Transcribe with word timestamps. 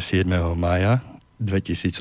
Dnes 0.00 0.16
je 0.16 0.24
7. 0.24 0.32
mája 0.56 1.04
2018 1.44 2.00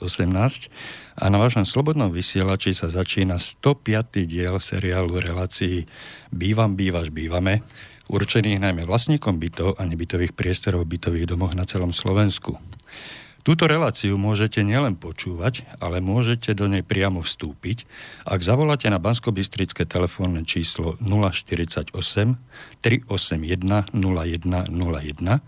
a 1.20 1.26
na 1.28 1.36
vašom 1.36 1.68
slobodnom 1.68 2.08
vysielači 2.08 2.72
sa 2.72 2.88
začína 2.88 3.36
105. 3.36 4.24
diel 4.24 4.56
seriálu 4.56 5.20
relácií 5.20 5.84
Bývam, 6.32 6.80
bývaš, 6.80 7.12
bývame, 7.12 7.60
určených 8.08 8.64
najmä 8.64 8.88
vlastníkom 8.88 9.36
bytov 9.36 9.76
a 9.76 9.84
nebytových 9.84 10.32
priestorov 10.32 10.88
v 10.88 10.96
bytových 10.96 11.28
domoch 11.28 11.52
na 11.52 11.68
celom 11.68 11.92
Slovensku. 11.92 12.56
Túto 13.44 13.68
reláciu 13.68 14.16
môžete 14.16 14.64
nielen 14.64 14.96
počúvať, 14.96 15.68
ale 15.84 16.00
môžete 16.00 16.56
do 16.56 16.72
nej 16.72 16.84
priamo 16.88 17.20
vstúpiť, 17.20 17.84
ak 18.24 18.40
zavoláte 18.40 18.88
na 18.88 19.00
bansko 19.00 19.36
telefónne 19.88 20.48
číslo 20.48 20.96
048 21.04 21.92
381 22.80 23.92
0101 23.92 25.44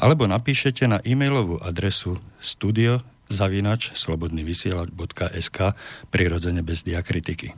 alebo 0.00 0.24
napíšete 0.24 0.88
na 0.88 0.98
e-mailovú 1.04 1.60
adresu 1.60 2.16
studio 2.40 3.04
zavinač 3.30 3.94
slobodnyvysielač.sk 3.94 5.58
prirodzene 6.10 6.64
bez 6.66 6.82
diakritiky. 6.82 7.54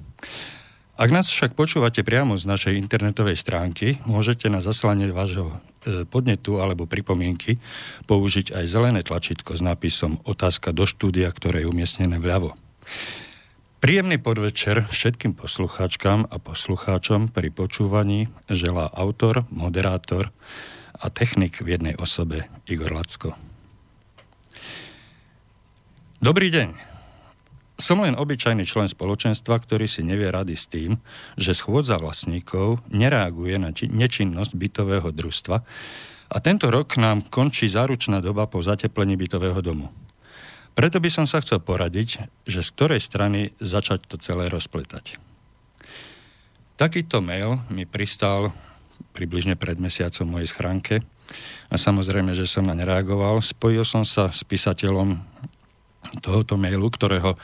Ak 0.92 1.08
nás 1.08 1.32
však 1.32 1.56
počúvate 1.56 2.04
priamo 2.04 2.36
z 2.36 2.44
našej 2.44 2.76
internetovej 2.76 3.40
stránky, 3.40 3.96
môžete 4.04 4.52
na 4.52 4.60
zaslanie 4.60 5.08
vášho 5.08 5.48
e, 5.48 6.04
podnetu 6.04 6.60
alebo 6.60 6.84
pripomienky 6.84 7.56
použiť 8.04 8.52
aj 8.52 8.64
zelené 8.68 9.00
tlačítko 9.00 9.56
s 9.56 9.64
nápisom 9.64 10.20
Otázka 10.28 10.76
do 10.76 10.84
štúdia, 10.84 11.32
ktoré 11.32 11.64
je 11.64 11.70
umiestnené 11.72 12.20
vľavo. 12.20 12.52
Príjemný 13.82 14.20
podvečer 14.20 14.86
všetkým 14.86 15.34
poslucháčkam 15.34 16.28
a 16.28 16.36
poslucháčom 16.38 17.32
pri 17.32 17.48
počúvaní 17.50 18.30
želá 18.46 18.86
autor, 18.92 19.48
moderátor 19.48 20.30
a 21.02 21.10
technik 21.10 21.58
v 21.58 21.74
jednej 21.74 21.94
osobe 21.98 22.46
Igor 22.70 22.94
Lacko. 22.94 23.34
Dobrý 26.22 26.54
deň. 26.54 26.94
Som 27.82 28.06
len 28.06 28.14
obyčajný 28.14 28.62
člen 28.62 28.86
spoločenstva, 28.86 29.58
ktorý 29.58 29.90
si 29.90 30.06
nevie 30.06 30.30
rady 30.30 30.54
s 30.54 30.70
tým, 30.70 31.02
že 31.34 31.50
schôdza 31.50 31.98
vlastníkov 31.98 32.78
nereaguje 32.94 33.58
na 33.58 33.74
či- 33.74 33.90
nečinnosť 33.90 34.54
bytového 34.54 35.10
družstva 35.10 35.56
a 36.30 36.36
tento 36.38 36.70
rok 36.70 36.94
nám 36.94 37.26
končí 37.26 37.66
záručná 37.66 38.22
doba 38.22 38.46
po 38.46 38.62
zateplení 38.62 39.18
bytového 39.18 39.58
domu. 39.58 39.90
Preto 40.78 41.02
by 41.02 41.10
som 41.10 41.26
sa 41.26 41.42
chcel 41.42 41.58
poradiť, 41.58 42.30
že 42.46 42.62
z 42.62 42.68
ktorej 42.70 43.02
strany 43.02 43.50
začať 43.58 44.06
to 44.06 44.16
celé 44.22 44.46
rozpletať. 44.46 45.18
Takýto 46.78 47.18
mail 47.18 47.60
mi 47.68 47.84
pristal 47.84 48.54
približne 49.12 49.54
pred 49.54 49.76
mesiacom 49.76 50.26
mojej 50.26 50.48
schránke. 50.50 50.94
A 51.72 51.74
samozrejme, 51.80 52.36
že 52.36 52.48
som 52.48 52.64
na 52.64 52.76
nereagoval. 52.76 53.40
Spojil 53.40 53.84
som 53.84 54.04
sa 54.04 54.28
s 54.28 54.44
písateľom 54.44 55.16
tohoto 56.20 56.60
mailu, 56.60 56.92
ktorého 56.92 57.32
e, 57.32 57.38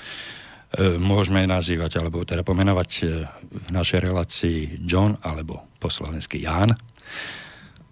môžeme 1.00 1.44
nazývať, 1.48 2.00
alebo 2.00 2.26
teda 2.26 2.44
pomenovať 2.44 2.90
e, 3.00 3.02
v 3.48 3.68
našej 3.72 4.00
relácii 4.04 4.58
John, 4.84 5.16
alebo 5.24 5.72
po 5.80 5.88
slovensky 5.88 6.44
Ján. 6.44 6.76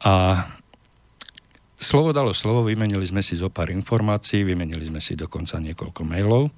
A 0.05 0.45
slovo 1.81 2.13
dalo 2.13 2.37
slovo, 2.37 2.67
vymenili 2.67 3.07
sme 3.09 3.25
si 3.25 3.39
zo 3.39 3.49
pár 3.49 3.73
informácií, 3.73 4.45
vymenili 4.45 4.85
sme 4.89 5.01
si 5.01 5.17
dokonca 5.17 5.57
niekoľko 5.57 6.03
mailov. 6.05 6.53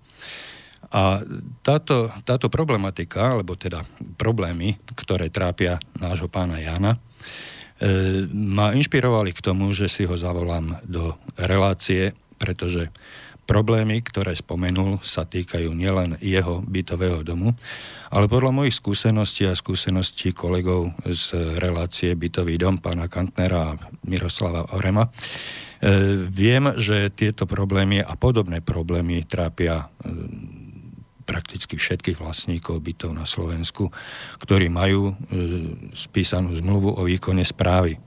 A 0.88 1.20
táto, 1.60 2.08
táto 2.22 2.48
problematika, 2.48 3.36
alebo 3.36 3.58
teda 3.58 3.84
problémy, 4.16 4.78
ktoré 4.96 5.28
trápia 5.28 5.76
nášho 6.00 6.30
pána 6.30 6.62
Jana, 6.62 6.96
e, 7.18 8.26
ma 8.30 8.72
inšpirovali 8.72 9.34
k 9.34 9.44
tomu, 9.44 9.70
že 9.74 9.90
si 9.90 10.06
ho 10.06 10.14
zavolám 10.14 10.78
do 10.86 11.18
relácie, 11.36 12.14
pretože 12.38 12.90
problémy, 13.48 14.04
ktoré 14.04 14.36
spomenul, 14.36 15.00
sa 15.00 15.24
týkajú 15.24 15.72
nielen 15.72 16.20
jeho 16.20 16.60
bytového 16.60 17.24
domu, 17.24 17.56
ale 18.12 18.28
podľa 18.28 18.52
mojich 18.52 18.76
skúseností 18.76 19.48
a 19.48 19.56
skúseností 19.56 20.36
kolegov 20.36 20.92
z 21.08 21.56
relácie 21.56 22.12
Bytový 22.12 22.60
dom 22.60 22.76
pána 22.76 23.08
Kantnera 23.08 23.72
a 23.72 23.78
Miroslava 24.04 24.68
Orema, 24.76 25.08
e, 25.08 25.10
viem, 26.28 26.76
že 26.76 27.08
tieto 27.08 27.48
problémy 27.48 28.04
a 28.04 28.12
podobné 28.20 28.60
problémy 28.60 29.24
trápia 29.24 29.88
e, 30.04 30.57
prakticky 31.28 31.76
všetkých 31.76 32.16
vlastníkov 32.16 32.80
bytov 32.80 33.12
na 33.12 33.28
Slovensku, 33.28 33.92
ktorí 34.40 34.72
majú 34.72 35.12
e, 35.12 35.14
spísanú 35.92 36.56
zmluvu 36.56 36.96
o 36.96 37.04
výkone 37.04 37.44
správy. 37.44 38.00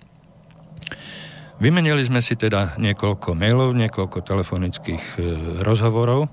Vymenili 1.62 2.02
sme 2.02 2.26
si 2.26 2.34
teda 2.34 2.82
niekoľko 2.82 3.38
mailov, 3.38 3.78
niekoľko 3.78 4.26
telefonických 4.26 5.04
e, 5.16 5.20
rozhovorov 5.62 6.26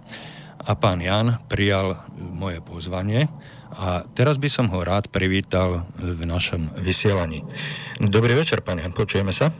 a 0.64 0.72
pán 0.72 1.04
Jan 1.04 1.36
prijal 1.52 2.00
moje 2.16 2.64
pozvanie 2.64 3.28
a 3.76 4.08
teraz 4.16 4.40
by 4.40 4.48
som 4.48 4.72
ho 4.72 4.80
rád 4.80 5.12
privítal 5.12 5.84
v 6.00 6.24
našom 6.24 6.72
vysielaní. 6.80 7.44
Dobrý 8.00 8.32
večer, 8.32 8.64
pán 8.64 8.80
Jan, 8.80 8.96
počujeme 8.96 9.36
sa? 9.36 9.52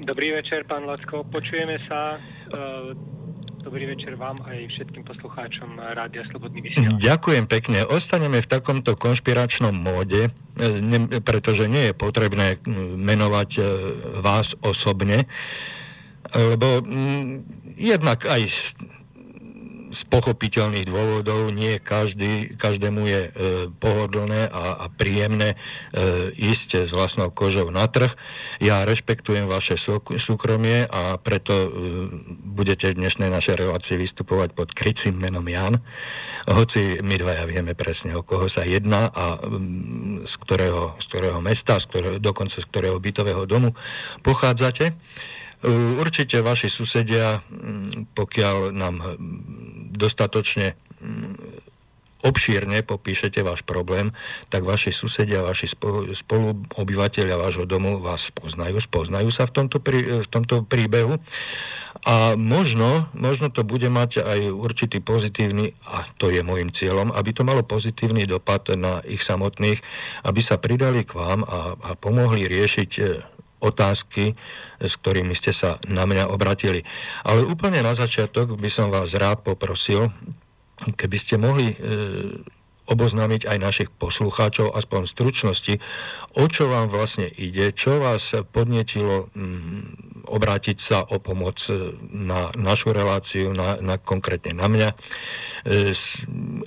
Dobrý 0.00 0.32
večer, 0.32 0.64
pán 0.64 0.88
Lacko, 0.88 1.28
počujeme 1.28 1.76
sa. 1.84 2.16
Dobrý 3.70 3.86
večer 3.86 4.18
vám 4.18 4.34
aj 4.50 4.66
všetkým 4.66 5.06
poslucháčom 5.06 5.78
Rádia 5.94 6.26
Slobodný 6.26 6.58
vysielač. 6.58 6.98
Ďakujem 6.98 7.46
pekne. 7.46 7.86
Ostaneme 7.86 8.42
v 8.42 8.50
takomto 8.50 8.98
konšpiračnom 8.98 9.70
móde, 9.70 10.34
e, 10.58 10.82
ne, 10.82 11.06
pretože 11.22 11.70
nie 11.70 11.86
je 11.86 11.94
potrebné 11.94 12.58
menovať 12.98 13.50
e, 13.54 13.62
vás 14.26 14.58
osobne, 14.66 15.30
lebo 16.34 16.82
jednak 17.78 18.26
aj 18.26 18.42
z 19.90 20.02
pochopiteľných 20.06 20.86
dôvodov 20.86 21.50
nie 21.50 21.82
každý, 21.82 22.54
každému 22.54 23.02
je 23.10 23.22
e, 23.26 23.30
pohodlné 23.82 24.46
a, 24.46 24.86
a 24.86 24.86
príjemné 24.86 25.54
e, 25.54 25.56
ísť 26.38 26.86
s 26.86 26.90
vlastnou 26.94 27.34
kožou 27.34 27.74
na 27.74 27.90
trh. 27.90 28.14
Ja 28.62 28.86
rešpektujem 28.86 29.50
vaše 29.50 29.74
súkromie 30.16 30.86
a 30.86 31.18
preto 31.18 31.54
e, 31.54 31.68
budete 32.30 32.94
v 32.94 33.02
dnešnej 33.02 33.34
našej 33.34 33.66
relácii 33.66 33.98
vystupovať 33.98 34.54
pod 34.54 34.70
krycím 34.70 35.18
menom 35.18 35.44
Jan. 35.50 35.82
Hoci 36.46 37.02
my 37.02 37.18
dvaja 37.18 37.44
vieme 37.50 37.74
presne, 37.74 38.14
o 38.14 38.22
koho 38.22 38.46
sa 38.46 38.62
jedná 38.62 39.10
a 39.10 39.42
mm, 39.42 40.22
z 40.22 40.34
ktorého, 40.38 40.94
z 41.02 41.04
ktorého 41.10 41.38
mesta, 41.42 41.82
z 41.82 41.90
ktorého, 41.90 42.16
dokonca 42.22 42.62
z 42.62 42.66
ktorého 42.70 42.96
bytového 43.02 43.42
domu 43.44 43.74
pochádzate. 44.22 44.94
Určite 46.00 46.40
vaši 46.40 46.72
susedia, 46.72 47.44
mm, 47.44 48.16
pokiaľ 48.16 48.72
nám 48.72 48.94
dostatočne 50.00 50.72
mm, 51.04 51.68
obšírne 52.20 52.84
popíšete 52.84 53.40
váš 53.40 53.64
problém, 53.64 54.12
tak 54.52 54.64
vaši 54.64 54.92
susedia, 54.92 55.40
vaši 55.44 55.72
spoluobyvateľia 56.12 57.36
vášho 57.36 57.64
domu 57.64 57.96
vás 58.00 58.28
poznajú, 58.32 58.80
spoznajú 58.80 59.28
sa 59.32 59.48
v 59.48 59.52
tomto, 59.56 59.80
prí, 59.80 60.00
v 60.24 60.28
tomto 60.28 60.64
príbehu. 60.64 61.16
A 62.00 62.32
možno, 62.32 63.12
možno 63.12 63.52
to 63.52 63.60
bude 63.60 63.84
mať 63.92 64.24
aj 64.24 64.40
určitý 64.52 65.04
pozitívny, 65.04 65.76
a 65.84 66.08
to 66.16 66.32
je 66.32 66.40
môjim 66.40 66.72
cieľom, 66.72 67.12
aby 67.12 67.36
to 67.36 67.44
malo 67.44 67.60
pozitívny 67.60 68.24
dopad 68.24 68.72
na 68.72 69.04
ich 69.04 69.20
samotných, 69.20 69.84
aby 70.24 70.40
sa 70.40 70.56
pridali 70.56 71.04
k 71.04 71.12
vám 71.12 71.44
a, 71.44 71.76
a 71.76 71.90
pomohli 72.00 72.48
riešiť 72.48 72.90
e, 72.96 73.04
otázky, 73.60 74.34
s 74.80 74.92
ktorými 74.98 75.36
ste 75.36 75.52
sa 75.52 75.76
na 75.86 76.08
mňa 76.08 76.32
obratili. 76.32 76.82
Ale 77.22 77.44
úplne 77.44 77.84
na 77.84 77.92
začiatok 77.92 78.56
by 78.56 78.70
som 78.72 78.88
vás 78.88 79.12
rád 79.14 79.44
poprosil, 79.44 80.10
keby 80.96 81.16
ste 81.20 81.36
mohli 81.36 81.72
e, 81.72 81.76
oboznámiť 82.90 83.46
aj 83.46 83.58
našich 83.62 83.90
poslucháčov, 83.94 84.74
aspoň 84.74 85.06
v 85.06 85.12
stručnosti, 85.14 85.74
o 86.34 86.44
čo 86.50 86.66
vám 86.66 86.90
vlastne 86.90 87.30
ide, 87.30 87.70
čo 87.70 88.02
vás 88.02 88.34
podnetilo 88.50 89.30
mm, 89.30 90.26
obrátiť 90.26 90.78
sa 90.78 90.98
o 91.06 91.22
pomoc 91.22 91.58
e, 91.70 91.94
na 92.10 92.50
našu 92.58 92.90
reláciu, 92.90 93.54
na, 93.54 93.78
na 93.78 93.96
konkrétne 93.98 94.54
na 94.54 94.66
mňa. 94.66 94.88
E, 94.90 94.96
s, 95.94 96.22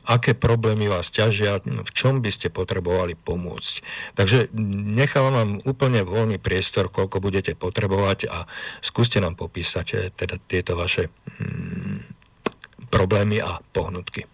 aké 0.07 0.35
problémy 0.35 0.87
vás 0.87 1.11
ťažia, 1.11 1.59
v 1.63 1.91
čom 1.91 2.19
by 2.23 2.31
ste 2.31 2.51
potrebovali 2.51 3.15
pomôcť. 3.15 3.73
Takže 4.15 4.51
nechávam 4.95 5.33
vám 5.33 5.51
úplne 5.67 6.03
voľný 6.07 6.39
priestor, 6.39 6.91
koľko 6.91 7.19
budete 7.19 7.55
potrebovať 7.55 8.31
a 8.31 8.47
skúste 8.79 9.19
nám 9.23 9.35
popísať 9.35 9.87
e, 9.91 9.95
teda 10.11 10.39
tieto 10.43 10.79
vaše 10.79 11.11
mm, 11.39 12.23
problémy 12.91 13.41
a 13.43 13.59
pohnutky. 13.73 14.32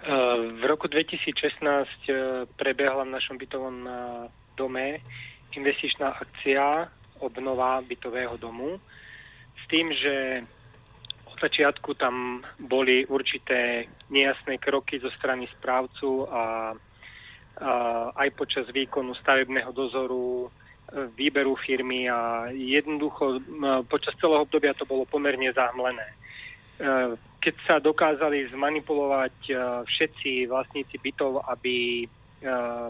V 0.00 0.62
roku 0.64 0.88
2016 0.88 1.60
prebehla 2.56 3.04
v 3.04 3.12
našom 3.12 3.36
bytovom 3.36 3.84
dome 4.56 5.04
investičná 5.52 6.16
akcia 6.16 6.88
obnova 7.20 7.84
bytového 7.84 8.40
domu 8.40 8.80
s 9.60 9.64
tým, 9.68 9.92
že 9.92 10.40
od 11.28 11.36
začiatku 11.36 11.94
tam 12.00 12.40
boli 12.64 13.04
určité 13.06 13.84
nejasné 14.08 14.56
kroky 14.56 14.96
zo 14.98 15.12
strany 15.12 15.44
správcu 15.52 16.24
a, 16.32 16.32
a 16.32 16.44
aj 18.16 18.28
počas 18.40 18.66
výkonu 18.72 19.12
stavebného 19.20 19.68
dozoru 19.72 20.48
výberu 21.14 21.54
firmy 21.54 22.10
a 22.10 22.50
jednoducho 22.50 23.38
počas 23.86 24.16
celého 24.18 24.42
obdobia 24.42 24.74
to 24.74 24.88
bolo 24.88 25.06
pomerne 25.06 25.52
zahmlené. 25.52 26.08
Keď 27.40 27.54
sa 27.64 27.76
dokázali 27.80 28.52
zmanipulovať 28.52 29.36
všetci 29.88 30.44
vlastníci 30.46 31.00
bytov, 31.00 31.40
aby 31.48 32.04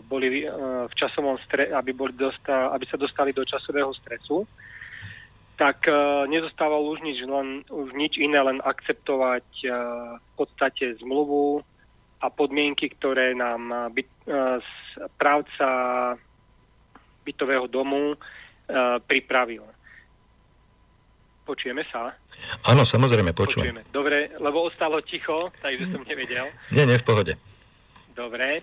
boli 0.06 0.46
v 0.86 0.94
časovom 0.94 1.38
stre- 1.46 1.70
aby, 1.70 1.90
boli 1.94 2.14
dosta- 2.14 2.70
aby 2.74 2.86
sa 2.86 2.98
dostali 2.98 3.30
do 3.30 3.46
časového 3.46 3.94
stresu, 3.94 4.46
tak 5.54 5.86
nezostávalo 6.26 6.88
už 6.96 7.04
nič, 7.04 7.18
len, 7.26 7.62
už 7.68 7.92
nič 7.92 8.16
iné, 8.16 8.40
len 8.40 8.64
akceptovať 8.64 9.46
v 10.18 10.30
podstate 10.34 10.96
zmluvu 11.04 11.60
a 12.24 12.26
podmienky, 12.32 12.88
ktoré 12.96 13.36
nám 13.36 13.92
byt, 13.92 14.08
správca 14.96 15.68
bytového 17.28 17.68
domu 17.68 18.16
pripravil. 19.04 19.66
Počujeme 21.50 21.82
sa? 21.90 22.14
Áno, 22.70 22.86
samozrejme, 22.86 23.34
počujem. 23.34 23.74
Počujeme. 23.74 23.82
Dobre, 23.90 24.30
lebo 24.38 24.70
ostalo 24.70 25.02
ticho, 25.02 25.50
takže 25.58 25.90
som 25.90 26.06
nevedel. 26.06 26.46
Nie, 26.70 26.86
nie, 26.86 26.94
v 26.94 27.02
pohode. 27.02 27.34
Dobre. 28.14 28.62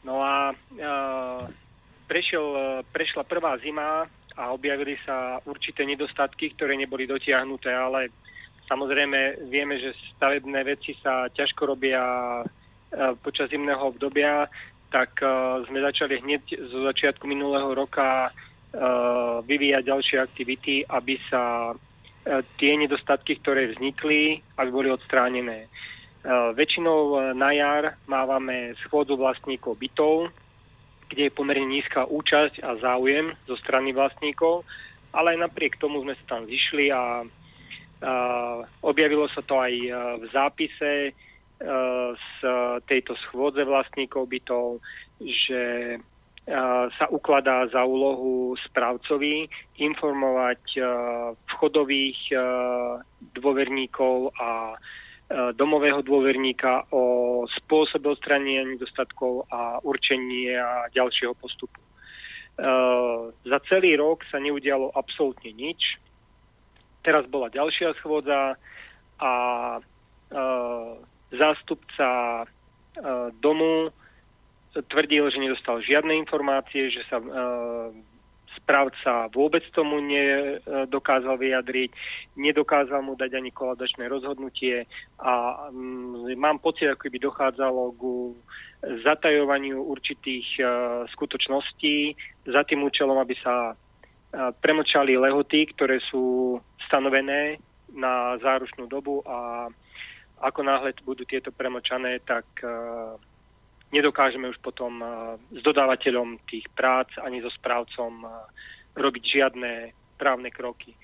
No 0.00 0.24
a 0.24 0.56
uh, 0.56 1.44
prešiel, 2.08 2.46
uh, 2.56 2.80
prešla 2.88 3.28
prvá 3.28 3.60
zima, 3.60 4.08
a 4.36 4.52
objavili 4.52 4.96
sa 5.04 5.40
určité 5.44 5.84
nedostatky, 5.84 6.56
ktoré 6.56 6.76
neboli 6.76 7.04
dotiahnuté, 7.04 7.68
ale 7.68 8.08
samozrejme 8.68 9.48
vieme, 9.52 9.76
že 9.76 9.92
stavebné 10.16 10.64
veci 10.64 10.96
sa 11.00 11.28
ťažko 11.28 11.76
robia 11.76 12.00
e, 12.40 12.44
počas 13.20 13.52
zimného 13.52 13.92
obdobia, 13.92 14.48
tak 14.88 15.20
e, 15.20 15.26
sme 15.68 15.84
začali 15.84 16.24
hneď 16.24 16.42
zo 16.72 16.88
začiatku 16.88 17.28
minulého 17.28 17.76
roka 17.76 18.28
e, 18.28 18.30
vyvíjať 19.44 19.82
ďalšie 19.84 20.18
aktivity, 20.20 20.74
aby 20.88 21.20
sa 21.28 21.76
tie 22.56 22.72
nedostatky, 22.78 23.38
ktoré 23.42 23.74
vznikli, 23.74 24.38
aby 24.58 24.70
boli 24.70 24.88
odstránené. 24.90 25.66
Väčšinou 26.54 27.34
na 27.34 27.50
jar 27.50 27.98
mávame 28.06 28.78
schôdzu 28.86 29.18
vlastníkov 29.18 29.74
bytov, 29.74 30.30
kde 31.10 31.28
je 31.28 31.34
pomerne 31.34 31.66
nízka 31.66 32.06
účasť 32.06 32.62
a 32.62 32.78
záujem 32.78 33.34
zo 33.44 33.58
strany 33.58 33.90
vlastníkov, 33.90 34.62
ale 35.10 35.34
aj 35.34 35.50
napriek 35.50 35.76
tomu 35.82 36.00
sme 36.06 36.14
sa 36.14 36.38
tam 36.38 36.46
zišli 36.46 36.94
a, 36.94 36.94
a 36.94 37.04
objavilo 38.86 39.26
sa 39.26 39.42
to 39.42 39.58
aj 39.58 39.74
v 40.22 40.24
zápise 40.30 41.12
z 42.16 42.38
tejto 42.86 43.14
schôdze 43.26 43.62
vlastníkov 43.66 44.26
bytov, 44.30 44.78
že 45.22 45.94
sa 46.98 47.06
ukladá 47.14 47.70
za 47.70 47.86
úlohu 47.86 48.58
správcovi 48.66 49.46
informovať 49.78 50.62
vchodových 51.54 52.18
dôverníkov 53.38 54.34
a 54.34 54.74
domového 55.54 56.02
dôverníka 56.02 56.84
o 56.90 57.46
spôsobe 57.46 58.10
odstranenia 58.10 58.66
nedostatkov 58.66 59.46
a 59.54 59.78
určenie 59.86 60.58
ďalšieho 60.92 61.32
postupu. 61.38 61.78
Za 63.46 63.58
celý 63.70 63.96
rok 63.96 64.26
sa 64.28 64.42
neudialo 64.42 64.92
absolútne 64.92 65.54
nič. 65.54 65.96
Teraz 67.06 67.24
bola 67.30 67.48
ďalšia 67.48 67.94
schôdza 68.02 68.58
a 69.22 69.32
zástupca 71.32 72.44
domu 73.40 73.94
tvrdil, 74.72 75.28
že 75.28 75.42
nedostal 75.42 75.84
žiadne 75.84 76.16
informácie, 76.16 76.88
že 76.88 77.04
sa 77.12 77.20
správca 78.52 79.32
vôbec 79.32 79.64
tomu 79.72 79.98
nedokázal 80.04 81.40
vyjadriť, 81.40 81.90
nedokázal 82.36 83.00
mu 83.00 83.16
dať 83.16 83.40
ani 83.40 83.50
koladačné 83.50 84.06
rozhodnutie 84.12 84.84
a 85.18 85.66
mm, 85.72 86.36
mám 86.36 86.60
pocit, 86.60 86.86
ako 86.88 87.08
by 87.08 87.18
dochádzalo 87.18 87.82
ku 87.96 88.36
zatajovaniu 88.82 89.80
určitých 89.82 90.46
uh, 90.60 90.68
skutočností 91.10 92.12
za 92.44 92.60
tým 92.68 92.84
účelom, 92.84 93.16
aby 93.18 93.34
sa 93.40 93.72
premlčali 94.32 95.20
lehoty, 95.20 95.68
ktoré 95.76 96.00
sú 96.08 96.56
stanovené 96.88 97.60
na 97.92 98.40
záručnú 98.40 98.88
dobu 98.88 99.20
a 99.28 99.68
ako 100.40 100.60
náhle 100.64 100.96
budú 101.04 101.28
tieto 101.28 101.52
premlčané, 101.52 102.18
tak 102.24 102.48
nedokážeme 103.92 104.48
už 104.48 104.58
potom 104.64 104.98
eh, 104.98 105.08
s 105.52 105.60
dodávateľom 105.62 106.42
tých 106.48 106.66
prác 106.72 107.12
ani 107.20 107.44
so 107.44 107.52
správcom 107.52 108.24
eh, 108.24 108.30
robiť 108.96 109.24
žiadne 109.24 109.72
právne 110.16 110.48
kroky. 110.50 110.96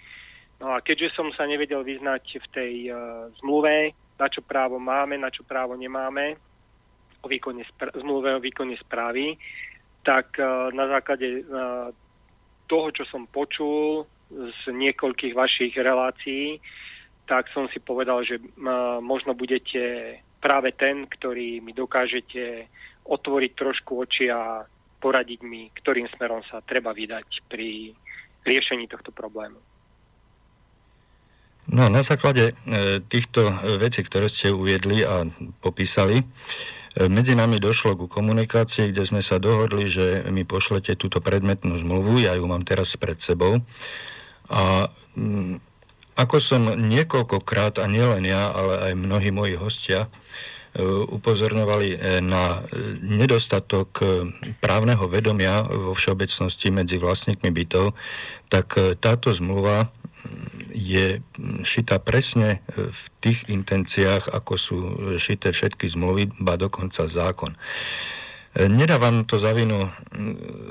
No 0.59 0.75
a 0.75 0.83
keďže 0.83 1.15
som 1.15 1.31
sa 1.37 1.47
nevedel 1.47 1.87
vyznať 1.87 2.43
v 2.43 2.47
tej 2.51 2.75
uh, 2.91 3.31
zmluve, 3.39 3.95
na 4.19 4.27
čo 4.27 4.43
právo 4.43 4.83
máme, 4.83 5.15
na 5.15 5.31
čo 5.31 5.47
právo 5.47 5.79
nemáme, 5.79 6.35
o 7.23 7.31
výkone 7.31 7.63
spr- 7.63 7.95
zmluve 7.95 8.35
o 8.35 8.43
výkone 8.43 8.75
správy, 8.75 9.39
tak 10.03 10.35
na 10.75 10.85
základe 10.89 11.47
toho, 12.67 12.89
čo 12.91 13.05
som 13.07 13.31
počul 13.31 14.07
z 14.31 14.63
niekoľkých 14.73 15.35
vašich 15.35 15.75
relácií, 15.79 16.59
tak 17.27 17.47
som 17.53 17.69
si 17.71 17.79
povedal, 17.79 18.25
že 18.25 18.41
možno 19.03 19.35
budete 19.37 20.17
práve 20.39 20.75
ten, 20.75 21.07
ktorý 21.07 21.61
mi 21.63 21.75
dokážete 21.75 22.71
otvoriť 23.09 23.53
trošku 23.55 23.93
oči 24.05 24.31
a 24.31 24.63
poradiť 24.99 25.41
mi, 25.47 25.71
ktorým 25.71 26.11
smerom 26.15 26.43
sa 26.51 26.63
treba 26.63 26.91
vydať 26.91 27.47
pri 27.47 27.95
riešení 28.43 28.91
tohto 28.91 29.15
problému. 29.15 29.59
No 31.69 31.93
na 31.93 32.01
základe 32.01 32.57
e, 32.57 33.01
týchto 33.05 33.53
vecí, 33.77 34.01
ktoré 34.01 34.33
ste 34.33 34.49
uviedli 34.49 35.05
a 35.05 35.29
popísali, 35.61 36.25
e, 36.25 36.25
medzi 37.13 37.37
nami 37.37 37.61
došlo 37.61 37.93
ku 37.93 38.07
komunikácii, 38.09 38.89
kde 38.89 39.05
sme 39.05 39.21
sa 39.21 39.37
dohodli, 39.37 39.85
že 39.85 40.25
mi 40.33 40.49
pošlete 40.49 40.97
túto 40.97 41.21
predmetnú 41.21 41.77
zmluvu, 41.77 42.25
ja 42.25 42.33
ju 42.41 42.49
mám 42.49 42.65
teraz 42.65 42.97
pred 42.97 43.21
sebou. 43.21 43.61
A 44.49 44.89
ako 46.19 46.37
som 46.43 46.63
niekoľkokrát, 46.75 47.79
a 47.79 47.87
nielen 47.87 48.27
ja, 48.27 48.51
ale 48.51 48.91
aj 48.91 48.93
mnohí 48.99 49.31
moji 49.31 49.55
hostia, 49.55 50.11
e, 50.75 50.83
upozorňovali 50.83 51.89
e, 51.95 51.99
na 52.19 52.59
e, 52.67 52.99
nedostatok 53.07 54.03
právneho 54.59 55.07
vedomia 55.07 55.63
vo 55.63 55.95
všeobecnosti 55.95 56.75
medzi 56.75 56.99
vlastníkmi 56.99 57.55
bytov, 57.55 57.95
tak 58.51 58.75
táto 58.99 59.31
zmluva 59.31 59.95
je 60.75 61.23
šitá 61.63 62.03
presne 62.03 62.61
v 62.75 63.03
tých 63.23 63.47
intenciách, 63.47 64.29
ako 64.29 64.53
sú 64.59 64.79
šité 65.17 65.55
všetky 65.55 65.87
zmluvy, 65.89 66.35
ba 66.43 66.59
dokonca 66.59 67.07
zákon. 67.07 67.55
Nedávam 68.57 69.29
to 69.29 69.37
za 69.37 69.53
vinu 69.53 69.93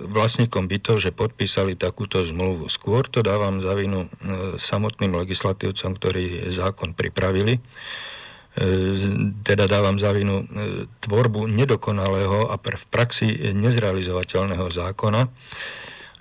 vlastníkom 0.10 0.65
bytov, 0.65 0.98
že 0.98 1.13
podpísali 1.13 1.77
takúto 1.77 2.25
zmluvu. 2.25 2.74
Skôr 2.74 3.05
to 3.05 3.22
dávam 3.22 3.62
za 3.62 3.77
vinu 3.77 4.10
e, 4.10 4.57
samotným 4.57 5.13
legislatívcom, 5.13 5.93
ktorí 5.93 6.50
zákon 6.50 6.98
pripravili. 6.98 7.62
E, 7.62 7.62
teda 9.46 9.69
dávam 9.69 10.01
za 10.01 10.10
vinu 10.10 10.41
e, 10.41 10.46
tvorbu 11.05 11.46
nedokonalého 11.46 12.50
a 12.50 12.57
v 12.57 12.86
praxi 12.89 13.53
nezrealizovateľného 13.53 14.67
zákona. 14.74 15.29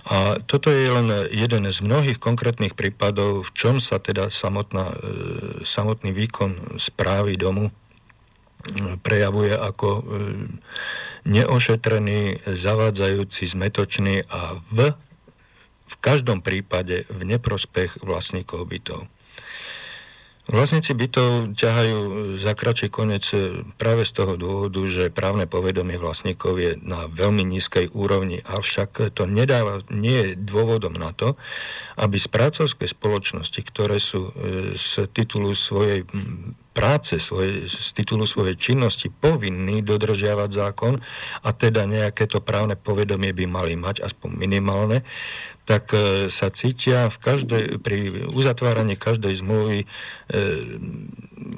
A 0.07 0.39
toto 0.45 0.71
je 0.71 0.87
len 0.87 1.09
jeden 1.35 1.67
z 1.67 1.79
mnohých 1.83 2.21
konkrétnych 2.21 2.79
prípadov, 2.79 3.49
v 3.49 3.51
čom 3.59 3.83
sa 3.83 3.99
teda 3.99 4.31
samotná, 4.31 4.95
samotný 5.67 6.15
výkon 6.15 6.79
správy 6.79 7.35
domu 7.35 7.75
prejavuje 9.03 9.55
ako 9.55 9.89
neošetrený, 11.27 12.47
zavádzajúci, 12.47 13.43
zmetočný 13.47 14.27
a 14.31 14.59
v, 14.71 14.95
v 15.87 15.95
každom 15.99 16.43
prípade 16.43 17.07
v 17.11 17.21
neprospech 17.27 18.03
vlastníkov 18.03 18.67
bytov. 18.67 19.01
Vlastníci 20.47 20.95
bytov 20.95 21.59
ťahajú 21.59 21.99
za 22.39 22.55
kračí 22.55 22.87
konec 22.87 23.27
práve 23.83 24.07
z 24.07 24.13
toho 24.15 24.39
dôvodu, 24.39 24.79
že 24.87 25.11
právne 25.11 25.51
povedomie 25.51 25.99
vlastníkov 25.99 26.55
je 26.63 26.73
na 26.79 27.11
veľmi 27.11 27.43
nízkej 27.43 27.91
úrovni, 27.91 28.39
avšak 28.47 29.11
to 29.11 29.27
nedáva, 29.27 29.83
nie 29.91 30.15
je 30.15 30.39
dôvodom 30.39 30.95
na 30.95 31.11
to, 31.11 31.35
aby 31.99 32.15
správcovské 32.15 32.87
spoločnosti, 32.87 33.59
ktoré 33.59 33.99
sú 33.99 34.31
e, 34.31 34.33
z 34.79 35.11
titulu 35.11 35.51
svojej 35.51 36.07
práce, 36.77 37.17
svoje, 37.17 37.73
z 37.73 37.89
titulu 37.97 38.29
svojej 38.29 38.53
činnosti 38.61 39.09
povinní 39.09 39.81
dodržiavať 39.81 40.51
zákon 40.53 41.01
a 41.41 41.49
teda 41.57 41.89
nejaké 41.89 42.29
to 42.29 42.45
právne 42.45 42.77
povedomie 42.77 43.33
by 43.33 43.49
mali 43.49 43.81
mať, 43.81 44.05
aspoň 44.05 44.37
minimálne, 44.37 45.01
tak 45.65 45.91
e, 45.97 46.29
sa 46.29 46.53
cítia 46.53 47.09
v 47.09 47.17
každej, 47.17 47.65
pri 47.81 48.29
uzatváraní 48.29 48.95
každej 48.95 49.41
zmluvy 49.41 49.83
e, 49.83 49.87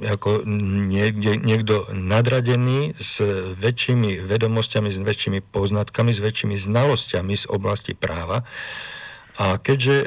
ako 0.07 0.47
niekde, 0.89 1.37
niekto 1.37 1.91
nadradený 1.91 2.95
s 2.97 3.21
väčšími 3.59 4.23
vedomosťami, 4.23 4.89
s 4.89 4.99
väčšími 5.03 5.41
poznatkami, 5.51 6.15
s 6.15 6.23
väčšími 6.25 6.57
znalosťami 6.57 7.35
z 7.35 7.45
oblasti 7.51 7.93
práva 7.93 8.47
A 9.39 9.55
keďže 9.55 9.97
e, 10.03 10.07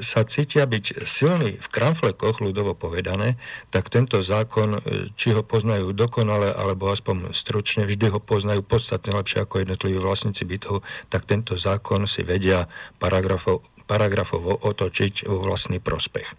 sa 0.00 0.24
cítia 0.24 0.64
byť 0.64 1.04
silní 1.04 1.60
v 1.60 1.66
kramflekoch, 1.68 2.40
ľudovo 2.40 2.72
povedané, 2.72 3.36
tak 3.68 3.92
tento 3.92 4.24
zákon, 4.24 4.80
e, 4.80 5.12
či 5.20 5.36
ho 5.36 5.44
poznajú 5.44 5.92
dokonale, 5.92 6.56
alebo 6.56 6.88
aspoň 6.88 7.36
stručne, 7.36 7.84
vždy 7.84 8.08
ho 8.08 8.20
poznajú 8.24 8.64
podstatne 8.64 9.12
lepšie 9.12 9.44
ako 9.44 9.60
jednotliví 9.60 10.00
vlastníci 10.00 10.48
bytov, 10.48 10.80
tak 11.12 11.28
tento 11.28 11.60
zákon 11.60 12.08
si 12.08 12.24
vedia 12.24 12.72
paragrafov, 12.96 13.60
paragrafovo 13.84 14.56
otočiť 14.56 15.28
vo 15.28 15.44
vlastný 15.44 15.76
prospech. 15.76 16.32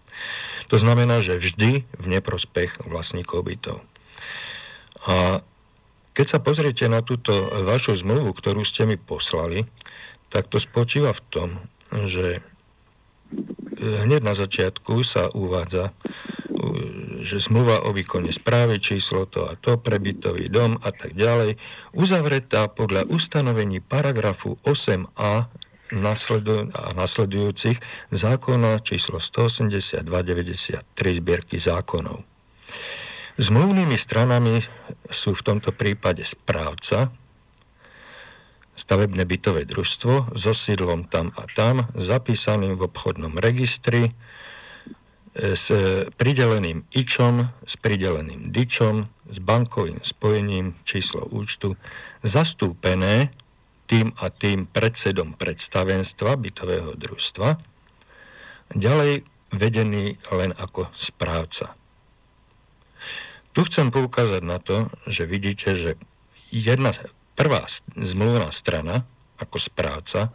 To 0.66 0.82
znamená, 0.82 1.22
že 1.22 1.38
vždy 1.38 1.86
v 1.94 2.06
neprospech 2.10 2.90
vlastníkov 2.90 3.46
bytov. 3.46 3.86
A 5.06 5.46
keď 6.14 6.26
sa 6.26 6.38
pozriete 6.42 6.90
na 6.90 7.06
túto 7.06 7.32
vašu 7.66 7.94
zmluvu, 7.94 8.34
ktorú 8.34 8.66
ste 8.66 8.82
mi 8.82 8.98
poslali, 8.98 9.66
tak 10.30 10.50
to 10.50 10.58
spočíva 10.58 11.14
v 11.14 11.22
tom, 11.30 11.48
že 12.06 12.38
e, 12.38 12.40
hneď 13.82 14.22
na 14.22 14.34
začiatku 14.34 15.02
sa 15.02 15.28
uvádza, 15.30 15.94
že 17.20 17.40
zmluva 17.40 17.84
o 17.84 17.92
výkone 17.92 18.32
správy, 18.32 18.80
číslo 18.80 19.24
to 19.28 19.48
a 19.48 19.56
to, 19.56 19.76
prebytový 19.76 20.48
dom 20.48 20.80
a 20.80 20.90
tak 20.92 21.16
ďalej, 21.16 21.56
uzavretá 21.96 22.68
podľa 22.68 23.08
ustanovení 23.08 23.80
paragrafu 23.80 24.56
8a 24.64 25.48
a 25.90 26.86
nasledujúcich 26.94 27.78
zákona 28.14 28.78
číslo 28.86 29.18
182-93 29.18 30.86
zbierky 30.94 31.58
zákonov. 31.58 32.22
Zmluvnými 33.40 33.98
stranami 33.98 34.62
sú 35.10 35.34
v 35.34 35.42
tomto 35.42 35.74
prípade 35.74 36.22
správca, 36.22 37.10
stavebné 38.80 39.28
bytové 39.28 39.68
družstvo 39.68 40.32
so 40.32 40.52
sídlom 40.56 41.04
tam 41.04 41.36
a 41.36 41.44
tam, 41.52 41.92
zapísaným 41.92 42.80
v 42.80 42.88
obchodnom 42.88 43.36
registri, 43.36 44.08
e, 44.08 44.12
s 45.52 45.68
prideleným 46.16 46.88
ičom, 46.88 47.52
s 47.60 47.74
prideleným 47.76 48.48
dičom, 48.48 49.04
s 49.28 49.38
bankovým 49.44 50.00
spojením, 50.00 50.80
číslo 50.88 51.28
účtu, 51.28 51.76
zastúpené 52.24 53.28
tým 53.84 54.16
a 54.16 54.32
tým 54.32 54.64
predsedom 54.64 55.36
predstavenstva 55.36 56.40
bytového 56.40 56.96
družstva, 56.96 57.60
ďalej 58.72 59.26
vedený 59.50 60.16
len 60.30 60.54
ako 60.56 60.88
správca. 60.94 61.74
Tu 63.50 63.66
chcem 63.66 63.90
poukázať 63.90 64.42
na 64.46 64.62
to, 64.62 64.86
že 65.10 65.26
vidíte, 65.26 65.74
že 65.74 65.98
jedna 66.54 66.94
Prvá 67.38 67.64
zmluvná 67.96 68.52
strana, 68.52 69.06
ako 69.40 69.56
správca, 69.56 70.34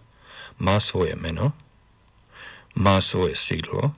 má 0.58 0.80
svoje 0.80 1.14
meno, 1.14 1.52
má 2.76 3.00
svoje 3.04 3.36
sídlo, 3.36 3.96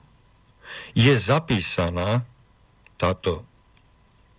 je 0.92 1.14
zapísaná 1.16 2.26
táto 2.98 3.46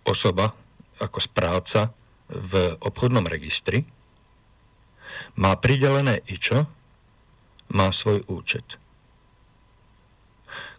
osoba 0.04 0.52
ako 1.00 1.18
správca 1.20 1.90
v 2.28 2.76
obchodnom 2.78 3.24
registri, 3.26 3.82
má 5.34 5.56
pridelené 5.58 6.22
ičo, 6.28 6.68
má 7.74 7.90
svoj 7.90 8.22
účet. 8.30 8.78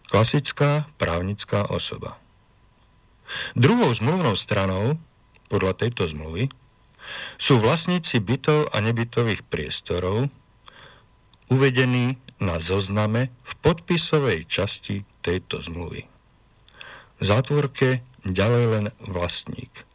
Klasická 0.08 0.88
právnická 1.00 1.72
osoba. 1.72 2.20
Druhou 3.56 3.88
zmluvnou 3.96 4.36
stranou 4.36 5.00
podľa 5.48 5.72
tejto 5.72 6.04
zmluvy 6.04 6.52
sú 7.36 7.58
vlastníci 7.58 8.22
bytov 8.22 8.70
a 8.72 8.80
nebytových 8.80 9.44
priestorov 9.46 10.30
uvedení 11.52 12.16
na 12.40 12.56
zozname 12.58 13.30
v 13.44 13.52
podpisovej 13.60 14.48
časti 14.48 15.04
tejto 15.20 15.62
zmluvy. 15.62 16.08
V 17.18 17.22
zátvorke 17.22 18.02
ďalej 18.26 18.64
len 18.66 18.86
vlastník. 19.04 19.86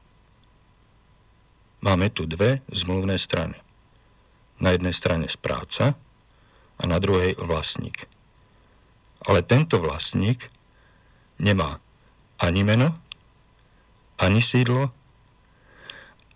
Máme 1.83 2.09
tu 2.09 2.25
dve 2.25 2.65
zmluvné 2.71 3.21
strany. 3.21 3.57
Na 4.57 4.73
jednej 4.73 4.93
strane 4.95 5.29
správca 5.29 5.93
a 6.77 6.83
na 6.85 6.97
druhej 6.97 7.37
vlastník. 7.37 8.09
Ale 9.25 9.45
tento 9.45 9.77
vlastník 9.77 10.49
nemá 11.37 11.77
ani 12.41 12.65
meno, 12.65 12.97
ani 14.17 14.41
sídlo, 14.41 14.93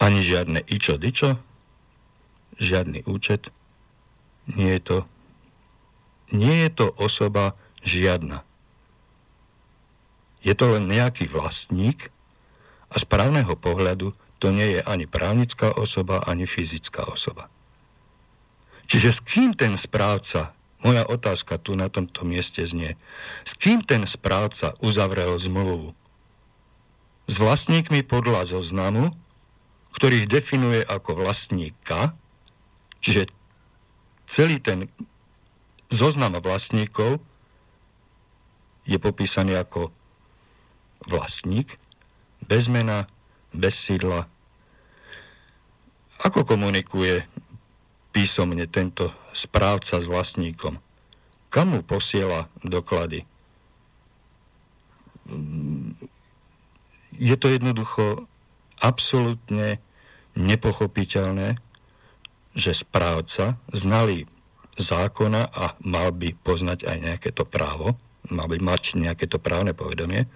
ani 0.01 0.25
žiadne 0.25 0.65
ičo 0.65 0.97
dičo, 0.97 1.37
žiadny 2.57 3.05
účet. 3.05 3.53
Nie 4.49 4.81
je 4.81 4.81
to, 4.81 4.97
nie 6.33 6.65
je 6.65 6.69
to 6.73 6.85
osoba 6.97 7.53
žiadna. 7.85 8.41
Je 10.41 10.57
to 10.57 10.73
len 10.73 10.89
nejaký 10.89 11.29
vlastník 11.29 12.09
a 12.89 12.97
z 12.97 13.05
právneho 13.05 13.53
pohľadu 13.53 14.17
to 14.41 14.49
nie 14.49 14.73
je 14.73 14.81
ani 14.81 15.05
právnická 15.05 15.69
osoba, 15.69 16.25
ani 16.25 16.49
fyzická 16.49 17.05
osoba. 17.05 17.53
Čiže 18.89 19.09
s 19.13 19.19
kým 19.21 19.53
ten 19.53 19.77
správca, 19.77 20.57
moja 20.81 21.05
otázka 21.05 21.61
tu 21.61 21.77
na 21.77 21.93
tomto 21.93 22.25
mieste 22.25 22.65
znie, 22.65 22.97
s 23.45 23.53
kým 23.53 23.85
ten 23.85 24.09
správca 24.09 24.73
uzavrel 24.81 25.37
zmluvu? 25.37 25.93
S 27.29 27.37
vlastníkmi 27.37 28.01
podľa 28.01 28.49
zoznamu, 28.49 29.13
ktorých 29.91 30.25
definuje 30.27 30.81
ako 30.83 31.19
vlastníka, 31.19 32.15
čiže 33.03 33.27
celý 34.25 34.63
ten 34.63 34.87
zoznam 35.91 36.39
vlastníkov 36.39 37.19
je 38.87 38.97
popísaný 38.97 39.59
ako 39.59 39.91
vlastník, 41.05 41.75
bez 42.47 42.71
mena, 42.71 43.05
bez 43.51 43.77
sídla. 43.77 44.25
Ako 46.21 46.45
komunikuje 46.45 47.25
písomne 48.13 48.65
tento 48.69 49.11
správca 49.33 49.99
s 49.99 50.05
vlastníkom? 50.07 50.77
Kam 51.51 51.75
mu 51.75 51.81
posiela 51.83 52.47
doklady? 52.63 53.27
Je 57.19 57.35
to 57.35 57.47
jednoducho 57.51 58.30
absolútne 58.81 59.79
nepochopiteľné, 60.33 61.61
že 62.51 62.75
správca 62.75 63.55
znali 63.71 64.27
zákona 64.75 65.47
a 65.53 65.77
mal 65.85 66.11
by 66.11 66.35
poznať 66.41 66.83
aj 66.89 66.97
nejaké 66.99 67.29
to 67.31 67.47
právo, 67.47 67.95
mal 68.27 68.47
by 68.49 68.57
mať 68.59 68.97
nejaké 68.99 69.29
to 69.29 69.39
právne 69.39 69.71
povedomie, 69.71 70.27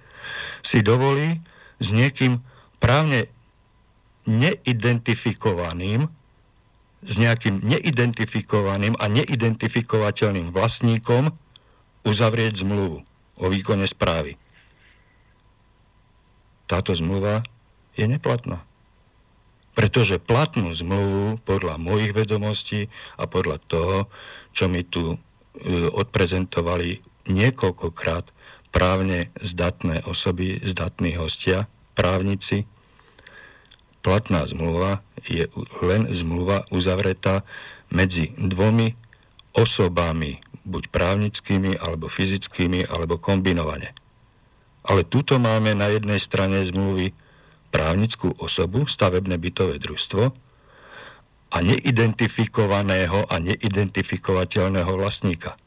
si 0.63 0.79
dovolí 0.85 1.41
s 1.81 1.91
niekým 1.91 2.39
právne 2.79 3.27
neidentifikovaným, 4.25 6.07
s 7.05 7.13
nejakým 7.21 7.61
neidentifikovaným 7.61 8.97
a 8.97 9.05
neidentifikovateľným 9.05 10.49
vlastníkom 10.49 11.29
uzavrieť 12.05 12.65
zmluvu 12.65 13.05
o 13.37 13.45
výkone 13.51 13.85
správy. 13.85 14.37
Táto 16.65 16.97
zmluva 16.97 17.45
je 17.95 18.05
neplatná. 18.05 18.63
Pretože 19.75 20.23
platnú 20.23 20.71
zmluvu 20.71 21.43
podľa 21.43 21.75
mojich 21.75 22.15
vedomostí 22.15 22.87
a 23.19 23.27
podľa 23.27 23.59
toho, 23.67 23.97
čo 24.55 24.71
mi 24.71 24.87
tu 24.87 25.15
e, 25.15 25.17
odprezentovali 25.91 27.03
niekoľkokrát 27.27 28.31
právne 28.71 29.31
zdatné 29.39 30.07
osoby, 30.07 30.63
zdatní 30.63 31.19
hostia, 31.19 31.67
právnici, 31.95 32.67
platná 34.03 34.45
zmluva 34.45 35.01
je 35.25 35.47
len 35.81 36.11
zmluva 36.11 36.67
uzavretá 36.69 37.41
medzi 37.89 38.35
dvomi 38.37 38.93
osobami, 39.55 40.43
buď 40.67 40.91
právnickými, 40.91 41.79
alebo 41.79 42.11
fyzickými, 42.11 42.85
alebo 42.85 43.15
kombinovane. 43.17 43.95
Ale 44.85 45.01
tuto 45.07 45.41
máme 45.41 45.73
na 45.73 45.89
jednej 45.89 46.21
strane 46.21 46.61
zmluvy 46.61 47.15
právnickú 47.75 48.31
osobu, 48.39 48.87
stavebné 48.87 49.35
bytové 49.35 49.83
družstvo 49.83 50.31
a 51.51 51.57
neidentifikovaného 51.59 53.27
a 53.27 53.35
neidentifikovateľného 53.43 54.95
vlastníka, 54.95 55.59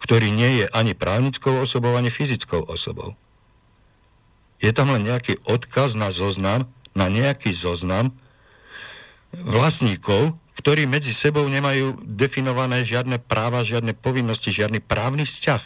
ktorý 0.00 0.32
nie 0.32 0.64
je 0.64 0.66
ani 0.72 0.96
právnickou 0.96 1.60
osobou, 1.60 1.92
ani 1.92 2.08
fyzickou 2.08 2.64
osobou. 2.64 3.20
Je 4.64 4.72
tam 4.72 4.96
len 4.96 5.04
nejaký 5.04 5.44
odkaz 5.44 5.92
na 5.92 6.08
zoznam, 6.08 6.64
na 6.96 7.12
nejaký 7.12 7.52
zoznam 7.52 8.16
vlastníkov, 9.36 10.40
ktorí 10.56 10.88
medzi 10.88 11.12
sebou 11.12 11.44
nemajú 11.48 12.00
definované 12.04 12.84
žiadne 12.84 13.20
práva, 13.20 13.60
žiadne 13.60 13.92
povinnosti, 13.92 14.48
žiadny 14.52 14.80
právny 14.80 15.28
vzťah. 15.28 15.62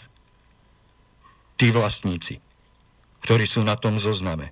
Tí 1.63 1.71
vlastníci, 1.71 2.43
ktorí 3.23 3.47
sú 3.47 3.63
na 3.63 3.79
tom 3.79 4.03
zozname. 4.03 4.51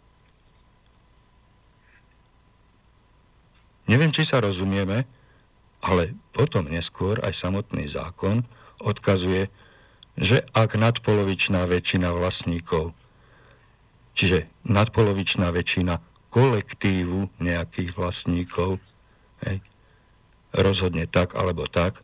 Neviem, 3.92 4.08
či 4.08 4.25
sa 4.25 4.40
rozumieme, 4.40 5.04
ale 5.84 6.16
potom 6.32 6.64
neskôr 6.64 7.20
aj 7.20 7.37
samotný 7.37 7.84
zákon 7.92 8.40
odkazuje, 8.80 9.52
že 10.16 10.49
ak 10.56 10.80
nadpolovičná 10.80 11.68
väčšina 11.68 12.08
vlastníkov, 12.16 12.96
čiže 14.16 14.49
nadpolovičná 14.64 15.52
väčšina 15.52 16.00
kolektívu 16.32 17.37
nejakých 17.37 17.92
vlastníkov, 17.92 18.80
hej, 19.44 19.61
rozhodne 20.56 21.04
tak 21.04 21.37
alebo 21.37 21.68
tak, 21.68 22.00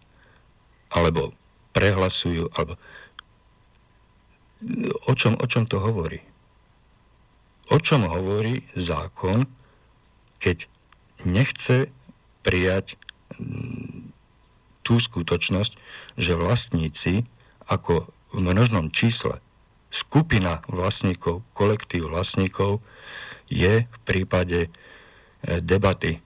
alebo 0.93 1.33
prehlasujú, 1.73 2.53
alebo 2.53 2.77
o 5.09 5.13
čom, 5.17 5.41
o 5.41 5.47
čom 5.49 5.65
to 5.65 5.81
hovorí? 5.81 6.21
O 7.73 7.81
čom 7.81 8.05
hovorí 8.05 8.61
zákon, 8.77 9.49
keď 10.37 10.69
nechce 11.25 11.91
prijať 12.43 13.01
mm, 13.39 14.13
tú 14.87 15.01
skutočnosť, 15.01 15.73
že 16.17 16.33
vlastníci 16.39 17.29
ako 17.69 18.09
v 18.33 18.39
množnom 18.41 18.89
čísle 18.89 19.41
skupina 19.89 20.65
vlastníkov, 20.69 21.45
kolektív 21.57 22.13
vlastníkov 22.13 22.81
je 23.49 23.89
v 23.89 23.99
prípade 24.05 24.69
e, 24.69 24.71
debaty 25.65 26.21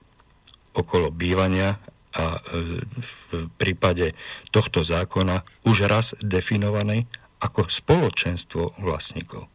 okolo 0.75 1.11
bývania 1.11 1.79
a 2.13 2.39
e, 2.39 2.83
v 2.83 3.47
prípade 3.55 4.15
tohto 4.51 4.83
zákona 4.83 5.43
už 5.67 5.87
raz 5.87 6.15
definovaný 6.19 7.07
ako 7.43 7.67
spoločenstvo 7.67 8.79
vlastníkov. 8.79 9.47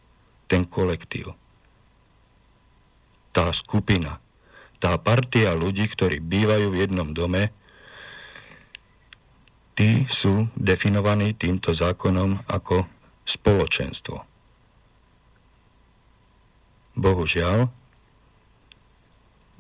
Ten 0.49 0.69
kolektív. 0.69 1.33
Tá 3.33 3.53
skupina. 3.53 4.21
Tá 4.79 4.95
partia 5.03 5.59
ľudí, 5.59 5.91
ktorí 5.91 6.23
bývajú 6.23 6.71
v 6.71 6.87
jednom 6.87 7.11
dome, 7.11 7.51
tí 9.79 10.07
sú 10.11 10.51
definovaní 10.59 11.35
týmto 11.35 11.71
zákonom 11.71 12.47
ako 12.51 12.87
spoločenstvo. 13.23 14.23
Bohužiaľ, 16.99 17.71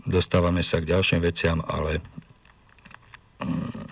dostávame 0.02 0.66
sa 0.66 0.82
k 0.82 0.90
ďalším 0.90 1.22
veciam, 1.22 1.62
ale 1.62 2.02
mm, 3.38 3.86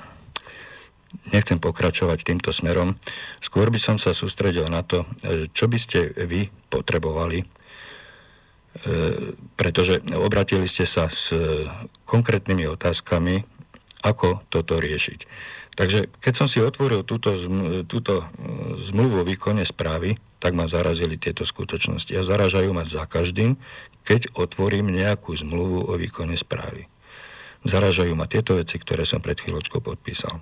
nechcem 1.30 1.62
pokračovať 1.62 2.26
týmto 2.26 2.50
smerom. 2.50 2.98
Skôr 3.38 3.70
by 3.70 3.78
som 3.78 3.96
sa 4.02 4.10
sústredil 4.10 4.66
na 4.66 4.82
to, 4.82 5.06
čo 5.54 5.70
by 5.70 5.78
ste 5.78 6.10
vy 6.26 6.50
potrebovali, 6.70 7.46
pretože 9.56 10.04
obratili 10.12 10.68
ste 10.68 10.84
sa 10.84 11.08
s 11.08 11.32
konkrétnymi 12.04 12.68
otázkami, 12.68 13.46
ako 14.04 14.44
toto 14.52 14.78
riešiť. 14.78 15.20
Takže 15.76 16.08
keď 16.24 16.32
som 16.32 16.48
si 16.48 16.64
otvoril 16.64 17.04
túto, 17.04 17.36
túto 17.84 18.24
e, 18.24 18.26
zmluvu 18.80 19.20
o 19.20 19.28
výkone 19.28 19.60
správy, 19.60 20.16
tak 20.40 20.56
ma 20.56 20.64
zarazili 20.64 21.20
tieto 21.20 21.44
skutočnosti 21.44 22.16
a 22.16 22.24
zaražajú 22.24 22.72
ma 22.72 22.88
za 22.88 23.04
každým, 23.04 23.60
keď 24.08 24.32
otvorím 24.32 24.88
nejakú 24.88 25.36
zmluvu 25.36 25.84
o 25.84 25.92
výkone 26.00 26.32
správy. 26.32 26.88
Zaražajú 27.68 28.16
ma 28.16 28.24
tieto 28.24 28.56
veci, 28.56 28.80
ktoré 28.80 29.04
som 29.04 29.20
pred 29.20 29.36
chvíľočkou 29.36 29.84
podpísal. 29.84 30.40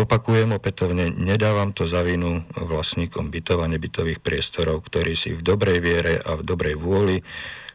Opakujem 0.00 0.56
opätovne, 0.56 1.12
nedávam 1.12 1.76
to 1.76 1.84
za 1.84 2.00
vinu 2.00 2.40
vlastníkom 2.56 3.28
bytov 3.28 3.60
a 3.60 3.68
nebytových 3.68 4.22
priestorov, 4.22 4.86
ktorí 4.88 5.12
si 5.12 5.36
v 5.36 5.44
dobrej 5.44 5.78
viere 5.84 6.14
a 6.22 6.40
v 6.40 6.46
dobrej 6.46 6.80
vôli 6.80 7.20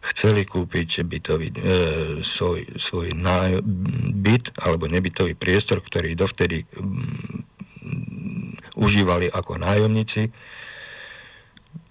chceli 0.06 0.46
kúpiť 0.46 1.02
bytový, 1.06 1.48
e, 1.50 1.58
svoj, 2.22 2.78
svoj 2.78 3.14
náj, 3.18 3.62
byt 4.14 4.54
alebo 4.62 4.86
nebytový 4.86 5.34
priestor, 5.34 5.82
ktorý 5.82 6.14
dovtedy 6.14 6.62
mm, 6.66 7.46
užívali 8.78 9.30
ako 9.34 9.58
nájomníci. 9.58 10.30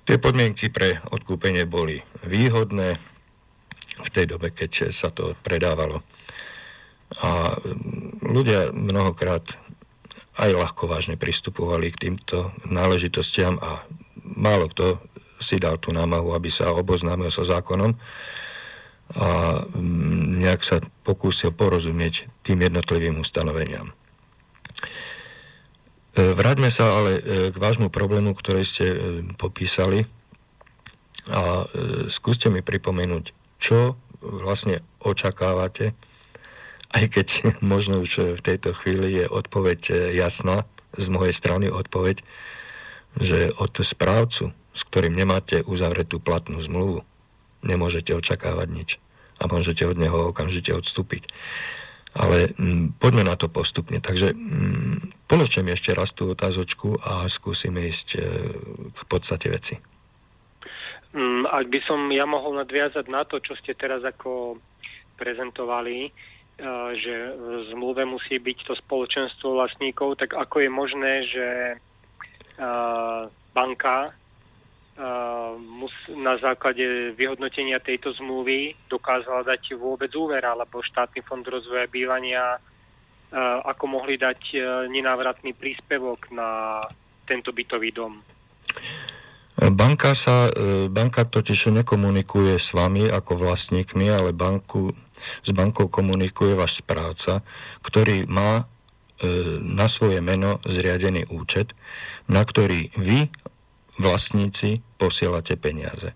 Tie 0.04 0.16
podmienky 0.20 0.68
pre 0.68 1.00
odkúpenie 1.10 1.64
boli 1.64 1.98
výhodné 2.22 2.94
v 3.94 4.08
tej 4.10 4.36
dobe, 4.36 4.52
keď 4.52 4.92
sa 4.92 5.08
to 5.10 5.32
predávalo. 5.42 6.04
A 7.22 7.56
ľudia 8.34 8.74
mnohokrát 8.74 9.54
aj 10.34 10.50
ľahko 10.50 10.90
vážne 10.90 11.14
pristupovali 11.14 11.94
k 11.94 12.10
týmto 12.10 12.50
náležitostiam 12.66 13.54
a 13.62 13.86
málo 14.18 14.66
kto 14.66 14.98
si 15.38 15.62
dal 15.62 15.78
tú 15.78 15.94
námahu, 15.94 16.34
aby 16.34 16.50
sa 16.50 16.74
oboznámil 16.74 17.30
so 17.30 17.46
zákonom 17.46 17.94
a 19.14 19.60
mm, 19.62 20.42
nejak 20.42 20.64
sa 20.64 20.76
pokúsil 21.04 21.52
porozumieť 21.52 22.26
tým 22.42 22.64
jednotlivým 22.64 23.20
ustanoveniam. 23.20 23.92
E, 26.16 26.32
vráťme 26.32 26.72
sa 26.72 26.98
ale 26.98 27.20
e, 27.20 27.22
k 27.52 27.56
vášmu 27.56 27.92
problému, 27.92 28.32
ktorý 28.32 28.64
ste 28.64 28.86
e, 28.90 28.98
popísali 29.36 30.08
a 31.24 31.64
skúste 32.12 32.52
mi 32.52 32.60
pripomenúť, 32.60 33.32
čo 33.56 33.96
vlastne 34.20 34.84
očakávate, 35.00 35.96
aj 36.94 37.04
keď 37.10 37.28
možno 37.74 38.00
už 38.00 38.38
v 38.38 38.42
tejto 38.42 38.72
chvíli 38.72 39.22
je 39.22 39.26
odpoveď 39.26 40.14
jasná, 40.14 40.64
z 40.94 41.10
mojej 41.10 41.34
strany 41.34 41.66
odpoveď, 41.74 42.22
že 43.18 43.50
od 43.58 43.74
správcu 43.82 44.54
s 44.74 44.82
ktorým 44.82 45.14
nemáte 45.14 45.62
uzavretú 45.62 46.18
platnú 46.18 46.58
zmluvu, 46.58 47.06
nemôžete 47.62 48.10
očakávať 48.10 48.68
nič 48.68 48.90
a 49.38 49.46
môžete 49.46 49.86
od 49.86 49.96
neho 49.96 50.34
okamžite 50.34 50.74
odstúpiť. 50.74 51.30
Ale 52.14 52.54
m, 52.58 52.62
mm, 52.62 52.86
poďme 53.02 53.26
na 53.26 53.34
to 53.34 53.50
postupne. 53.50 53.98
Takže 53.98 54.34
m, 54.34 54.38
mm, 54.38 55.26
položte 55.30 55.62
mi 55.62 55.74
ešte 55.74 55.94
raz 55.94 56.14
tú 56.14 56.30
otázočku 56.30 56.98
a 57.02 57.26
skúsime 57.26 57.90
ísť 57.90 58.08
e, 58.14 58.20
k 58.94 59.00
podstate 59.10 59.50
veci. 59.50 59.74
Mm, 61.14 61.46
ak 61.46 61.66
by 61.70 61.80
som 61.86 62.06
ja 62.14 62.26
mohol 62.26 62.58
nadviazať 62.62 63.06
na 63.10 63.26
to, 63.26 63.42
čo 63.42 63.58
ste 63.58 63.74
teraz 63.74 64.02
ako 64.06 64.62
prezentovali, 65.18 66.14
že 66.94 67.14
v 67.34 67.66
zmluve 67.74 68.06
musí 68.06 68.38
byť 68.38 68.58
to 68.66 68.74
spoločenstvo 68.78 69.58
vlastníkov, 69.58 70.22
tak 70.22 70.38
ako 70.38 70.62
je 70.62 70.70
možné, 70.70 71.12
že 71.26 71.48
e, 71.74 71.76
banka 73.50 74.14
na 76.14 76.38
základe 76.38 77.10
vyhodnotenia 77.18 77.82
tejto 77.82 78.14
zmluvy 78.14 78.78
dokázala 78.86 79.42
dať 79.42 79.74
vôbec 79.74 80.14
úver, 80.14 80.38
alebo 80.46 80.86
štátny 80.86 81.18
fond 81.26 81.42
rozvoja 81.42 81.90
bývania 81.90 82.62
ako 83.66 83.84
mohli 83.90 84.14
dať 84.14 84.40
e, 84.54 84.58
nenávratný 84.86 85.58
príspevok 85.58 86.30
na 86.30 86.78
tento 87.26 87.50
bytový 87.50 87.90
dom. 87.90 88.22
Banka, 89.58 90.14
sa, 90.14 90.50
e, 90.50 90.86
banka 90.86 91.26
totiž 91.26 91.74
nekomunikuje 91.82 92.54
s 92.58 92.70
vami 92.74 93.10
ako 93.10 93.38
vlastníkmi, 93.38 94.06
ale 94.10 94.30
banku, 94.30 94.94
s 95.44 95.50
bankou 95.50 95.88
komunikuje 95.88 96.56
váš 96.56 96.80
správca, 96.80 97.44
ktorý 97.80 98.28
má 98.28 98.62
e, 98.62 98.64
na 99.60 99.86
svoje 99.86 100.18
meno 100.24 100.60
zriadený 100.64 101.28
účet, 101.32 101.72
na 102.28 102.42
ktorý 102.42 102.94
vy 102.98 103.28
vlastníci 103.98 104.82
posielate 104.98 105.54
peniaze. 105.54 106.14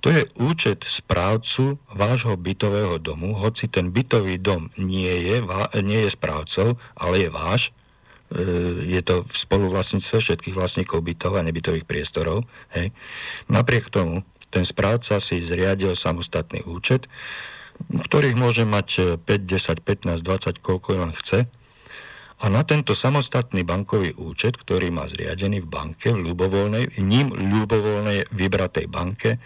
To 0.00 0.14
je 0.14 0.22
účet 0.38 0.86
správcu 0.86 1.82
vášho 1.90 2.38
bytového 2.38 3.02
domu, 3.02 3.34
hoci 3.34 3.66
ten 3.66 3.90
bytový 3.90 4.38
dom 4.38 4.70
nie 4.78 5.10
je, 5.26 5.42
nie 5.82 6.00
je 6.06 6.10
správcov, 6.14 6.78
ale 6.94 7.26
je 7.26 7.30
váš. 7.34 7.62
E, 7.66 7.70
je 8.94 9.00
to 9.02 9.26
v 9.26 9.34
spoluvlastníctve 9.34 10.18
všetkých 10.22 10.54
vlastníkov 10.54 11.02
bytov 11.02 11.34
a 11.34 11.42
nebytových 11.42 11.82
priestorov. 11.82 12.46
Hej. 12.70 12.94
Napriek 13.50 13.90
tomu 13.90 14.22
ten 14.48 14.64
správca 14.64 15.20
si 15.20 15.42
zriadil 15.42 15.92
samostatný 15.92 16.64
účet, 16.64 17.10
ktorých 17.86 18.36
môže 18.36 18.66
mať 18.66 19.20
5, 19.22 19.26
10, 19.26 19.82
15, 19.82 20.20
20, 20.20 20.58
koľko 20.58 20.88
len 20.98 21.12
chce 21.14 21.46
a 22.38 22.46
na 22.46 22.62
tento 22.62 22.94
samostatný 22.94 23.66
bankový 23.66 24.14
účet, 24.14 24.54
ktorý 24.54 24.94
má 24.94 25.10
zriadený 25.10 25.66
v 25.66 25.68
banke, 25.68 26.14
v 26.14 26.22
ľubovoľnej, 26.22 27.02
ním 27.02 27.34
ľubovoľnej 27.34 28.30
vybratej 28.30 28.86
banke, 28.86 29.30
e, 29.34 29.38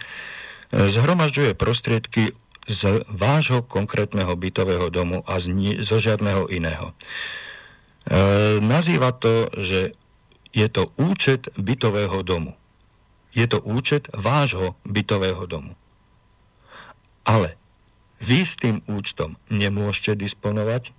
zhromažďuje 0.93 1.57
prostriedky 1.57 2.37
z 2.69 3.03
vášho 3.09 3.65
konkrétneho 3.65 4.37
bytového 4.37 4.93
domu 4.93 5.25
a 5.25 5.41
z 5.41 5.47
ni- 5.51 5.81
zo 5.81 5.97
žiadneho 5.97 6.53
iného. 6.53 6.93
E, 6.93 6.95
nazýva 8.61 9.17
to, 9.17 9.49
že 9.57 9.97
je 10.53 10.69
to 10.69 10.93
účet 11.01 11.49
bytového 11.57 12.21
domu. 12.21 12.53
Je 13.33 13.49
to 13.49 13.57
účet 13.65 14.13
vášho 14.13 14.77
bytového 14.85 15.49
domu. 15.49 15.73
Ale 17.25 17.57
vy 18.23 18.47
s 18.47 18.55
tým 18.57 18.81
účtom 18.87 19.35
nemôžete 19.51 20.15
disponovať, 20.15 20.95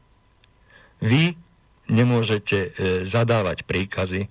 vy 0.99 1.39
nemôžete 1.87 2.57
e, 2.59 2.69
zadávať 3.07 3.63
príkazy, 3.63 4.27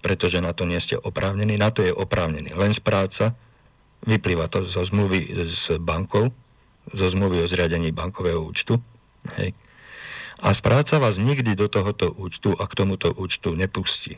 pretože 0.00 0.40
na 0.40 0.56
to 0.56 0.64
nie 0.64 0.80
ste 0.80 0.96
oprávnení, 0.96 1.60
na 1.60 1.68
to 1.68 1.84
je 1.84 1.92
oprávnený 1.92 2.56
len 2.56 2.72
správca, 2.72 3.36
vyplýva 4.04 4.48
to 4.48 4.64
zo 4.64 4.80
zmluvy 4.80 5.44
s 5.44 5.76
bankou, 5.76 6.32
zo 6.88 7.06
zmluvy 7.12 7.44
o 7.44 7.50
zriadení 7.50 7.92
bankového 7.92 8.40
účtu. 8.40 8.80
Hej. 9.36 9.52
A 10.40 10.56
správca 10.56 10.96
vás 10.96 11.20
nikdy 11.20 11.52
do 11.52 11.68
tohoto 11.68 12.08
účtu 12.16 12.56
a 12.56 12.64
k 12.64 12.72
tomuto 12.72 13.12
účtu 13.12 13.52
nepustí. 13.52 14.16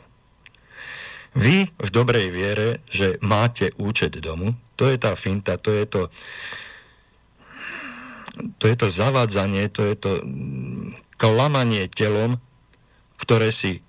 Vy 1.35 1.67
v 1.67 1.89
dobrej 1.91 2.31
viere, 2.31 2.79
že 2.87 3.19
máte 3.19 3.75
účet 3.75 4.15
domu, 4.23 4.55
to 4.79 4.87
je 4.87 4.95
tá 5.01 5.17
finta, 5.19 5.59
to 5.59 5.73
je 5.73 5.85
to, 5.89 6.01
to 8.57 8.65
je 8.65 8.75
to 8.75 8.87
zavádzanie, 8.89 9.69
to 9.69 9.85
je 9.85 9.95
to 9.95 10.11
mm, 10.21 10.97
klamanie 11.17 11.85
telom, 11.89 12.41
ktoré 13.21 13.53
si 13.53 13.85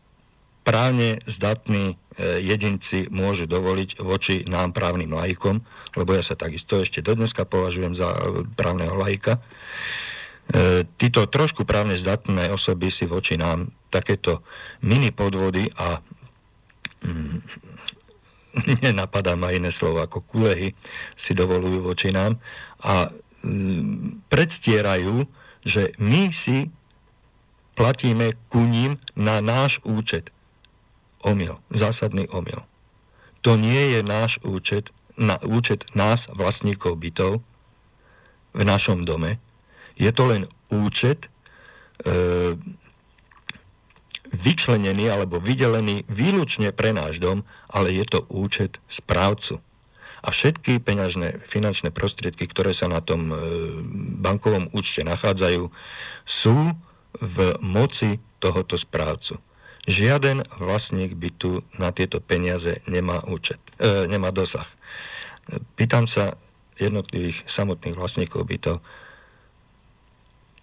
právne 0.65 1.21
zdatní 1.29 1.95
e, 1.95 2.41
jedinci 2.41 3.09
môžu 3.13 3.45
dovoliť 3.45 4.01
voči 4.01 4.45
nám 4.49 4.73
právnym 4.73 5.13
laikom, 5.13 5.61
lebo 5.97 6.11
ja 6.17 6.25
sa 6.25 6.37
takisto 6.37 6.81
ešte 6.81 7.05
dodneska 7.05 7.45
považujem 7.45 7.93
za 7.93 8.13
právneho 8.57 8.97
laika. 8.97 9.41
E, 10.49 10.89
títo 10.97 11.29
trošku 11.29 11.69
právne 11.69 11.97
zdatné 11.97 12.49
osoby 12.53 12.89
si 12.89 13.05
voči 13.05 13.37
nám 13.37 13.73
takéto 13.93 14.45
mini 14.81 15.13
podvody 15.13 15.69
a 15.77 16.01
mm, 17.05 17.37
nenapadá 18.85 19.37
ma 19.37 19.53
iné 19.53 19.69
slovo 19.69 20.01
ako 20.01 20.25
kulehy, 20.25 20.73
si 21.13 21.33
dovolujú 21.37 21.85
voči 21.85 22.09
nám 22.09 22.41
a 22.81 23.11
predstierajú, 24.33 25.29
že 25.65 25.93
my 26.01 26.33
si 26.33 26.73
platíme 27.75 28.37
ku 28.49 28.63
ním 28.65 28.97
na 29.17 29.41
náš 29.45 29.81
účet 29.83 30.31
omyl, 31.25 31.59
zásadný 31.73 32.29
omyl. 32.31 32.63
To 33.45 33.57
nie 33.61 33.97
je 33.97 34.01
náš 34.05 34.41
účet, 34.45 34.93
na 35.17 35.37
účet 35.45 35.85
nás, 35.93 36.29
vlastníkov 36.33 36.97
bytov, 36.97 37.45
v 38.55 38.63
našom 38.63 39.03
dome. 39.03 39.43
Je 39.99 40.09
to 40.15 40.31
len 40.31 40.47
účet 40.71 41.27
e, 41.27 41.29
vyčlenený 44.31 45.11
alebo 45.11 45.43
vydelený 45.43 46.07
výlučne 46.07 46.71
pre 46.71 46.95
náš 46.95 47.19
dom, 47.19 47.43
ale 47.67 47.91
je 47.91 48.07
to 48.07 48.23
účet 48.31 48.79
správcu. 48.87 49.59
A 50.25 50.33
všetky 50.33 50.81
peňažné 50.81 51.45
finančné 51.45 51.93
prostriedky, 51.93 52.49
ktoré 52.49 52.73
sa 52.73 52.89
na 52.89 53.05
tom 53.05 53.29
e, 53.29 53.37
bankovom 54.25 54.73
účte 54.73 55.05
nachádzajú, 55.05 55.69
sú 56.25 56.57
v 57.21 57.37
moci 57.61 58.25
tohoto 58.41 58.81
správcu. 58.81 59.37
Žiaden 59.85 60.49
vlastník 60.57 61.13
bytu 61.13 61.61
na 61.77 61.93
tieto 61.93 62.25
peniaze 62.25 62.81
nemá, 62.89 63.21
účet, 63.29 63.61
e, 63.77 64.09
nemá 64.09 64.33
dosah. 64.33 64.67
Pýtam 65.77 66.09
sa 66.09 66.41
jednotlivých 66.81 67.45
samotných 67.45 67.93
vlastníkov 67.93 68.49
bytov, 68.49 68.81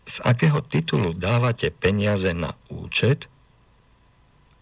z 0.01 0.15
akého 0.25 0.59
titulu 0.65 1.13
dávate 1.13 1.69
peniaze 1.69 2.33
na 2.33 2.57
účet, 2.73 3.29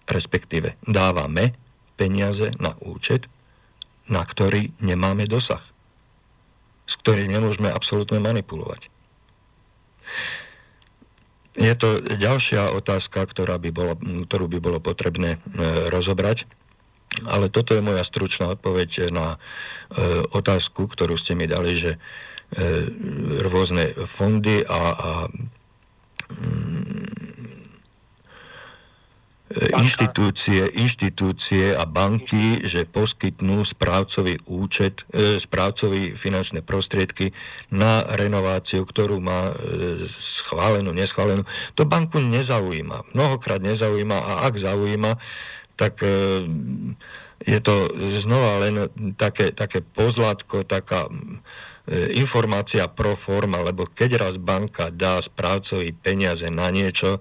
respektíve 0.05 0.75
dávame 0.83 1.55
peniaze 1.95 2.51
na 2.59 2.75
účet, 2.83 3.31
na 4.10 4.26
ktorý 4.26 4.74
nemáme 4.82 5.30
dosah, 5.30 5.62
s 6.89 6.98
ktorým 6.98 7.30
nemôžeme 7.30 7.69
absolútne 7.69 8.17
manipulovať. 8.17 8.89
Je 11.60 11.74
to 11.76 12.00
ďalšia 12.02 12.72
otázka, 12.72 13.26
ktorá 13.26 13.62
by 13.62 13.69
bolo, 13.69 13.93
ktorú 14.26 14.45
by 14.48 14.60
bolo 14.62 14.80
potrebné 14.80 15.36
e, 15.36 15.39
rozobrať. 15.91 16.48
Ale 17.26 17.50
toto 17.50 17.74
je 17.76 17.84
moja 17.84 18.06
stručná 18.06 18.54
odpoveď 18.54 19.12
na 19.12 19.36
e, 19.36 19.38
otázku, 20.30 20.88
ktorú 20.88 21.17
ste 21.19 21.36
mi 21.36 21.50
dali, 21.50 21.76
že 21.76 21.98
e, 21.98 22.00
rôzne 23.43 23.91
fondy 24.08 24.63
a, 24.63 24.82
a 24.93 25.12
mm, 26.32 27.29
inštitúcie, 29.49 30.69
inštitúcie 30.77 31.73
a 31.73 31.81
banky, 31.89 32.62
že 32.62 32.85
poskytnú 32.85 33.65
správcovi 33.65 34.38
účet, 34.45 35.09
e, 35.09 35.41
správcovi 35.41 36.13
finančné 36.13 36.62
prostriedky 36.62 37.33
na 37.73 38.05
renováciu, 38.05 38.85
ktorú 38.85 39.17
má 39.17 39.49
e, 39.49 40.05
schválenú, 40.05 40.93
neschválenú. 40.93 41.49
To 41.73 41.89
banku 41.89 42.21
nezaujíma. 42.21 43.09
Mnohokrát 43.17 43.65
nezaujíma 43.65 44.17
a 44.21 44.31
ak 44.45 44.53
zaujíma, 44.62 45.17
tak 45.73 46.05
e, 46.05 46.45
je 47.41 47.59
to 47.63 47.89
znova 48.13 48.69
len 48.69 48.75
také, 49.17 49.49
také 49.55 49.81
pozlátko, 49.81 50.67
taká 50.67 51.07
informácia 51.89 52.85
pro 52.85 53.17
forma, 53.17 53.65
lebo 53.65 53.89
keď 53.89 54.21
raz 54.21 54.35
banka 54.38 54.93
dá 54.93 55.17
správcovi 55.17 55.89
peniaze 55.95 56.45
na 56.53 56.69
niečo, 56.69 57.17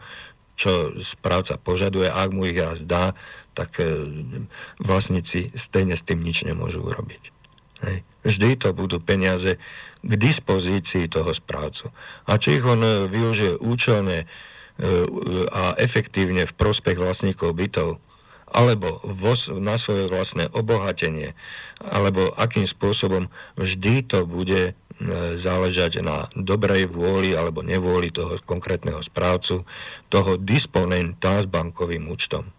čo 0.59 0.99
správca 0.99 1.55
požaduje, 1.55 2.11
ak 2.11 2.35
mu 2.35 2.51
ich 2.51 2.59
raz 2.59 2.83
dá, 2.83 3.15
tak 3.55 3.79
e, 3.79 3.87
vlastníci 4.83 5.55
stejne 5.55 5.95
s 5.95 6.03
tým 6.03 6.19
nič 6.19 6.43
nemôžu 6.43 6.83
urobiť. 6.83 7.31
Hej. 7.87 8.03
Vždy 8.27 8.51
to 8.59 8.75
budú 8.75 8.99
peniaze 8.99 9.63
k 10.03 10.13
dispozícii 10.19 11.07
toho 11.07 11.31
správcu. 11.31 11.95
A 12.27 12.43
či 12.43 12.59
ich 12.59 12.67
on 12.67 12.83
e, 12.83 13.07
využije 13.07 13.63
účelne 13.63 14.27
e, 14.27 14.27
a 15.55 15.79
efektívne 15.79 16.43
v 16.43 16.57
prospech 16.59 16.99
vlastníkov 16.99 17.55
bytov, 17.55 18.03
alebo 18.51 18.99
vo, 19.07 19.39
na 19.63 19.79
svoje 19.79 20.11
vlastné 20.11 20.51
obohatenie, 20.51 21.39
alebo 21.79 22.35
akým 22.35 22.67
spôsobom 22.67 23.31
vždy 23.55 24.03
to 24.03 24.27
bude 24.27 24.75
záležať 25.39 26.03
na 26.03 26.27
dobrej 26.35 26.91
vôli 26.91 27.31
alebo 27.31 27.63
nevôli 27.63 28.11
toho 28.11 28.43
konkrétneho 28.43 28.99
správcu, 28.99 29.63
toho 30.11 30.35
disponenta 30.35 31.39
s 31.39 31.47
bankovým 31.47 32.11
účtom. 32.11 32.51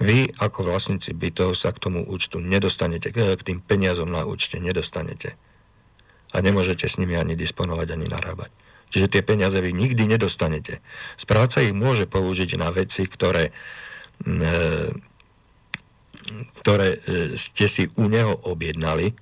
Vy 0.00 0.32
ako 0.36 0.68
vlastníci 0.68 1.16
bytov 1.16 1.56
sa 1.56 1.72
k 1.72 1.80
tomu 1.80 2.00
účtu 2.04 2.40
nedostanete, 2.40 3.12
k 3.12 3.40
tým 3.40 3.60
peniazom 3.64 4.08
na 4.08 4.24
účte 4.24 4.60
nedostanete. 4.60 5.36
A 6.32 6.40
nemôžete 6.40 6.88
s 6.88 6.96
nimi 6.96 7.16
ani 7.16 7.36
disponovať, 7.36 7.88
ani 7.92 8.06
narábať. 8.08 8.50
Čiže 8.92 9.08
tie 9.08 9.22
peniaze 9.24 9.56
vy 9.56 9.72
nikdy 9.72 10.04
nedostanete. 10.04 10.84
Správca 11.16 11.64
ich 11.64 11.72
môže 11.72 12.04
použiť 12.04 12.60
na 12.60 12.68
veci, 12.68 13.08
ktoré, 13.08 13.52
e, 14.24 14.32
ktoré 16.60 16.88
e, 16.92 16.98
ste 17.40 17.68
si 17.68 17.88
u 17.96 18.04
neho 18.12 18.36
objednali, 18.44 19.16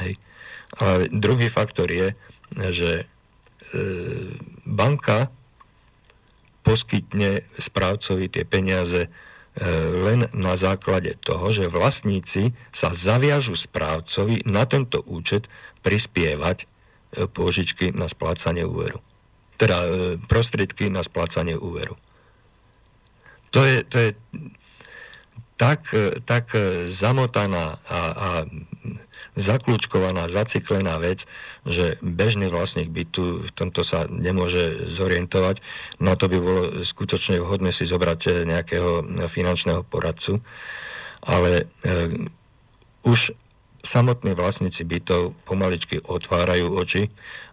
hej, 0.00 0.16
a 0.78 1.10
druhý 1.10 1.50
faktor 1.50 1.90
je, 1.90 2.14
že 2.70 2.90
e, 3.02 3.04
banka 4.62 5.34
poskytne 6.62 7.42
správcovi 7.58 8.30
tie 8.30 8.46
peniaze 8.46 9.06
e, 9.06 9.10
len 9.90 10.30
na 10.30 10.54
základe 10.54 11.18
toho, 11.18 11.50
že 11.50 11.66
vlastníci 11.66 12.54
sa 12.70 12.94
zaviažu 12.94 13.58
správcovi 13.58 14.46
na 14.46 14.62
tento 14.62 15.02
účet 15.10 15.50
prispievať 15.82 16.62
e, 16.62 16.66
pôžičky 17.26 17.90
na 17.90 18.06
splácanie 18.06 18.62
úveru. 18.62 19.02
Teda 19.58 19.84
prostriedky 20.24 20.88
na 20.88 21.04
splácanie 21.04 21.52
úveru. 21.52 22.00
To 23.52 23.60
je, 23.60 23.84
to 23.84 23.96
je 23.98 24.10
tak, 25.60 25.92
tak 26.24 26.56
zamotaná 26.88 27.76
a, 27.84 28.00
a 28.08 28.28
zaklúčkovaná, 29.40 30.28
zaciklená 30.28 31.00
vec, 31.00 31.24
že 31.64 31.96
bežný 32.04 32.52
vlastník 32.52 32.92
bytu 32.92 33.48
v 33.48 33.50
tomto 33.50 33.80
sa 33.80 34.04
nemôže 34.06 34.86
zorientovať. 34.86 35.64
Na 35.98 36.14
to 36.14 36.28
by 36.28 36.38
bolo 36.38 36.62
skutočne 36.84 37.40
vhodné 37.40 37.72
si 37.72 37.88
zobrať 37.88 38.20
eh, 38.28 38.32
nejakého 38.44 38.90
finančného 39.26 39.82
poradcu. 39.88 40.44
Ale 41.20 41.68
e, 41.84 42.16
už 43.04 43.36
samotní 43.80 44.36
vlastníci 44.36 44.84
bytov 44.84 45.32
pomaličky 45.48 46.00
otvárajú 46.04 46.68
oči 46.76 47.08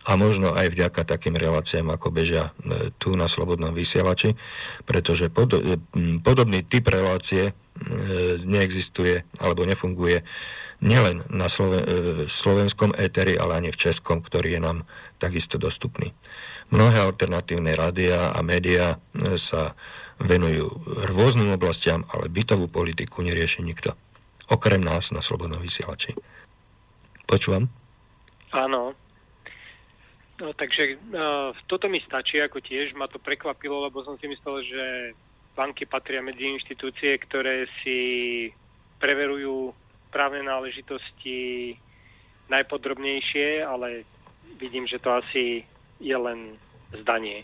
a 0.07 0.15
možno 0.19 0.51
aj 0.55 0.71
vďaka 0.71 1.07
takým 1.07 1.35
reláciám, 1.39 1.87
ako 1.91 2.11
bežia 2.11 2.51
e, 2.51 2.91
tu 2.99 3.15
na 3.15 3.31
Slobodnom 3.31 3.71
vysielači, 3.71 4.35
pretože 4.83 5.31
pod, 5.31 5.55
e, 5.55 5.79
podobný 6.19 6.63
typ 6.63 6.91
relácie 6.91 7.51
e, 7.51 7.53
neexistuje 8.43 9.23
alebo 9.39 9.63
nefunguje 9.63 10.23
nielen 10.81 11.25
na 11.33 11.49
Sloven- 11.49 11.85
e, 11.85 11.95
slovenskom 12.29 12.93
éteri, 12.93 13.33
ale 13.37 13.57
ani 13.57 13.69
v 13.73 13.81
českom, 13.89 14.21
ktorý 14.21 14.57
je 14.57 14.61
nám 14.61 14.77
takisto 15.17 15.57
dostupný. 15.57 16.13
Mnohé 16.69 17.01
alternatívne 17.01 17.73
rádia 17.73 18.29
a 18.33 18.39
médiá 18.45 18.97
e, 19.17 19.37
sa 19.41 19.73
venujú 20.21 20.69
rôznym 21.09 21.53
oblastiam, 21.53 22.05
ale 22.09 22.29
bytovú 22.29 22.69
politiku 22.69 23.21
nerieši 23.21 23.61
nikto. 23.61 23.93
Okrem 24.49 24.81
nás 24.81 25.13
na 25.13 25.21
Slobodnom 25.21 25.61
vysielači. 25.61 26.17
Počúvam? 27.27 27.67
Áno. 28.55 28.95
No, 30.37 30.53
takže 30.53 31.01
uh, 31.11 31.51
toto 31.65 31.89
mi 31.89 31.97
stačí, 32.05 32.37
ako 32.37 32.61
tiež 32.61 32.93
ma 32.93 33.09
to 33.09 33.17
prekvapilo, 33.17 33.89
lebo 33.89 34.05
som 34.05 34.21
si 34.21 34.29
myslel, 34.29 34.57
že 34.63 34.83
banky 35.57 35.89
patria 35.89 36.21
medzi 36.21 36.45
inštitúcie, 36.45 37.17
ktoré 37.25 37.65
si 37.81 37.99
preverujú 39.01 39.73
právne 40.09 40.43
náležitosti 40.43 41.75
najpodrobnejšie, 42.47 43.63
ale 43.63 44.07
vidím, 44.55 44.87
že 44.87 45.03
to 45.03 45.11
asi 45.11 45.67
je 45.99 46.17
len 46.17 46.55
zdanie. 47.03 47.43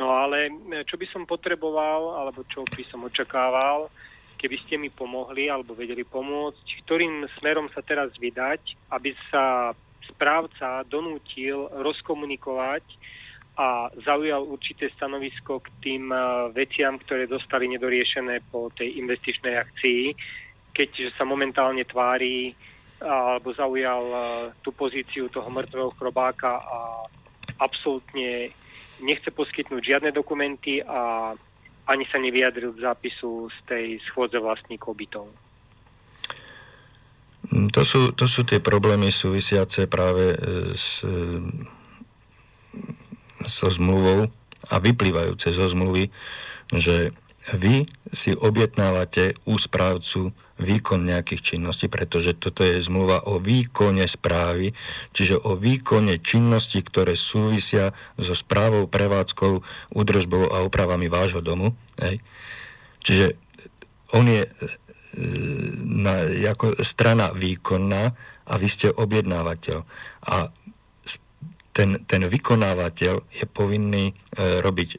No 0.00 0.16
ale 0.16 0.48
čo 0.88 0.96
by 0.96 1.06
som 1.12 1.28
potreboval, 1.28 2.16
alebo 2.16 2.48
čo 2.48 2.64
by 2.64 2.84
som 2.88 3.04
očakával, 3.04 3.92
keby 4.40 4.56
ste 4.64 4.80
mi 4.80 4.88
pomohli 4.88 5.52
alebo 5.52 5.76
vedeli 5.76 6.02
pomôcť, 6.02 6.82
ktorým 6.82 7.28
smerom 7.38 7.68
sa 7.76 7.84
teraz 7.84 8.10
vydať, 8.16 8.90
aby 8.90 9.12
sa 9.28 9.76
správca 10.08 10.82
donútil 10.88 11.68
rozkomunikovať 11.70 12.82
a 13.60 13.92
zaujal 14.00 14.48
určité 14.48 14.88
stanovisko 14.96 15.60
k 15.60 15.68
tým 15.84 16.08
veciam, 16.56 16.96
ktoré 16.96 17.28
dostali 17.28 17.68
nedoriešené 17.68 18.48
po 18.48 18.72
tej 18.72 18.96
investičnej 18.96 19.60
akcii, 19.60 20.16
keď 20.72 21.12
sa 21.14 21.24
momentálne 21.28 21.84
tvári 21.84 22.56
alebo 23.02 23.50
zaujal 23.50 24.02
tú 24.62 24.70
pozíciu 24.70 25.26
toho 25.26 25.50
mŕtvého 25.50 25.90
chrobáka 25.98 26.62
a 26.62 27.02
absolútne 27.58 28.54
nechce 29.02 29.34
poskytnúť 29.34 29.82
žiadne 29.82 30.10
dokumenty 30.14 30.78
a 30.82 31.34
ani 31.90 32.06
sa 32.06 32.18
nevyjadril 32.22 32.78
k 32.78 32.84
zápisu 32.86 33.50
z 33.50 33.58
tej 33.66 33.86
schôdze 34.06 34.38
vlastníkov 34.38 34.94
bytov. 34.94 35.26
To 37.74 37.82
sú, 37.82 38.14
to 38.14 38.30
sú 38.30 38.46
tie 38.46 38.62
problémy 38.62 39.10
súvisiace 39.10 39.90
práve 39.90 40.30
e, 40.30 40.38
s, 40.78 41.02
e, 41.02 41.42
so 43.42 43.66
zmluvou 43.66 44.30
a 44.70 44.78
vyplývajúce 44.78 45.50
zo 45.50 45.66
zmluvy, 45.66 46.06
že 46.70 47.10
vy 47.50 47.90
si 48.14 48.30
objednávate 48.38 49.34
u 49.50 49.58
správcu 49.58 50.30
výkon 50.62 51.02
nejakých 51.02 51.54
činností, 51.54 51.90
pretože 51.90 52.38
toto 52.38 52.62
je 52.62 52.78
zmluva 52.80 53.26
o 53.28 53.42
výkone 53.42 54.06
správy, 54.06 54.72
čiže 55.12 55.36
o 55.42 55.58
výkone 55.58 56.22
činností, 56.22 56.80
ktoré 56.80 57.18
súvisia 57.18 57.90
so 58.16 58.32
správou, 58.32 58.86
prevádzkou, 58.86 59.60
údržbou 59.92 60.54
a 60.54 60.62
opravami 60.62 61.10
vášho 61.10 61.42
domu. 61.42 61.74
Hej. 62.00 62.22
Čiže 63.02 63.26
on 64.14 64.30
je 64.30 64.42
e, 64.46 64.50
na, 65.82 66.26
ako 66.54 66.78
strana 66.80 67.34
výkonná 67.34 68.02
a 68.46 68.54
vy 68.58 68.68
ste 68.70 68.88
objednávateľ. 68.94 69.78
A 70.30 70.52
ten, 71.72 72.04
ten 72.04 72.22
vykonávateľ 72.28 73.14
je 73.32 73.44
povinný 73.48 74.12
e, 74.12 74.14
robiť 74.60 74.90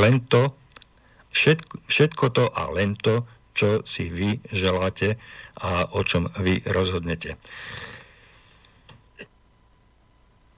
len 0.00 0.24
to, 0.26 0.50
všetko, 1.30 1.74
všetko 1.86 2.24
to 2.32 2.44
a 2.48 2.72
len 2.72 2.96
to, 2.96 3.28
čo 3.56 3.80
si 3.88 4.12
vy 4.12 4.44
želáte 4.52 5.16
a 5.56 5.88
o 5.88 6.04
čom 6.04 6.28
vy 6.36 6.60
rozhodnete. 6.68 7.40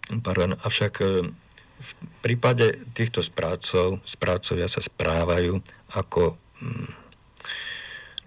Pardon, 0.08 0.58
avšak 0.58 0.94
e, 0.98 1.06
v 1.78 1.90
prípade 2.24 2.82
týchto 2.90 3.22
správcov, 3.22 4.02
správcovia 4.02 4.66
sa 4.66 4.82
správajú 4.82 5.62
ako 5.94 6.34
mm, 6.58 6.88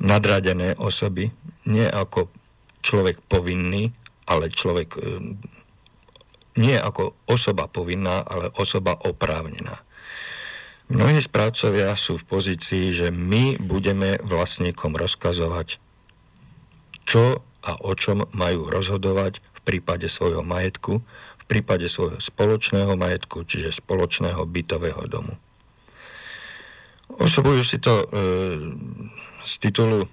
nadradené 0.07 0.77
osoby, 0.79 1.27
nie 1.67 1.83
ako 1.83 2.31
človek 2.79 3.19
povinný, 3.27 3.91
ale 4.29 4.53
človek 4.53 4.89
e, 4.95 5.01
nie 6.61 6.77
ako 6.77 7.17
osoba 7.27 7.67
povinná, 7.67 8.23
ale 8.23 8.53
osoba 8.55 8.95
oprávnená. 9.03 9.83
Mnohí 10.91 11.23
správcovia 11.23 11.95
sú 11.95 12.19
v 12.19 12.27
pozícii, 12.27 12.91
že 12.91 13.07
my 13.15 13.55
budeme 13.63 14.19
vlastníkom 14.27 14.99
rozkazovať, 14.99 15.79
čo 17.07 17.39
a 17.63 17.71
o 17.79 17.95
čom 17.95 18.27
majú 18.35 18.67
rozhodovať 18.67 19.39
v 19.39 19.59
prípade 19.63 20.11
svojho 20.11 20.43
majetku, 20.43 20.99
v 21.39 21.43
prípade 21.47 21.87
svojho 21.87 22.19
spoločného 22.19 22.99
majetku, 22.99 23.47
čiže 23.47 23.79
spoločného 23.79 24.43
bytového 24.43 25.07
domu. 25.07 25.39
Osobujú 27.15 27.63
si 27.63 27.79
to 27.79 28.03
e, 28.03 28.05
z 29.47 29.53
titulu 29.63 30.07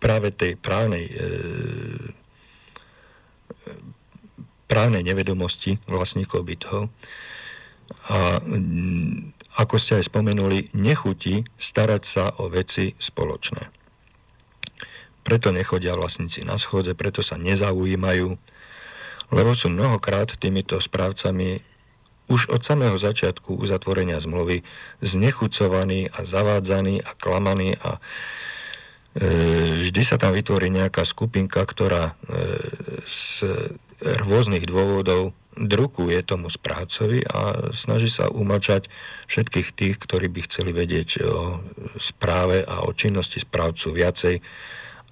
práve 0.00 0.32
tej 0.32 0.56
právnej 0.56 1.12
e, 1.12 1.16
právnej 4.64 5.04
nevedomosti 5.04 5.76
vlastníkov 5.84 6.48
bytov 6.48 6.88
a 8.08 8.40
mm, 8.40 9.32
ako 9.60 9.76
ste 9.76 10.00
aj 10.00 10.08
spomenuli, 10.08 10.72
nechutí 10.72 11.44
starať 11.60 12.02
sa 12.02 12.24
o 12.40 12.48
veci 12.48 12.96
spoločné. 12.96 13.68
Preto 15.22 15.54
nechodia 15.54 15.94
vlastníci 15.94 16.42
na 16.42 16.58
schodze, 16.58 16.98
preto 16.98 17.22
sa 17.22 17.38
nezaujímajú, 17.38 18.34
lebo 19.32 19.50
sú 19.54 19.70
mnohokrát 19.70 20.34
týmito 20.40 20.80
správcami 20.80 21.62
už 22.32 22.48
od 22.48 22.64
samého 22.64 22.96
začiatku 22.96 23.60
uzatvorenia 23.60 24.18
zmluvy 24.22 24.64
znechucovaní 25.04 26.08
a 26.08 26.24
zavádzaní 26.24 27.04
a 27.04 27.12
klamaní 27.18 27.76
a 27.76 27.98
e, 27.98 28.00
vždy 29.84 30.02
sa 30.06 30.16
tam 30.16 30.32
vytvorí 30.32 30.72
nejaká 30.72 31.04
skupinka, 31.04 31.60
ktorá 31.60 32.12
e, 32.12 32.14
z 33.04 33.44
rôznych 34.02 34.64
dôvodov 34.66 35.36
drukuje 35.56 36.16
tomu 36.24 36.48
správcovi 36.48 37.24
a 37.28 37.70
snaží 37.76 38.08
sa 38.08 38.32
umlčať 38.32 38.88
všetkých 39.28 39.68
tých, 39.76 39.96
ktorí 40.00 40.32
by 40.32 40.40
chceli 40.48 40.72
vedieť 40.72 41.08
o 41.28 41.60
správe 42.00 42.64
a 42.64 42.88
o 42.88 42.90
činnosti 42.96 43.40
správcu 43.40 43.92
viacej, 43.92 44.40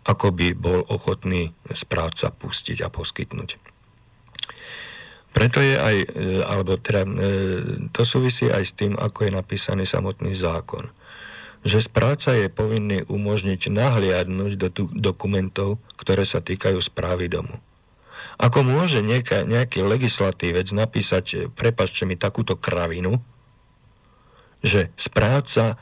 ako 0.08 0.32
by 0.32 0.56
bol 0.56 0.80
ochotný 0.88 1.52
správca 1.68 2.32
pustiť 2.32 2.80
a 2.80 2.88
poskytnúť. 2.88 3.60
Preto 5.30 5.62
je 5.62 5.78
aj, 5.78 5.96
e, 6.02 6.06
alebo 6.42 6.74
teda 6.74 7.06
e, 7.06 7.10
to 7.94 8.02
súvisí 8.02 8.50
aj 8.50 8.64
s 8.66 8.72
tým, 8.74 8.98
ako 8.98 9.30
je 9.30 9.32
napísaný 9.36 9.84
samotný 9.86 10.34
zákon. 10.34 10.90
Že 11.62 11.86
správca 11.86 12.34
je 12.34 12.50
povinný 12.50 13.06
umožniť 13.06 13.70
nahliadnúť 13.70 14.52
do 14.58 14.68
dokumentov, 14.90 15.78
ktoré 16.00 16.26
sa 16.26 16.42
týkajú 16.42 16.80
správy 16.82 17.30
domu. 17.30 17.60
Ako 18.40 18.64
môže 18.64 19.04
nejaká, 19.04 19.44
nejaký 19.44 19.84
legislatívec 19.84 20.72
napísať, 20.72 21.24
e, 21.36 21.38
prepačte 21.52 22.08
mi 22.08 22.16
takúto 22.16 22.56
kravinu, 22.56 23.20
že 24.64 24.88
správca 24.96 25.76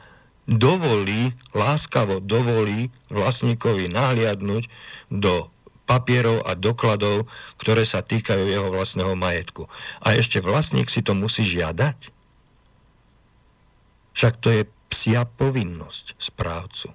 dovolí, 0.50 1.38
láskavo 1.54 2.18
dovolí 2.18 2.90
vlastníkovi 3.14 3.86
nahliadnúť 3.94 4.66
do 5.06 5.46
papierov 5.88 6.44
a 6.44 6.52
dokladov, 6.52 7.30
ktoré 7.56 7.88
sa 7.88 8.04
týkajú 8.04 8.44
jeho 8.44 8.68
vlastného 8.68 9.16
majetku. 9.16 9.70
A 10.04 10.18
ešte 10.18 10.44
vlastník 10.44 10.92
si 10.92 11.00
to 11.00 11.16
musí 11.16 11.46
žiadať? 11.46 12.12
Však 14.12 14.34
to 14.42 14.48
je 14.52 14.62
psia 14.92 15.24
povinnosť 15.24 16.18
správcu. 16.20 16.92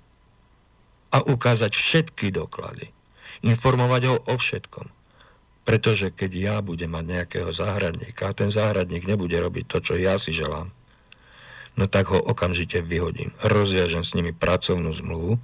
A 1.10 1.26
ukázať 1.26 1.74
všetky 1.74 2.30
doklady. 2.30 2.94
Informovať 3.42 4.02
ho 4.14 4.18
o 4.28 4.36
všetkom. 4.38 4.93
Pretože 5.64 6.12
keď 6.12 6.32
ja 6.36 6.56
budem 6.60 6.92
mať 6.92 7.06
nejakého 7.08 7.50
záhradníka 7.56 8.28
a 8.28 8.36
ten 8.36 8.52
záhradník 8.52 9.08
nebude 9.08 9.36
robiť 9.40 9.66
to, 9.68 9.78
čo 9.80 9.94
ja 9.96 10.20
si 10.20 10.36
želám, 10.36 10.76
no 11.80 11.86
tak 11.88 12.12
ho 12.12 12.20
okamžite 12.20 12.84
vyhodím. 12.84 13.32
Rozviažem 13.42 14.04
s 14.04 14.14
nimi 14.14 14.36
pracovnú 14.36 14.92
zmluvu, 14.92 15.40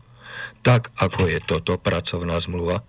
tak 0.61 0.91
ako 0.99 1.31
je 1.31 1.39
toto 1.39 1.79
pracovná 1.79 2.37
zmluva, 2.43 2.83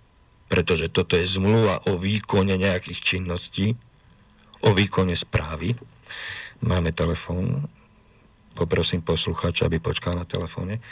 pretože 0.51 0.91
toto 0.91 1.15
je 1.15 1.23
zmluva 1.23 1.79
o 1.87 1.95
výkone 1.95 2.59
nejakých 2.59 2.99
činností, 2.99 3.79
o 4.61 4.75
výkone 4.75 5.15
správy. 5.15 5.79
Máme 6.61 6.91
telefón, 6.91 7.71
poprosím 8.53 9.01
posluchača, 9.01 9.71
aby 9.71 9.79
počkal 9.79 10.19
na 10.19 10.27
telefóne. 10.27 10.83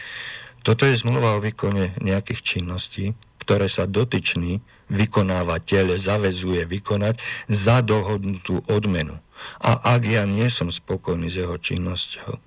Toto 0.64 0.88
je 0.88 0.96
zmluva 0.96 1.38
o 1.38 1.44
výkone 1.44 2.00
nejakých 2.00 2.42
činností, 2.42 3.14
ktoré 3.50 3.66
sa 3.66 3.90
dotyčný 3.90 4.62
vykonávateľ 4.94 5.98
zavezuje 5.98 6.70
vykonať 6.70 7.18
za 7.50 7.82
dohodnutú 7.82 8.62
odmenu. 8.70 9.18
A 9.58 9.98
ak 9.98 10.06
ja 10.06 10.30
nie 10.30 10.46
som 10.54 10.70
spokojný 10.70 11.34
s 11.34 11.42
jeho 11.42 11.58
činnosťou, 11.58 12.38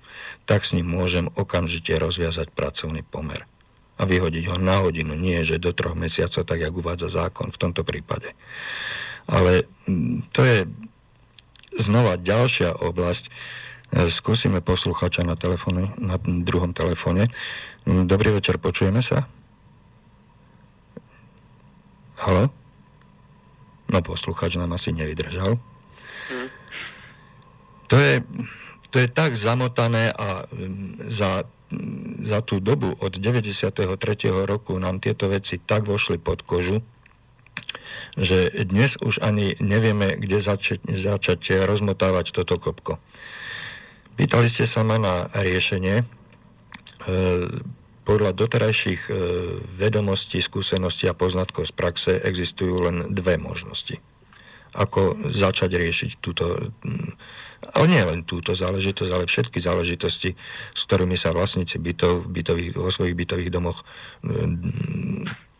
tak 0.47 0.63
s 0.63 0.71
ním 0.71 0.87
môžem 0.87 1.27
okamžite 1.35 1.91
rozviazať 1.99 2.55
pracovný 2.55 3.03
pomer 3.03 3.43
a 3.99 4.07
vyhodiť 4.07 4.47
ho 4.47 4.55
na 4.55 4.79
hodinu, 4.79 5.11
nie 5.11 5.43
že 5.43 5.59
do 5.59 5.75
troch 5.75 5.99
mesiacov, 5.99 6.47
tak 6.47 6.63
jak 6.63 6.71
uvádza 6.71 7.11
zákon 7.11 7.51
v 7.51 7.59
tomto 7.59 7.83
prípade. 7.83 8.31
Ale 9.27 9.67
to 10.31 10.41
je 10.47 10.71
znova 11.75 12.15
ďalšia 12.15 12.79
oblasť. 12.79 13.27
E, 13.27 13.31
skúsime 14.07 14.63
posluchača 14.63 15.27
na, 15.27 15.35
telefóne, 15.35 15.91
na 15.99 16.15
druhom 16.23 16.71
telefóne. 16.71 17.27
Dobrý 17.83 18.31
večer, 18.39 18.55
počujeme 18.55 19.03
sa? 19.03 19.27
Halo? 22.23 22.47
No 23.91 23.99
posluchač 23.99 24.55
nám 24.55 24.71
asi 24.79 24.95
nevydržal. 24.95 25.59
Hmm. 26.31 26.47
To, 27.91 27.99
je, 27.99 28.23
to 28.89 29.03
je 29.03 29.07
tak 29.11 29.35
zamotané 29.35 30.15
a 30.15 30.47
mm, 30.47 31.03
za, 31.11 31.43
mm, 31.67 32.23
za 32.23 32.39
tú 32.39 32.63
dobu 32.63 32.95
od 32.95 33.19
93. 33.19 33.75
roku 34.47 34.79
nám 34.79 35.03
tieto 35.03 35.27
veci 35.27 35.59
tak 35.59 35.83
vošli 35.83 36.15
pod 36.15 36.47
kožu, 36.47 36.79
že 38.15 38.55
dnes 38.55 38.95
už 39.03 39.19
ani 39.19 39.59
nevieme, 39.59 40.15
kde 40.15 40.39
začať, 40.39 40.79
začať 40.95 41.67
rozmotávať 41.67 42.31
toto 42.31 42.55
kopko. 42.55 43.03
Pýtali 44.15 44.47
ste 44.47 44.63
sa 44.63 44.87
ma 44.87 44.95
na 44.95 45.27
riešenie. 45.35 46.01
E, 46.01 46.05
podľa 48.03 48.35
doterajších 48.35 49.01
e, 49.07 49.11
vedomostí, 49.79 50.43
skúseností 50.43 51.07
a 51.07 51.17
poznatkov 51.17 51.71
z 51.71 51.73
praxe 51.73 52.11
existujú 52.19 52.83
len 52.83 53.15
dve 53.15 53.39
možnosti. 53.39 53.99
Ako 54.73 55.29
začať 55.29 55.77
riešiť 55.77 56.11
túto, 56.17 56.73
ale 57.77 57.85
nie 57.87 58.01
len 58.01 58.25
túto 58.25 58.57
záležitosť, 58.57 59.11
ale 59.13 59.29
všetky 59.29 59.61
záležitosti, 59.61 60.33
s 60.73 60.81
ktorými 60.89 61.13
sa 61.13 61.29
vlastníci 61.29 61.77
bytov, 61.77 62.25
bytových, 62.27 62.73
vo 62.73 62.89
svojich 62.89 63.13
bytových 63.13 63.53
domoch 63.53 63.85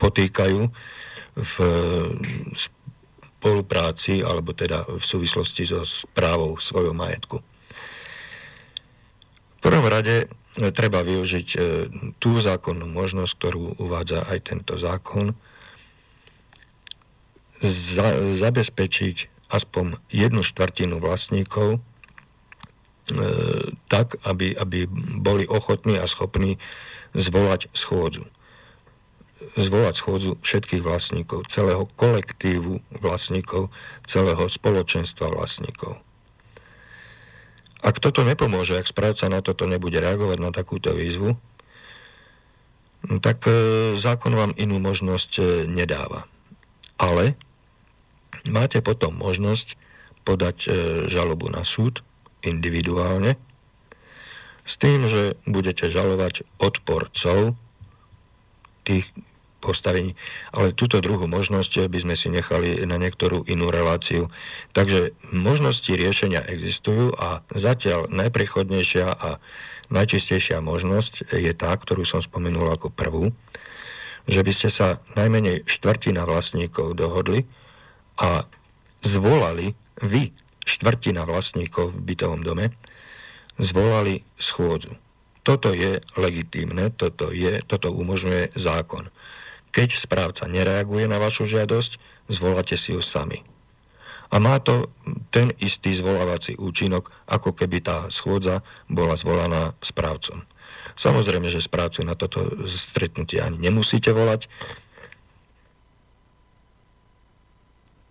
potýkajú 0.01 0.59
v 1.33 1.53
spolupráci 2.57 4.25
alebo 4.25 4.57
teda 4.57 4.81
v 4.97 5.03
súvislosti 5.05 5.61
so 5.61 5.85
správou 5.85 6.57
svojho 6.57 6.97
majetku 6.97 7.37
prvom 9.63 9.87
rade 9.87 10.27
treba 10.53 11.01
využiť 11.01 11.47
e, 11.53 11.57
tú 12.21 12.37
zákonnú 12.37 12.85
možnosť, 12.85 13.31
ktorú 13.37 13.63
uvádza 13.81 14.21
aj 14.29 14.39
tento 14.53 14.77
zákon, 14.77 15.33
za, 17.63 18.13
zabezpečiť 18.35 19.49
aspoň 19.49 19.97
jednu 20.13 20.45
štvrtinu 20.45 20.99
vlastníkov 21.01 21.77
e, 21.77 21.79
tak, 23.89 24.19
aby, 24.27 24.53
aby 24.53 24.85
boli 25.21 25.49
ochotní 25.49 25.97
a 25.97 26.05
schopní 26.05 26.61
zvolať 27.17 27.69
schôdzu. 27.73 28.29
Zvolať 29.53 29.95
schôdzu 29.97 30.31
všetkých 30.41 30.81
vlastníkov, 30.81 31.45
celého 31.49 31.85
kolektívu 31.97 32.81
vlastníkov, 33.01 33.69
celého 34.05 34.49
spoločenstva 34.49 35.29
vlastníkov. 35.29 36.01
Ak 37.83 37.99
toto 37.99 38.23
nepomôže, 38.23 38.79
ak 38.79 38.87
správca 38.87 39.27
na 39.27 39.43
toto 39.43 39.67
nebude 39.67 39.99
reagovať 39.99 40.39
na 40.39 40.55
takúto 40.55 40.95
výzvu, 40.95 41.35
no 43.11 43.17
tak 43.19 43.43
e, 43.43 43.51
zákon 43.99 44.31
vám 44.31 44.55
inú 44.55 44.79
možnosť 44.79 45.31
e, 45.35 45.43
nedáva. 45.67 46.23
Ale 46.95 47.35
máte 48.47 48.79
potom 48.79 49.19
možnosť 49.19 49.75
podať 50.23 50.57
e, 50.63 50.69
žalobu 51.11 51.51
na 51.51 51.67
súd 51.67 52.07
individuálne 52.39 53.35
s 54.63 54.79
tým, 54.79 55.11
že 55.11 55.35
budete 55.43 55.91
žalovať 55.91 56.47
odporcov 56.63 57.59
tých 58.87 59.11
postavení. 59.63 60.19
Ale 60.51 60.75
túto 60.75 60.99
druhú 60.99 61.23
možnosť 61.31 61.87
by 61.87 61.99
sme 62.03 62.15
si 62.19 62.27
nechali 62.27 62.83
na 62.83 62.99
niektorú 62.99 63.47
inú 63.47 63.71
reláciu. 63.71 64.27
Takže 64.75 65.15
možnosti 65.31 65.87
riešenia 65.87 66.43
existujú 66.43 67.15
a 67.15 67.39
zatiaľ 67.55 68.11
najprechodnejšia 68.11 69.07
a 69.07 69.39
najčistejšia 69.87 70.59
možnosť 70.59 71.31
je 71.31 71.51
tá, 71.55 71.71
ktorú 71.71 72.03
som 72.03 72.19
spomenul 72.19 72.67
ako 72.67 72.91
prvú, 72.91 73.31
že 74.27 74.43
by 74.43 74.51
ste 74.51 74.69
sa 74.71 74.99
najmenej 75.15 75.63
štvrtina 75.67 76.27
vlastníkov 76.27 76.95
dohodli 76.99 77.47
a 78.19 78.47
zvolali 79.03 79.75
vy, 79.99 80.31
štvrtina 80.63 81.27
vlastníkov 81.27 81.91
v 81.91 82.13
bytovom 82.13 82.41
dome, 82.43 82.71
zvolali 83.59 84.23
schôdzu. 84.39 84.95
Toto 85.43 85.75
je 85.75 85.99
legitímne, 86.15 86.87
toto, 86.95 87.35
je, 87.35 87.59
toto 87.67 87.91
umožňuje 87.91 88.55
zákon. 88.55 89.11
Keď 89.73 89.89
správca 89.97 90.45
nereaguje 90.45 91.09
na 91.09 91.17
vašu 91.17 91.49
žiadosť, 91.49 91.97
zvoláte 92.29 92.77
si 92.77 92.93
ju 92.93 93.01
sami. 93.01 93.41
A 94.33 94.41
má 94.41 94.57
to 94.61 94.89
ten 95.29 95.53
istý 95.61 95.93
zvolávací 95.93 96.57
účinok, 96.57 97.09
ako 97.29 97.53
keby 97.53 97.85
tá 97.85 97.97
schôdza 98.09 98.65
bola 98.89 99.13
zvolaná 99.13 99.77
správcom. 99.81 100.45
Samozrejme, 100.97 101.49
že 101.49 101.61
správcu 101.61 102.05
na 102.05 102.13
toto 102.13 102.65
stretnutie 102.69 103.41
ani 103.41 103.57
nemusíte 103.61 104.13
volať. 104.13 104.49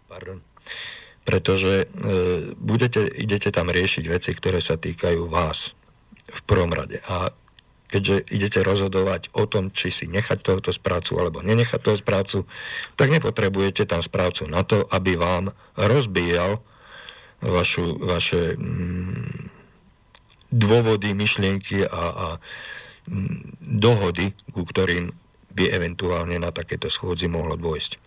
Pardon. 0.07 0.39
Pretože 1.23 1.87
e, 1.87 1.87
budete, 2.55 3.07
idete 3.07 3.55
tam 3.55 3.71
riešiť 3.71 4.05
veci, 4.11 4.31
ktoré 4.35 4.59
sa 4.59 4.75
týkajú 4.75 5.31
vás 5.31 5.79
v 6.27 6.41
prvom 6.47 6.71
rade. 6.75 7.03
A 7.07 7.31
keďže 7.93 8.33
idete 8.33 8.61
rozhodovať 8.65 9.29
o 9.37 9.45
tom, 9.45 9.69
či 9.69 9.93
si 9.93 10.09
nechať 10.09 10.41
tohoto 10.41 10.73
správcu 10.73 11.21
alebo 11.21 11.45
nenechať 11.45 11.77
toho 11.77 11.97
správcu, 12.01 12.49
tak 12.97 13.13
nepotrebujete 13.13 13.85
tam 13.85 14.01
správcu 14.01 14.49
na 14.49 14.65
to, 14.65 14.89
aby 14.89 15.21
vám 15.21 15.53
rozbíjal 15.77 16.65
vašu, 17.45 18.01
vaše 18.01 18.57
mm, 18.57 19.53
dôvody, 20.49 21.13
myšlienky 21.13 21.85
a, 21.85 22.05
a 22.09 22.29
mm, 23.13 23.61
dohody, 23.61 24.33
ku 24.57 24.65
ktorým 24.65 25.13
by 25.53 25.69
eventuálne 25.69 26.41
na 26.41 26.49
takéto 26.49 26.89
schôdzi 26.89 27.29
mohlo 27.29 27.61
dôjsť. 27.61 28.01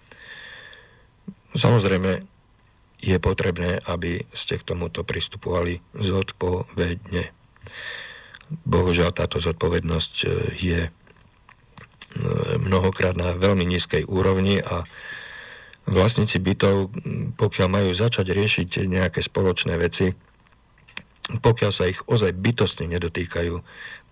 Samozrejme, 1.54 2.26
je 3.06 3.18
potrebné, 3.22 3.86
aby 3.86 4.26
ste 4.34 4.58
k 4.58 4.66
tomuto 4.66 5.06
pristupovali 5.06 5.78
zodpovedne. 5.94 7.30
Bohužiaľ 8.50 9.10
táto 9.14 9.42
zodpovednosť 9.42 10.14
e, 10.22 10.28
je 10.54 10.80
e, 10.86 10.90
mnohokrát 12.62 13.18
na 13.18 13.34
veľmi 13.34 13.66
nízkej 13.66 14.06
úrovni 14.06 14.62
a 14.62 14.86
vlastníci 15.86 16.42
bytov, 16.42 16.94
pokiaľ 17.38 17.68
majú 17.70 17.90
začať 17.94 18.34
riešiť 18.34 18.86
nejaké 18.90 19.22
spoločné 19.22 19.78
veci, 19.78 20.14
pokiaľ 21.26 21.72
sa 21.74 21.90
ich 21.90 22.06
ozaj 22.06 22.38
bytostne 22.38 22.86
nedotýkajú, 22.90 23.58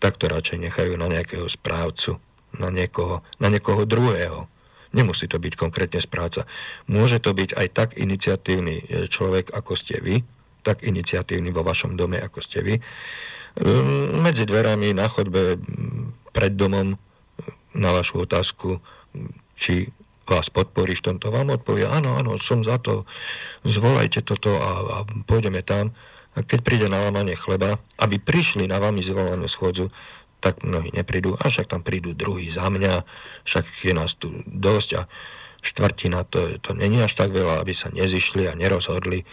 tak 0.02 0.18
to 0.18 0.26
radšej 0.26 0.70
nechajú 0.70 0.94
na 0.98 1.06
nejakého 1.10 1.46
správcu, 1.46 2.18
na 2.58 2.74
niekoho, 2.74 3.22
na 3.38 3.54
niekoho 3.54 3.86
druhého. 3.86 4.50
Nemusí 4.94 5.26
to 5.26 5.42
byť 5.42 5.54
konkrétne 5.58 5.98
správca. 5.98 6.46
Môže 6.86 7.18
to 7.18 7.34
byť 7.34 7.58
aj 7.58 7.68
tak 7.74 7.90
iniciatívny 7.98 8.76
e, 8.82 8.84
človek, 9.10 9.54
ako 9.54 9.74
ste 9.74 9.98
vy, 10.02 10.22
tak 10.62 10.86
iniciatívny 10.86 11.50
vo 11.50 11.66
vašom 11.66 11.98
dome, 11.98 12.18
ako 12.22 12.40
ste 12.42 12.62
vy, 12.62 12.78
medzi 14.24 14.44
dverami 14.50 14.98
na 14.98 15.06
chodbe 15.06 15.62
pred 16.34 16.54
domom. 16.58 16.98
Na 17.74 17.90
vašu 17.90 18.30
otázku, 18.30 18.78
či 19.58 19.90
vás 20.30 20.48
podporí 20.54 20.94
v 20.94 21.06
tomto, 21.12 21.34
vám 21.34 21.58
odpovie, 21.58 21.90
áno, 21.90 22.16
áno, 22.16 22.38
som 22.38 22.62
za 22.62 22.80
to, 22.80 23.04
zvolajte 23.66 24.24
toto 24.24 24.56
a, 24.56 24.72
a 24.80 24.98
pôjdeme 25.26 25.66
tam. 25.66 25.92
A 26.34 26.46
keď 26.46 26.60
príde 26.62 26.88
na 26.90 27.02
lámanie 27.02 27.34
chleba, 27.34 27.82
aby 27.98 28.18
prišli 28.22 28.70
na 28.70 28.78
vami 28.78 29.02
zvolanú 29.02 29.46
schôdzu, 29.50 29.90
tak 30.38 30.62
mnohí 30.62 30.92
neprídu, 30.92 31.40
a 31.40 31.48
však 31.48 31.72
tam 31.72 31.82
prídu 31.82 32.12
druhý 32.14 32.52
za 32.52 32.68
mňa, 32.68 33.08
však 33.48 33.66
je 33.80 33.94
nás 33.96 34.12
tu 34.16 34.44
dosť 34.46 34.90
a 35.00 35.02
štvrtina, 35.64 36.28
to, 36.28 36.60
to 36.60 36.76
není 36.76 37.00
až 37.00 37.16
tak 37.16 37.32
veľa, 37.32 37.64
aby 37.64 37.72
sa 37.72 37.88
nezišli 37.90 38.52
a 38.52 38.58
nerozhodli 38.58 39.24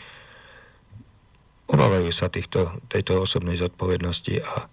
obávajú 1.70 2.11
sa 2.11 2.26
týchto, 2.26 2.83
tejto 2.90 3.22
osobnej 3.22 3.54
zodpovednosti 3.54 4.42
a 4.42 4.66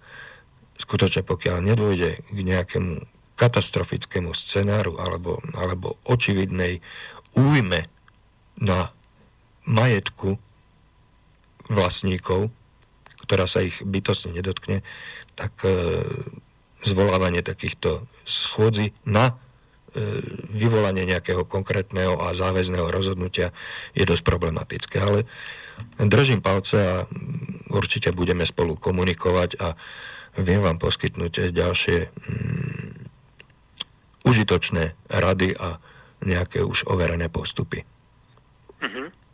skutočne 0.77 1.25
pokiaľ 1.25 1.57
nedôjde 1.61 2.25
k 2.25 2.37
nejakému 2.37 3.05
katastrofickému 3.37 4.33
scenáru 4.33 4.97
alebo, 4.97 5.37
alebo 5.53 6.01
očividnej 6.09 6.81
újme 7.37 7.85
na 8.57 8.89
majetku 9.69 10.41
vlastníkov, 11.69 12.49
ktorá 13.27 13.45
sa 13.45 13.61
ich 13.61 13.83
bytostne 13.83 14.33
nedotkne, 14.33 14.81
tak 15.37 15.53
e, 15.67 16.01
zvolávanie 16.81 17.43
takýchto 17.45 18.07
schôdzi 18.23 18.95
na 19.03 19.35
e, 19.35 20.23
vyvolanie 20.49 21.05
nejakého 21.05 21.43
konkrétneho 21.43 22.17
a 22.17 22.33
záväzného 22.33 22.87
rozhodnutia 22.89 23.53
je 23.93 24.07
dosť 24.07 24.23
problematické. 24.23 24.97
Ale 24.97 25.27
Držím 25.97 26.41
palce 26.41 26.77
a 26.77 26.95
určite 27.73 28.13
budeme 28.13 28.45
spolu 28.45 28.77
komunikovať 28.77 29.49
a 29.57 29.67
viem 30.37 30.61
vám 30.61 30.77
poskytnúť 30.77 31.49
ďalšie 31.49 31.97
mm, 32.07 32.89
užitočné 34.25 34.93
rady 35.09 35.57
a 35.57 35.81
nejaké 36.21 36.65
už 36.65 36.89
overené 36.89 37.29
postupy. 37.29 37.85
Mm-hmm. 38.81 39.26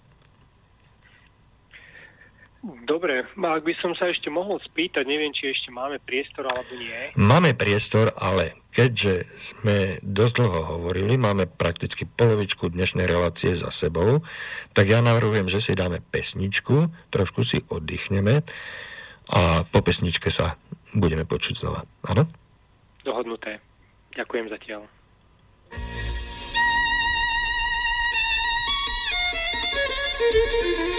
Dobre, 2.64 3.28
ak 3.28 3.64
by 3.68 3.76
som 3.84 3.92
sa 3.92 4.08
ešte 4.08 4.32
mohol 4.32 4.56
spýtať, 4.64 5.04
neviem, 5.04 5.36
či 5.36 5.52
ešte 5.52 5.68
máme 5.68 6.00
priestor 6.00 6.48
alebo 6.48 6.80
nie. 6.80 7.12
Máme 7.20 7.52
priestor, 7.60 8.16
ale 8.16 8.56
keďže 8.72 9.28
sme 9.36 10.00
dosť 10.00 10.34
dlho 10.40 10.62
hovorili, 10.80 11.20
máme 11.20 11.44
prakticky 11.44 12.08
polovičku 12.08 12.72
dnešnej 12.72 13.04
relácie 13.04 13.52
za 13.52 13.68
sebou, 13.68 14.24
tak 14.72 14.88
ja 14.88 15.04
navrhujem, 15.04 15.52
že 15.52 15.60
si 15.60 15.76
dáme 15.76 16.00
pesničku, 16.00 16.88
trošku 17.12 17.44
si 17.44 17.68
oddychneme 17.68 18.48
a 19.36 19.68
po 19.68 19.80
pesničke 19.84 20.32
sa 20.32 20.56
budeme 20.96 21.28
počuť 21.28 21.60
znova. 21.60 21.84
Áno? 22.08 22.32
Dohodnuté. 23.04 23.60
Ďakujem 24.16 24.48
zatiaľ. 24.48 24.88
Thank 30.24 30.78
you. 30.88 30.93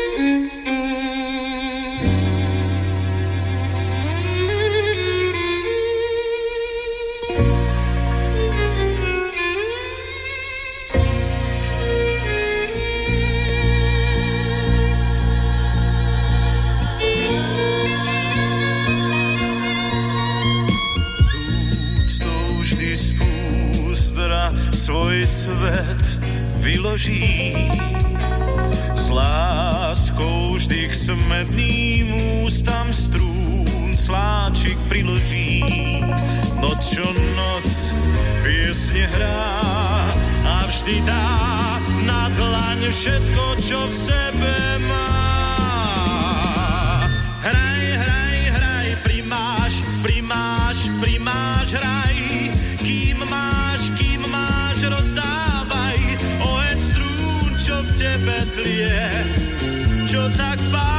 Vyloží. 26.85 27.57
S 28.93 29.09
láskou 29.09 30.53
vždy 30.53 30.93
k 30.93 30.93
smedným 30.93 32.09
ústam 32.45 32.93
strún 32.93 33.97
sláčik 33.97 34.77
priloží. 34.93 35.65
Noc 36.61 36.85
čo 36.85 37.09
noc 37.41 37.69
piesne 38.45 39.09
hrá 39.17 39.49
a 40.45 40.69
vždy 40.69 41.01
dá 41.09 41.29
na 42.05 42.29
dlaň 42.37 42.93
všetko, 42.93 43.45
čo 43.65 43.81
v 43.89 43.95
sebe 43.97 44.57
má. 44.85 45.34
Tebe 58.55 58.63
tlie, 58.63 59.03
čo 60.07 60.31
tak 60.39 60.59
páli, 60.71 60.94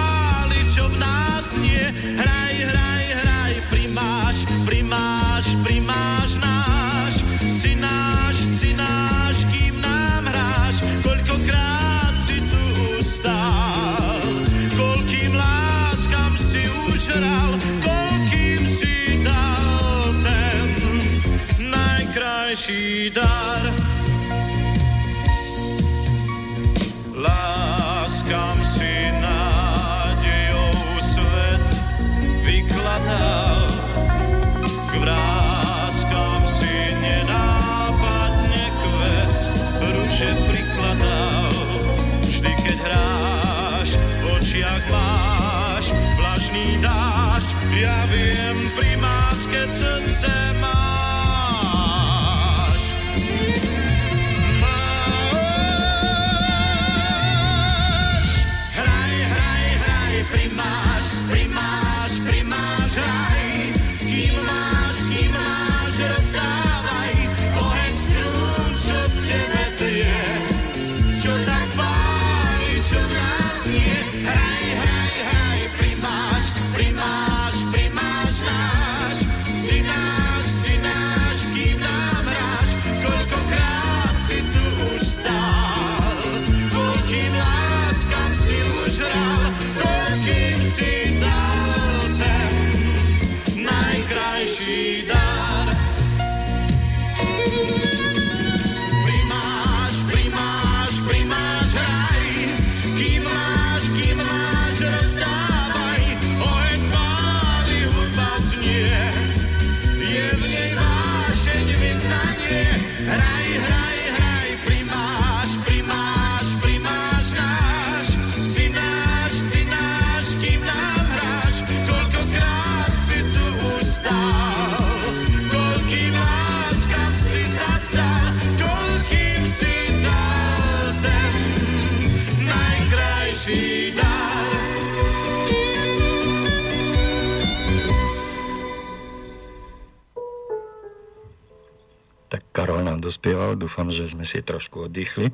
Dospieval, 143.26 143.57
dúfam, 143.57 143.89
že 143.89 144.05
sme 144.05 144.21
si 144.21 144.38
trošku 144.45 144.86
oddychli. 144.86 145.34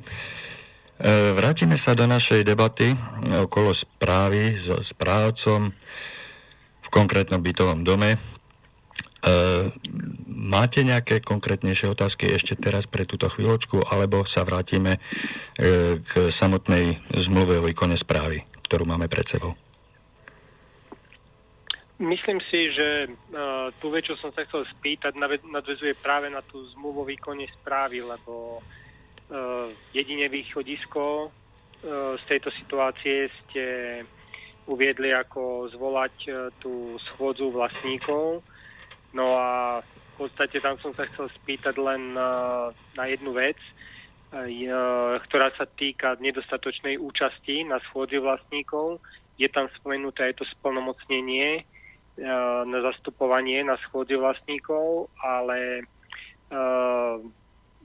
Vrátime 1.36 1.76
sa 1.76 1.92
do 1.92 2.08
našej 2.08 2.40
debaty 2.40 2.96
okolo 3.28 3.76
správy 3.76 4.56
so 4.56 4.80
správcom 4.80 5.76
v 6.80 6.88
konkrétnom 6.88 7.44
bytovom 7.44 7.84
dome. 7.84 8.16
E, 8.16 8.18
Máte 10.24 10.88
nejaké 10.88 11.20
konkrétnejšie 11.20 11.92
otázky 11.92 12.32
ešte 12.32 12.56
teraz 12.56 12.88
pre 12.88 13.04
túto 13.04 13.28
chvíľočku, 13.28 13.84
alebo 13.84 14.24
sa 14.24 14.48
vrátime 14.48 14.96
e, 14.96 16.00
k 16.00 16.32
samotnej 16.32 16.96
zmluve 17.12 17.60
o 17.60 17.68
výkone 17.68 18.00
správy, 18.00 18.48
ktorú 18.72 18.88
máme 18.88 19.04
pred 19.12 19.28
sebou? 19.28 19.52
Myslím 22.02 22.42
si, 22.50 22.74
že 22.74 23.06
uh, 23.06 23.70
tú 23.78 23.94
vec, 23.94 24.02
čo 24.02 24.18
som 24.18 24.34
sa 24.34 24.42
chcel 24.42 24.66
spýtať, 24.74 25.14
nadvezuje 25.46 25.94
práve 26.02 26.26
na 26.26 26.42
tú 26.42 26.66
zmluvu 26.74 27.06
o 27.06 27.08
výkone 27.08 27.46
správy, 27.46 28.02
lebo 28.02 28.58
uh, 28.58 29.70
jedine 29.94 30.26
východisko 30.26 31.30
uh, 31.30 32.18
z 32.18 32.24
tejto 32.26 32.50
situácie 32.58 33.30
ste 33.30 33.64
uviedli 34.66 35.14
ako 35.14 35.70
zvolať 35.70 36.16
uh, 36.26 36.50
tú 36.58 36.98
schôdzu 37.06 37.54
vlastníkov. 37.54 38.42
No 39.14 39.38
a 39.38 39.78
v 39.78 40.26
podstate 40.26 40.58
tam 40.58 40.74
som 40.82 40.90
sa 40.98 41.06
chcel 41.06 41.30
spýtať 41.38 41.78
len 41.78 42.18
uh, 42.18 42.74
na 42.98 43.04
jednu 43.06 43.30
vec, 43.30 43.58
ktorá 45.28 45.52
sa 45.60 45.68
týka 45.68 46.16
nedostatočnej 46.16 46.96
účasti 46.96 47.68
na 47.68 47.76
schôdzi 47.84 48.16
vlastníkov. 48.16 48.96
Je 49.36 49.44
tam 49.44 49.68
spomenuté 49.76 50.32
aj 50.32 50.40
to 50.40 50.48
splnomocnenie 50.56 51.68
na 52.20 52.78
zastupovanie 52.92 53.64
na 53.64 53.80
schôdzi 53.88 54.20
vlastníkov, 54.20 55.08
ale 55.16 55.88
uh, 56.52 57.16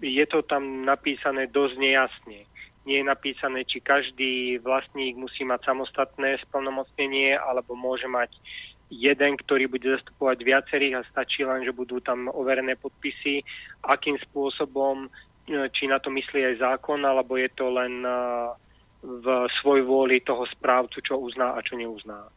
je 0.04 0.26
to 0.28 0.44
tam 0.44 0.84
napísané 0.84 1.48
dosť 1.48 1.76
nejasne. 1.80 2.40
Nie 2.88 3.04
je 3.04 3.06
napísané, 3.08 3.64
či 3.68 3.84
každý 3.84 4.60
vlastník 4.64 5.16
musí 5.20 5.44
mať 5.44 5.72
samostatné 5.72 6.40
splnomocnenie, 6.48 7.40
alebo 7.40 7.76
môže 7.76 8.08
mať 8.08 8.32
jeden, 8.88 9.36
ktorý 9.36 9.68
bude 9.68 9.88
zastupovať 10.00 10.44
viacerých 10.44 11.04
a 11.04 11.08
stačí 11.12 11.44
len, 11.44 11.68
že 11.68 11.76
budú 11.76 12.00
tam 12.00 12.32
overené 12.32 12.80
podpisy, 12.80 13.44
akým 13.84 14.16
spôsobom, 14.32 15.12
či 15.48 15.84
na 15.88 16.00
to 16.00 16.08
myslí 16.12 16.56
aj 16.56 16.64
zákon, 16.64 17.04
alebo 17.04 17.36
je 17.36 17.52
to 17.52 17.68
len 17.76 18.04
v 19.04 19.26
svoj 19.60 19.84
vôli 19.84 20.24
toho 20.24 20.48
správcu, 20.48 21.04
čo 21.04 21.20
uzná 21.20 21.60
a 21.60 21.64
čo 21.64 21.76
neuzná. 21.76 22.32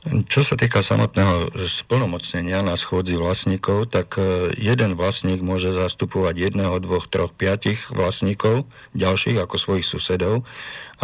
Čo 0.00 0.40
sa 0.40 0.56
týka 0.56 0.80
samotného 0.80 1.52
splnomocnenia 1.60 2.64
na 2.64 2.72
schôdzi 2.80 3.20
vlastníkov, 3.20 3.92
tak 3.92 4.16
e, 4.16 4.48
jeden 4.56 4.96
vlastník 4.96 5.44
môže 5.44 5.76
zastupovať 5.76 6.40
jedného, 6.40 6.80
dvoch, 6.80 7.04
troch, 7.04 7.36
piatich 7.36 7.92
vlastníkov, 7.92 8.64
ďalších 8.96 9.36
ako 9.36 9.60
svojich 9.60 9.84
susedov, 9.84 10.48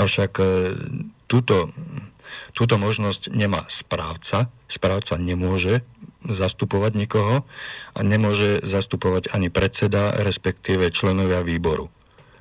avšak 0.00 0.32
e, 0.40 0.44
túto, 1.28 1.76
túto 2.56 2.80
možnosť 2.80 3.36
nemá 3.36 3.68
správca. 3.68 4.48
Správca 4.64 5.20
nemôže 5.20 5.84
zastupovať 6.24 6.96
nikoho 6.96 7.44
a 7.92 8.00
nemôže 8.00 8.64
zastupovať 8.64 9.28
ani 9.36 9.52
predseda, 9.52 10.16
respektíve 10.24 10.88
členovia 10.88 11.44
výboru. 11.44 11.92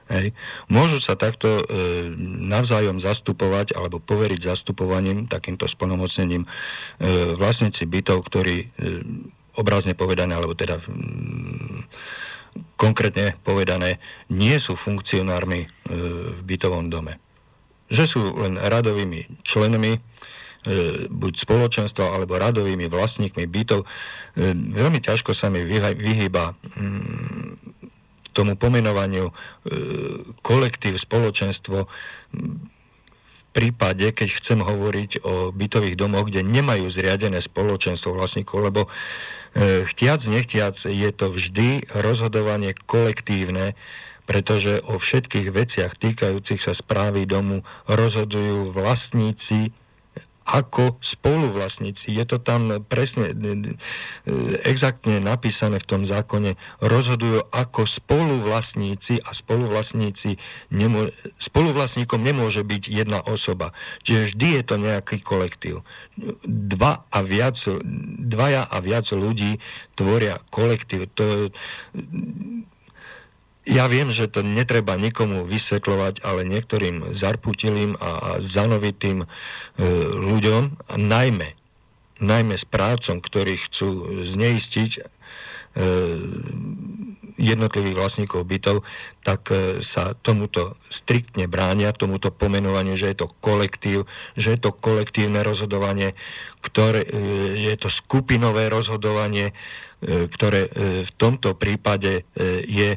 Hej. 0.05 0.37
Môžu 0.69 1.01
sa 1.01 1.17
takto 1.17 1.65
e, 1.65 2.13
navzájom 2.45 3.01
zastupovať 3.01 3.73
alebo 3.73 3.97
poveriť 3.97 4.53
zastupovaním, 4.53 5.25
takýmto 5.25 5.65
splnomocnením 5.65 6.45
e, 6.45 6.49
vlastníci 7.33 7.89
bytov, 7.89 8.21
ktorí 8.21 8.55
e, 8.61 8.67
obrazne 9.57 9.97
povedané, 9.97 10.37
alebo 10.37 10.53
teda 10.53 10.77
mm, 10.77 11.89
konkrétne 12.77 13.33
povedané, 13.41 13.97
nie 14.29 14.53
sú 14.61 14.77
funkcionármi 14.77 15.65
e, 15.65 15.67
v 16.37 16.39
bytovom 16.45 16.93
dome. 16.93 17.17
Že 17.89 18.03
sú 18.05 18.21
len 18.45 18.61
radovými 18.61 19.41
členmi, 19.41 19.97
e, 19.97 19.99
buď 21.09 21.33
spoločenstva 21.33 22.13
alebo 22.13 22.37
radovými 22.37 22.85
vlastníkmi 22.93 23.49
bytov. 23.49 23.89
Veľmi 24.53 25.01
ťažko 25.01 25.33
sa 25.33 25.49
mi 25.49 25.65
vyhýba 25.65 26.53
mm, 26.77 27.74
tomu 28.35 28.59
pomenovaniu 28.59 29.31
kolektív, 30.43 30.99
spoločenstvo 30.99 31.87
v 33.23 33.41
prípade, 33.55 34.11
keď 34.11 34.29
chcem 34.35 34.59
hovoriť 34.59 35.23
o 35.23 35.55
bytových 35.55 35.95
domoch, 35.95 36.27
kde 36.27 36.43
nemajú 36.43 36.91
zriadené 36.91 37.39
spoločenstvo 37.39 38.11
vlastníkov, 38.11 38.59
lebo 38.59 38.81
E, 39.55 39.87
chtiac, 39.87 40.19
nechtiac 40.27 40.75
je 40.75 41.09
to 41.15 41.31
vždy 41.31 41.87
rozhodovanie 41.95 42.75
kolektívne, 42.75 43.79
pretože 44.27 44.83
o 44.83 44.99
všetkých 44.99 45.47
veciach 45.47 45.95
týkajúcich 45.95 46.59
sa 46.59 46.75
správy 46.75 47.23
domu 47.23 47.63
rozhodujú 47.87 48.75
vlastníci 48.75 49.71
ako 50.45 51.01
spoluvlastníci. 51.01 52.13
Je 52.13 52.25
to 52.29 52.37
tam 52.37 52.85
presne, 52.85 53.33
exaktne 54.61 55.17
napísané 55.17 55.81
v 55.81 55.89
tom 55.89 56.01
zákone, 56.05 56.53
rozhodujú 56.85 57.49
ako 57.49 57.89
spoluvlastníci 57.89 59.25
a 59.25 59.33
spoluvlastníci 59.33 60.37
nemô- 60.69 61.09
spoluvlastníkom 61.41 62.21
nemôže 62.21 62.61
byť 62.61 62.83
jedna 62.93 63.25
osoba. 63.25 63.73
Čiže 64.05 64.37
vždy 64.37 64.47
je 64.53 64.63
to 64.63 64.75
nejaký 64.77 65.17
kolektív. 65.25 65.81
Dva 66.45 67.09
a 67.09 67.19
viac, 67.25 67.57
dvaja 68.21 68.69
a 68.69 68.77
viac 68.85 69.09
ľudí 69.09 69.57
tvoria 69.97 70.37
kolektív. 70.53 71.09
To, 71.17 71.49
ja 73.65 73.89
viem, 73.89 74.13
že 74.13 74.29
to 74.29 74.45
netreba 74.45 74.93
nikomu 74.93 75.41
vysvetľovať, 75.43 76.21
ale 76.21 76.45
niektorým 76.45 77.17
zarputilým 77.17 77.97
a, 77.97 78.37
zanovitým 78.37 79.25
e, 79.25 79.27
ľuďom, 80.13 80.93
najmä, 81.01 81.49
najmä 82.21 82.55
správcom, 82.55 83.17
ktorí 83.17 83.57
chcú 83.57 84.21
zneistiť 84.21 84.91
e, 84.95 85.01
jednotlivých 87.35 87.97
vlastníkov 87.97 88.47
bytov, 88.47 88.85
tak 89.25 89.49
e, 89.49 89.81
sa 89.81 90.13
tomuto 90.13 90.77
striktne 90.87 91.49
bránia, 91.49 91.89
tomuto 91.89 92.29
pomenovaniu, 92.29 92.93
že 92.93 93.11
je 93.11 93.17
to 93.25 93.27
kolektív, 93.41 94.05
že 94.37 94.55
je 94.55 94.59
to 94.61 94.71
kolektívne 94.71 95.41
rozhodovanie, 95.41 96.13
ktoré, 96.61 97.01
e, 97.01 97.09
je 97.65 97.73
to 97.81 97.89
skupinové 97.89 98.69
rozhodovanie, 98.69 99.51
e, 100.05 100.29
ktoré 100.29 100.69
e, 100.69 100.71
v 101.03 101.11
tomto 101.17 101.57
prípade 101.57 102.21
e, 102.21 102.61
je 102.63 102.91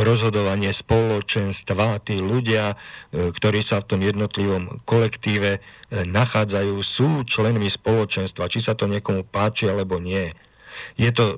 rozhodovanie 0.00 0.72
spoločenstva, 0.72 2.00
tí 2.00 2.16
ľudia, 2.16 2.72
e, 3.12 3.28
ktorí 3.28 3.60
sa 3.60 3.84
v 3.84 3.88
tom 3.92 4.00
jednotlivom 4.00 4.80
kolektíve 4.88 5.50
e, 5.56 5.60
nachádzajú, 6.08 6.80
sú 6.80 7.28
členmi 7.28 7.68
spoločenstva, 7.68 8.48
či 8.48 8.64
sa 8.64 8.72
to 8.72 8.88
niekomu 8.88 9.20
páči 9.28 9.68
alebo 9.68 10.00
nie. 10.00 10.32
Je 10.96 11.12
to, 11.12 11.36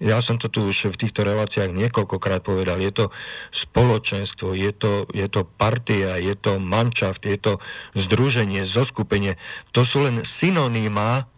ja 0.00 0.24
som 0.24 0.40
to 0.40 0.48
tu 0.48 0.64
už 0.64 0.96
v 0.96 1.00
týchto 1.04 1.28
reláciách 1.28 1.76
niekoľkokrát 1.76 2.40
povedal, 2.40 2.80
je 2.80 2.88
to 2.88 3.04
spoločenstvo, 3.52 4.56
je 4.56 4.72
to, 4.72 5.04
je 5.12 5.28
to 5.28 5.44
partia, 5.44 6.16
je 6.16 6.32
to 6.32 6.56
manšaft, 6.56 7.28
je 7.28 7.36
to 7.36 7.52
združenie, 7.92 8.64
zoskupenie. 8.64 9.36
To 9.76 9.84
sú 9.84 10.08
len 10.08 10.24
synonymá 10.24 11.28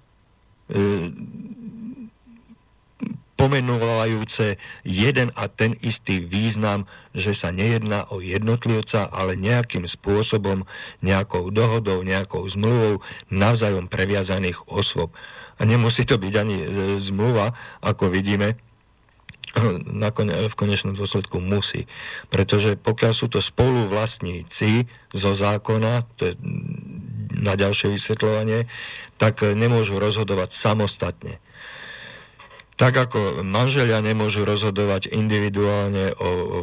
e, 0.71 1.11
pomenúvajúce 3.41 4.61
jeden 4.85 5.33
a 5.33 5.49
ten 5.49 5.73
istý 5.81 6.21
význam, 6.21 6.85
že 7.17 7.33
sa 7.33 7.49
nejedná 7.49 8.05
o 8.13 8.21
jednotlivca, 8.21 9.09
ale 9.09 9.41
nejakým 9.41 9.89
spôsobom, 9.89 10.69
nejakou 11.01 11.49
dohodou, 11.49 12.05
nejakou 12.05 12.45
zmluvou 12.45 13.01
navzájom 13.33 13.89
previazaných 13.89 14.69
osôb. 14.69 15.17
A 15.57 15.65
nemusí 15.65 16.05
to 16.05 16.21
byť 16.21 16.35
ani 16.37 16.57
e, 16.61 16.67
zmluva, 17.01 17.57
ako 17.81 18.13
vidíme, 18.13 18.61
v 19.51 20.55
konečnom 20.55 20.95
dôsledku 20.95 21.43
musí. 21.43 21.91
Pretože 22.31 22.79
pokiaľ 22.79 23.13
sú 23.17 23.27
to 23.27 23.43
spoluvlastníci 23.43 24.87
zo 25.11 25.31
zákona, 25.35 26.07
to 26.15 26.31
je 26.31 26.35
na 27.35 27.59
ďalšie 27.59 27.91
vysvetľovanie, 27.91 28.71
tak 29.19 29.43
nemôžu 29.43 29.99
rozhodovať 29.99 30.55
samostatne 30.55 31.43
tak 32.81 32.97
ako 32.97 33.45
manželia 33.45 34.01
nemôžu 34.01 34.49
rozhodovať 34.49 35.13
individuálne 35.13 36.17
o, 36.17 36.25
o 36.25 36.59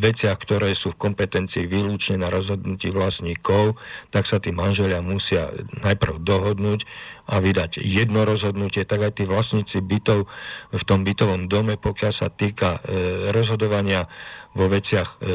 veciach, 0.00 0.40
ktoré 0.40 0.72
sú 0.72 0.96
v 0.96 1.04
kompetencii 1.04 1.68
výlučne 1.68 2.16
na 2.16 2.32
rozhodnutí 2.32 2.88
vlastníkov, 2.88 3.76
tak 4.08 4.24
sa 4.24 4.40
tí 4.40 4.56
manželia 4.56 5.04
musia 5.04 5.52
najprv 5.84 6.16
dohodnúť 6.16 6.88
a 7.28 7.44
vydať 7.44 7.84
jedno 7.84 8.24
rozhodnutie, 8.24 8.88
tak 8.88 9.04
aj 9.04 9.20
tí 9.20 9.24
vlastníci 9.28 9.84
bytov 9.84 10.32
v 10.72 10.82
tom 10.88 11.04
bytovom 11.04 11.44
dome, 11.46 11.76
pokiaľ 11.76 12.12
sa 12.16 12.32
týka 12.32 12.80
e, 12.80 13.30
rozhodovania 13.36 14.08
vo 14.56 14.66
veciach 14.66 15.20
e, 15.20 15.28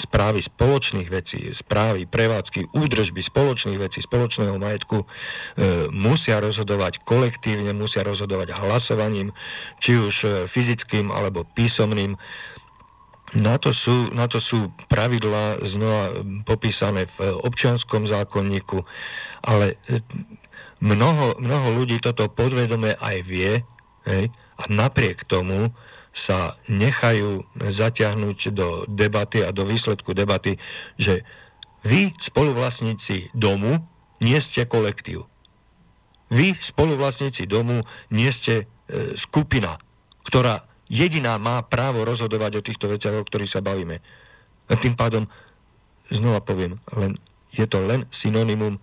správy 0.00 0.40
spoločných 0.40 1.08
vecí, 1.12 1.52
správy, 1.52 2.08
prevádzky, 2.08 2.72
údržby 2.72 3.20
spoločných 3.20 3.76
vecí, 3.76 4.00
spoločného 4.00 4.56
majetku 4.56 5.04
e, 5.04 5.06
musia 5.92 6.40
rozhodovať 6.40 7.04
kolektívne, 7.04 7.76
musia 7.76 8.00
rozhodovať 8.00 8.56
hlasovaním, 8.56 9.36
či 9.76 10.00
už 10.00 10.14
e, 10.24 10.28
fyzickým 10.48 11.12
alebo 11.12 11.44
písomným. 11.44 12.16
Na 13.36 13.60
to 13.60 13.76
sú, 13.76 14.08
na 14.16 14.24
to 14.24 14.40
sú 14.40 14.72
pravidlá 14.88 15.60
znova 15.60 16.24
popísané 16.48 17.04
v 17.04 17.36
občianskom 17.44 18.08
zákonníku, 18.08 18.88
ale 19.44 19.76
e, 19.84 20.00
mnoho, 20.80 21.36
mnoho 21.36 21.68
ľudí 21.76 22.00
toto 22.00 22.24
podvedome 22.32 22.96
aj 22.96 23.16
vie 23.20 23.68
hej, 24.08 24.32
a 24.32 24.62
napriek 24.72 25.28
tomu 25.28 25.76
sa 26.12 26.58
nechajú 26.66 27.46
zaťahnuť 27.58 28.38
do 28.50 28.68
debaty 28.88 29.44
a 29.44 29.54
do 29.54 29.62
výsledku 29.62 30.16
debaty, 30.16 30.58
že 30.98 31.22
vy, 31.86 32.10
spoluvlastníci 32.18 33.30
domu, 33.32 33.78
nie 34.18 34.38
ste 34.42 34.66
kolektív. 34.66 35.30
Vy, 36.28 36.58
spoluvlastníci 36.58 37.46
domu, 37.46 37.86
nie 38.10 38.28
ste 38.34 38.66
e, 38.66 39.14
skupina, 39.14 39.78
ktorá 40.26 40.66
jediná 40.90 41.38
má 41.38 41.62
právo 41.64 42.02
rozhodovať 42.04 42.60
o 42.60 42.64
týchto 42.64 42.90
veciach, 42.90 43.14
o 43.16 43.24
ktorých 43.24 43.54
sa 43.54 43.64
bavíme. 43.64 44.02
A 44.68 44.74
tým 44.76 44.98
pádom, 44.98 45.24
znova 46.10 46.44
poviem, 46.44 46.76
len, 46.92 47.16
je 47.54 47.64
to 47.64 47.80
len 47.80 48.04
synonymum 48.12 48.76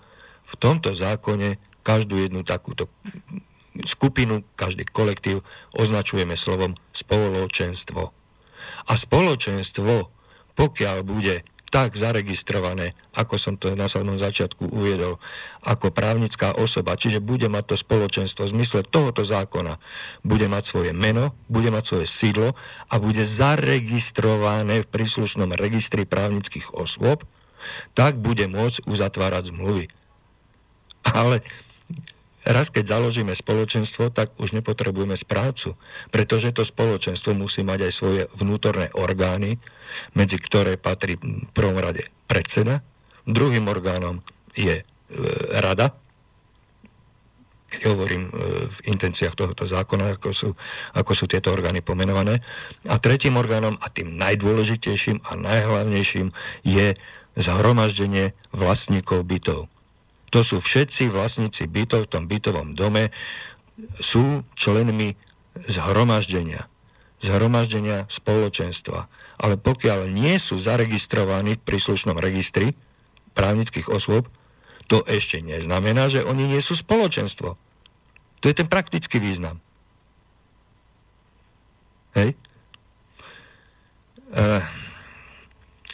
v 0.45 0.53
tomto 0.57 0.93
zákone 0.97 1.61
každú 1.85 2.17
jednu 2.17 2.41
takúto 2.41 2.89
skupinu, 3.83 4.47
každý 4.55 4.87
kolektív 4.87 5.43
označujeme 5.75 6.39
slovom 6.39 6.79
spoločenstvo. 6.95 8.15
A 8.87 8.93
spoločenstvo, 8.95 10.07
pokiaľ 10.55 10.97
bude 11.03 11.43
tak 11.75 11.99
zaregistrované, 11.99 12.95
ako 13.11 13.35
som 13.35 13.53
to 13.59 13.75
na 13.75 13.91
samom 13.91 14.15
začiatku 14.15 14.71
uviedol, 14.71 15.19
ako 15.65 15.91
právnická 15.91 16.55
osoba, 16.55 16.95
čiže 16.95 17.19
bude 17.19 17.51
mať 17.51 17.73
to 17.73 17.75
spoločenstvo 17.75 18.47
v 18.47 18.53
zmysle 18.55 18.87
tohoto 18.87 19.27
zákona, 19.27 19.75
bude 20.23 20.47
mať 20.47 20.63
svoje 20.63 20.91
meno, 20.95 21.35
bude 21.51 21.73
mať 21.75 21.83
svoje 21.83 22.07
sídlo 22.07 22.55
a 22.87 22.95
bude 22.95 23.27
zaregistrované 23.27 24.85
v 24.85 24.91
príslušnom 24.93 25.51
registri 25.57 26.07
právnických 26.07 26.71
osôb, 26.71 27.27
tak 27.91 28.23
bude 28.23 28.47
môcť 28.47 28.87
uzatvárať 28.87 29.51
zmluvy. 29.51 29.91
Ale 31.11 31.43
Raz, 32.45 32.69
keď 32.69 32.93
založíme 32.93 33.33
spoločenstvo, 33.33 34.13
tak 34.13 34.37
už 34.37 34.53
nepotrebujeme 34.53 35.17
správcu, 35.17 35.73
pretože 36.13 36.53
to 36.53 36.61
spoločenstvo 36.61 37.33
musí 37.33 37.65
mať 37.65 37.89
aj 37.89 37.91
svoje 37.91 38.21
vnútorné 38.37 38.93
orgány, 38.93 39.57
medzi 40.13 40.37
ktoré 40.37 40.77
patrí 40.77 41.17
v 41.17 41.49
prvom 41.57 41.81
rade 41.81 42.05
predseda, 42.29 42.85
druhým 43.25 43.65
orgánom 43.65 44.21
je 44.53 44.81
e, 44.81 44.83
rada, 45.57 45.97
keď 47.65 47.81
hovorím 47.89 48.29
e, 48.29 48.31
v 48.69 48.77
intenciách 48.93 49.33
tohoto 49.33 49.65
zákona, 49.65 50.21
ako 50.21 50.29
sú, 50.29 50.49
ako 50.93 51.11
sú 51.17 51.25
tieto 51.25 51.49
orgány 51.49 51.81
pomenované. 51.81 52.45
A 52.85 53.01
tretím 53.01 53.41
orgánom 53.41 53.73
a 53.81 53.89
tým 53.89 54.21
najdôležitejším 54.21 55.25
a 55.25 55.33
najhlavnejším 55.33 56.29
je 56.61 56.93
zhromaždenie 57.35 58.37
vlastníkov 58.53 59.25
bytov 59.25 59.65
to 60.35 60.43
sú 60.43 60.59
všetci 60.59 61.07
vlastníci 61.07 61.63
bytov 61.63 62.11
v 62.11 62.11
tom 62.11 62.23
bytovom 62.27 62.75
dome, 62.75 63.15
sú 64.03 64.43
členmi 64.59 65.15
zhromaždenia. 65.63 66.67
Zhromaždenia 67.23 68.03
spoločenstva. 68.11 69.07
Ale 69.39 69.55
pokiaľ 69.55 70.11
nie 70.11 70.35
sú 70.35 70.59
zaregistrovaní 70.59 71.55
v 71.55 71.63
príslušnom 71.63 72.19
registri 72.19 72.75
právnických 73.31 73.87
osôb, 73.87 74.27
to 74.91 75.07
ešte 75.07 75.39
neznamená, 75.39 76.11
že 76.11 76.27
oni 76.27 76.51
nie 76.51 76.59
sú 76.59 76.75
spoločenstvo. 76.75 77.55
To 78.43 78.45
je 78.51 78.55
ten 78.59 78.67
praktický 78.67 79.23
význam. 79.23 79.63
Hej? 82.11 82.35
Uh, 84.35 84.59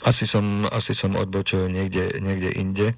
asi 0.01 0.25
som, 0.25 0.65
asi 0.73 0.97
som 0.97 1.13
odbočil 1.13 1.69
niekde, 1.69 2.17
niekde 2.17 2.49
inde. 2.57 2.97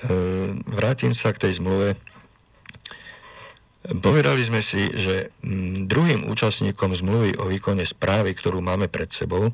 Uh, 0.00 0.56
vrátim 0.64 1.12
sa 1.12 1.32
k 1.36 1.48
tej 1.48 1.60
zmluve. 1.60 1.96
Povedali 3.80 4.44
sme 4.44 4.60
si, 4.60 4.92
že 4.92 5.32
mm, 5.40 5.88
druhým 5.88 6.28
účastníkom 6.28 6.92
zmluvy 6.92 7.40
o 7.40 7.48
výkone 7.48 7.84
správy, 7.88 8.36
ktorú 8.36 8.60
máme 8.60 8.92
pred 8.92 9.08
sebou, 9.08 9.52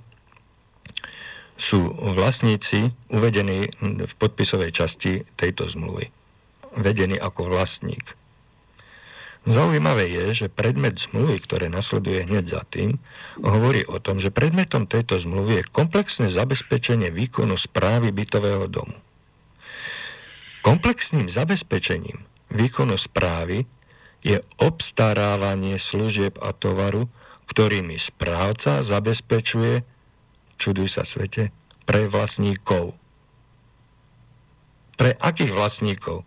sú 1.57 1.88
vlastníci 1.94 2.92
uvedení 3.09 3.70
v 3.80 4.12
podpisovej 4.20 4.70
časti 4.76 5.24
tejto 5.40 5.70
zmluvy. 5.72 6.12
Vedení 6.76 7.16
ako 7.16 7.49
vlastník. 7.49 8.12
Zaujímavé 9.47 10.11
je, 10.11 10.44
že 10.44 10.47
predmet 10.51 10.99
zmluvy, 10.99 11.38
ktoré 11.38 11.70
nasleduje 11.70 12.26
hneď 12.26 12.44
za 12.51 12.62
tým, 12.66 12.99
hovorí 13.38 13.86
o 13.86 14.03
tom, 14.03 14.18
že 14.18 14.34
predmetom 14.34 14.90
tejto 14.90 15.22
zmluvy 15.22 15.62
je 15.62 15.70
komplexné 15.70 16.26
zabezpečenie 16.26 17.14
výkonu 17.14 17.55
správy 17.55 18.11
bytového 18.11 18.66
domu. 18.66 19.06
Komplexným 20.67 21.31
zabezpečením 21.31 22.27
výkonu 22.51 22.99
správy 22.99 23.71
je 24.27 24.43
obstarávanie 24.59 25.79
služieb 25.79 26.35
a 26.43 26.51
tovaru, 26.51 27.07
ktorými 27.47 27.95
správca 27.95 28.83
zabezpečuje 28.83 29.87
čuduj 30.59 30.89
sa 30.91 31.07
svete, 31.07 31.53
pre 31.87 32.11
vlastníkov. 32.11 32.97
Pre 34.97 35.12
akých 35.14 35.53
vlastníkov? 35.55 36.27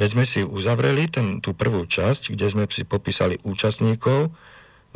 Veď 0.00 0.08
sme 0.16 0.24
si 0.24 0.40
uzavreli 0.40 1.12
ten, 1.12 1.44
tú 1.44 1.52
prvú 1.52 1.84
časť, 1.84 2.32
kde 2.32 2.46
sme 2.48 2.64
si 2.72 2.88
popísali 2.88 3.36
účastníkov, 3.44 4.32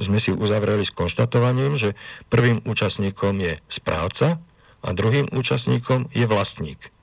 sme 0.00 0.16
si 0.16 0.32
uzavreli 0.32 0.88
s 0.88 0.96
konštatovaním, 0.96 1.76
že 1.76 1.92
prvým 2.32 2.64
účastníkom 2.64 3.36
je 3.36 3.60
správca 3.68 4.40
a 4.80 4.88
druhým 4.96 5.28
účastníkom 5.28 6.08
je 6.16 6.24
vlastník. 6.24 6.95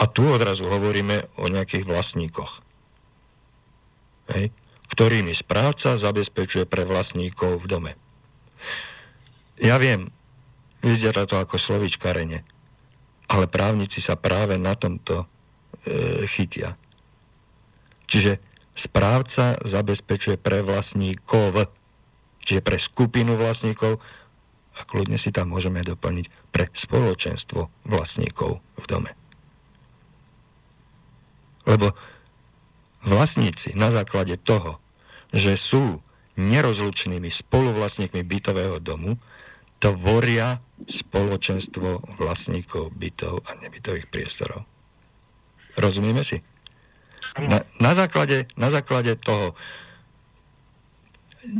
A 0.00 0.08
tu 0.08 0.24
odrazu 0.24 0.64
hovoríme 0.64 1.28
o 1.36 1.52
nejakých 1.52 1.84
vlastníkoch, 1.84 2.64
hej, 4.32 4.48
ktorými 4.88 5.36
správca 5.36 6.00
zabezpečuje 6.00 6.64
pre 6.64 6.88
vlastníkov 6.88 7.60
v 7.60 7.66
dome. 7.68 7.92
Ja 9.60 9.76
viem, 9.76 10.08
vyzerá 10.80 11.28
to 11.28 11.36
ako 11.36 11.60
slovičkarenie, 11.60 12.40
ale 13.28 13.44
právnici 13.44 14.00
sa 14.00 14.16
práve 14.16 14.56
na 14.56 14.72
tomto 14.72 15.28
e, 15.84 16.24
chytia. 16.24 16.80
Čiže 18.08 18.40
správca 18.72 19.60
zabezpečuje 19.60 20.40
pre 20.40 20.64
vlastníkov, 20.64 21.68
čiže 22.40 22.64
pre 22.64 22.80
skupinu 22.80 23.36
vlastníkov 23.36 24.00
a 24.74 24.80
kľudne 24.88 25.20
si 25.20 25.28
tam 25.28 25.52
môžeme 25.52 25.84
doplniť 25.84 26.26
pre 26.48 26.72
spoločenstvo 26.72 27.68
vlastníkov 27.84 28.64
v 28.80 28.84
dome. 28.88 29.19
Lebo 31.68 31.92
vlastníci 33.04 33.76
na 33.76 33.92
základe 33.92 34.36
toho, 34.40 34.80
že 35.32 35.56
sú 35.56 36.00
nerozlučnými 36.40 37.28
spoluvlastníkmi 37.28 38.22
bytového 38.24 38.80
domu, 38.80 39.20
tvoria 39.80 40.60
spoločenstvo 40.84 42.20
vlastníkov 42.20 42.92
bytov 42.92 43.44
a 43.48 43.56
nebytových 43.56 44.12
priestorov. 44.12 44.68
Rozumieme 45.80 46.20
si? 46.20 46.36
Na, 47.40 47.64
na, 47.80 47.92
základe, 47.96 48.50
na 48.60 48.68
základe 48.68 49.16
toho 49.16 49.56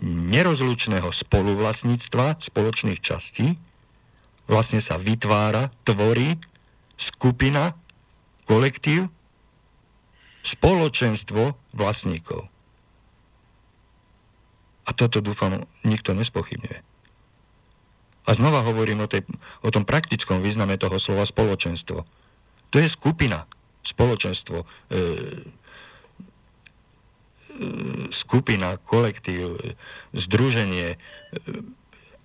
nerozlučného 0.05 1.09
spoluvlastníctva 1.09 2.37
spoločných 2.37 3.01
častí 3.01 3.57
vlastne 4.51 4.83
sa 4.83 4.99
vytvára, 4.99 5.71
tvorí 5.87 6.37
skupina, 6.99 7.79
kolektív, 8.45 9.09
spoločenstvo 10.43 11.55
vlastníkov. 11.77 12.49
A 14.89 14.91
toto 14.97 15.21
dúfam 15.21 15.69
nikto 15.85 16.17
nespochybňuje. 16.17 16.81
A 18.29 18.31
znova 18.37 18.63
hovorím 18.63 19.05
o, 19.05 19.09
tej, 19.09 19.25
o 19.65 19.71
tom 19.73 19.89
praktickom 19.89 20.45
význame 20.45 20.77
toho 20.77 21.01
slova 21.01 21.25
spoločenstvo. 21.25 22.05
To 22.71 22.77
je 22.79 22.89
skupina, 22.91 23.49
spoločenstvo, 23.83 24.63
e, 24.63 24.67
e, 24.93 25.05
skupina, 28.13 28.77
kolektív, 28.83 29.57
združenie, 30.13 31.01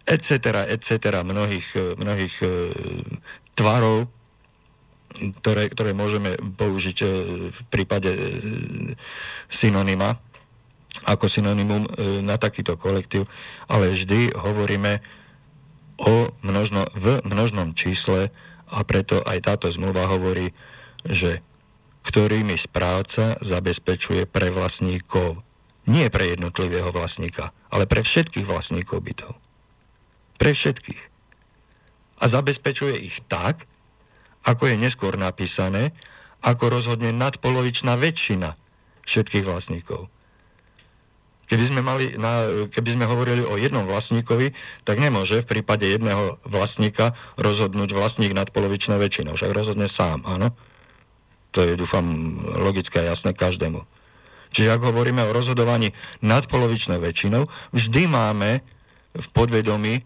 etc., 0.06 0.68
etc., 0.70 1.26
mnohých, 1.26 1.98
mnohých 1.98 2.36
e, 2.44 2.50
tvarov, 3.56 4.12
ktoré, 5.42 5.72
ktoré 5.72 5.92
môžeme 5.96 6.36
použiť 6.38 6.98
e, 7.02 7.08
v 7.50 7.60
prípade 7.72 8.12
e, 8.12 8.20
synonyma, 9.48 10.20
ako 11.04 11.28
synonymum 11.28 11.92
na 12.24 12.40
takýto 12.40 12.80
kolektív, 12.80 13.28
ale 13.68 13.92
vždy 13.92 14.32
hovoríme 14.32 15.04
o 16.00 16.32
množno, 16.40 16.88
v 16.96 17.20
množnom 17.28 17.76
čísle 17.76 18.32
a 18.72 18.80
preto 18.88 19.20
aj 19.24 19.44
táto 19.44 19.68
zmluva 19.68 20.08
hovorí, 20.08 20.56
že 21.04 21.44
ktorými 22.06 22.54
správca 22.56 23.42
zabezpečuje 23.42 24.30
pre 24.30 24.54
vlastníkov. 24.54 25.42
Nie 25.86 26.10
pre 26.10 26.34
jednotlivého 26.34 26.90
vlastníka, 26.90 27.54
ale 27.70 27.86
pre 27.86 28.02
všetkých 28.02 28.46
vlastníkov 28.46 29.06
bytov. 29.06 29.34
Pre 30.38 30.52
všetkých. 30.54 31.02
A 32.22 32.26
zabezpečuje 32.26 32.98
ich 33.06 33.22
tak, 33.30 33.70
ako 34.46 34.70
je 34.70 34.76
neskôr 34.78 35.18
napísané, 35.18 35.92
ako 36.46 36.70
rozhodne 36.70 37.10
nadpolovičná 37.10 37.98
väčšina 37.98 38.54
všetkých 39.10 39.46
vlastníkov. 39.46 40.14
Keby 41.46 41.66
sme, 41.66 41.82
mali 41.86 42.18
na, 42.18 42.66
keby 42.74 42.98
sme 42.98 43.06
hovorili 43.06 43.46
o 43.46 43.54
jednom 43.54 43.86
vlastníkovi, 43.86 44.58
tak 44.82 44.98
nemôže 44.98 45.46
v 45.46 45.50
prípade 45.58 45.86
jedného 45.86 46.42
vlastníka 46.42 47.14
rozhodnúť 47.38 47.94
vlastník 47.94 48.34
nad 48.34 48.50
polovičnou 48.50 48.98
väčšinou. 48.98 49.38
Však 49.38 49.54
rozhodne 49.54 49.86
sám, 49.86 50.26
áno? 50.26 50.58
To 51.54 51.62
je, 51.62 51.78
dúfam, 51.78 52.06
logické 52.58 53.06
a 53.06 53.14
jasné 53.14 53.38
každému. 53.38 53.86
Čiže 54.50 54.74
ak 54.74 54.82
hovoríme 54.90 55.22
o 55.22 55.36
rozhodovaní 55.36 55.94
nad 56.26 56.50
polovičnou 56.50 56.98
väčšinou, 56.98 57.46
vždy 57.78 58.10
máme 58.10 58.66
v 59.14 59.28
podvedomí, 59.32 60.02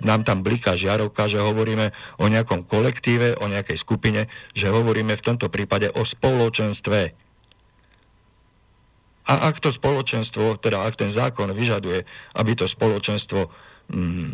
nám 0.00 0.24
tam 0.24 0.40
bliká 0.40 0.72
žiarovka, 0.72 1.28
že 1.28 1.36
hovoríme 1.36 1.92
o 2.16 2.26
nejakom 2.32 2.64
kolektíve, 2.64 3.36
o 3.36 3.44
nejakej 3.44 3.76
skupine, 3.76 4.24
že 4.56 4.72
hovoríme 4.72 5.12
v 5.12 5.24
tomto 5.24 5.52
prípade 5.52 5.92
o 5.92 6.00
spoločenstve 6.00 7.28
a 9.28 9.52
ak 9.52 9.60
to 9.60 9.68
spoločenstvo, 9.68 10.56
teda 10.56 10.88
ak 10.88 10.96
ten 10.96 11.12
zákon 11.12 11.52
vyžaduje, 11.52 12.08
aby 12.32 12.52
to 12.56 12.64
spoločenstvo 12.64 13.52
mm, 13.92 14.32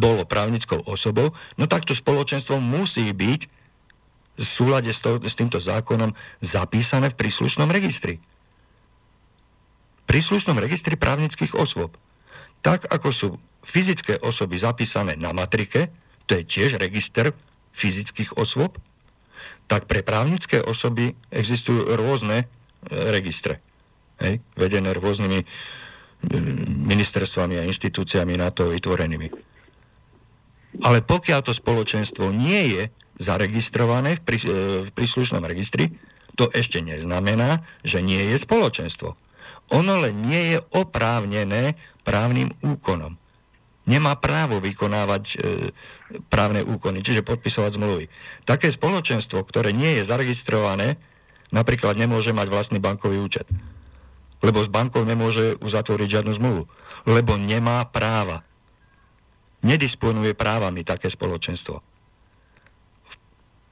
bolo 0.00 0.24
právnickou 0.24 0.80
osobou, 0.88 1.36
no 1.60 1.68
tak 1.68 1.84
to 1.84 1.92
spoločenstvo 1.92 2.56
musí 2.64 3.04
byť 3.12 3.40
v 4.34 4.42
súlade 4.42 4.88
s, 4.88 5.04
to, 5.04 5.20
s 5.20 5.36
týmto 5.36 5.60
zákonom 5.60 6.16
zapísané 6.40 7.12
v 7.12 7.18
príslušnom 7.20 7.68
registri. 7.68 8.24
Príslušnom 10.08 10.56
registri 10.56 10.96
právnických 10.96 11.52
osôb. 11.52 11.92
Tak 12.64 12.88
ako 12.88 13.08
sú 13.12 13.28
fyzické 13.64 14.20
osoby 14.20 14.60
zapísané 14.60 15.16
na 15.16 15.32
matrike, 15.32 15.88
to 16.28 16.36
je 16.38 16.44
tiež 16.44 16.76
register 16.76 17.32
fyzických 17.74 18.36
osôb, 18.36 18.78
tak 19.66 19.88
pre 19.88 20.04
právnické 20.04 20.60
osoby 20.60 21.16
existujú 21.32 21.96
rôzne 21.96 22.44
e, 22.44 22.46
registre 23.10 23.64
hej, 24.20 24.38
vedené 24.54 24.92
rôznymi 24.92 25.40
mm, 25.40 26.84
ministerstvami 26.84 27.58
a 27.58 27.66
inštitúciami 27.66 28.36
na 28.36 28.52
to 28.52 28.70
vytvorenými. 28.70 29.28
Ale 30.82 31.00
pokiaľ 31.06 31.40
to 31.46 31.52
spoločenstvo 31.54 32.34
nie 32.34 32.76
je 32.76 32.82
zaregistrované 33.16 34.18
v, 34.18 34.22
prí, 34.22 34.38
e, 34.42 34.46
v 34.86 34.90
príslušnom 34.92 35.42
registri, 35.42 35.90
to 36.34 36.50
ešte 36.50 36.82
neznamená, 36.82 37.62
že 37.86 38.02
nie 38.02 38.20
je 38.34 38.36
spoločenstvo. 38.36 39.14
Ono 39.72 39.94
len 40.02 40.18
nie 40.18 40.54
je 40.54 40.58
oprávnené 40.76 41.78
právnym 42.04 42.52
úkonom. 42.60 43.16
Nemá 43.84 44.16
právo 44.16 44.64
vykonávať 44.64 45.24
e, 45.28 45.36
právne 46.32 46.64
úkony, 46.64 47.04
čiže 47.04 47.20
podpisovať 47.20 47.76
zmluvy. 47.76 48.08
Také 48.48 48.72
spoločenstvo, 48.72 49.44
ktoré 49.44 49.76
nie 49.76 50.00
je 50.00 50.08
zaregistrované, 50.08 50.96
napríklad 51.52 52.00
nemôže 52.00 52.32
mať 52.32 52.48
vlastný 52.48 52.78
bankový 52.80 53.20
účet 53.20 53.44
lebo 54.44 54.60
s 54.60 54.68
bankou 54.68 55.00
nemôže 55.08 55.56
uzatvoriť 55.64 56.20
žiadnu 56.20 56.32
zmluvu, 56.36 56.68
lebo 57.08 57.40
nemá 57.40 57.80
práva. 57.88 58.44
Nedisponuje 59.64 60.36
právami 60.36 60.84
také 60.84 61.08
spoločenstvo. 61.08 61.80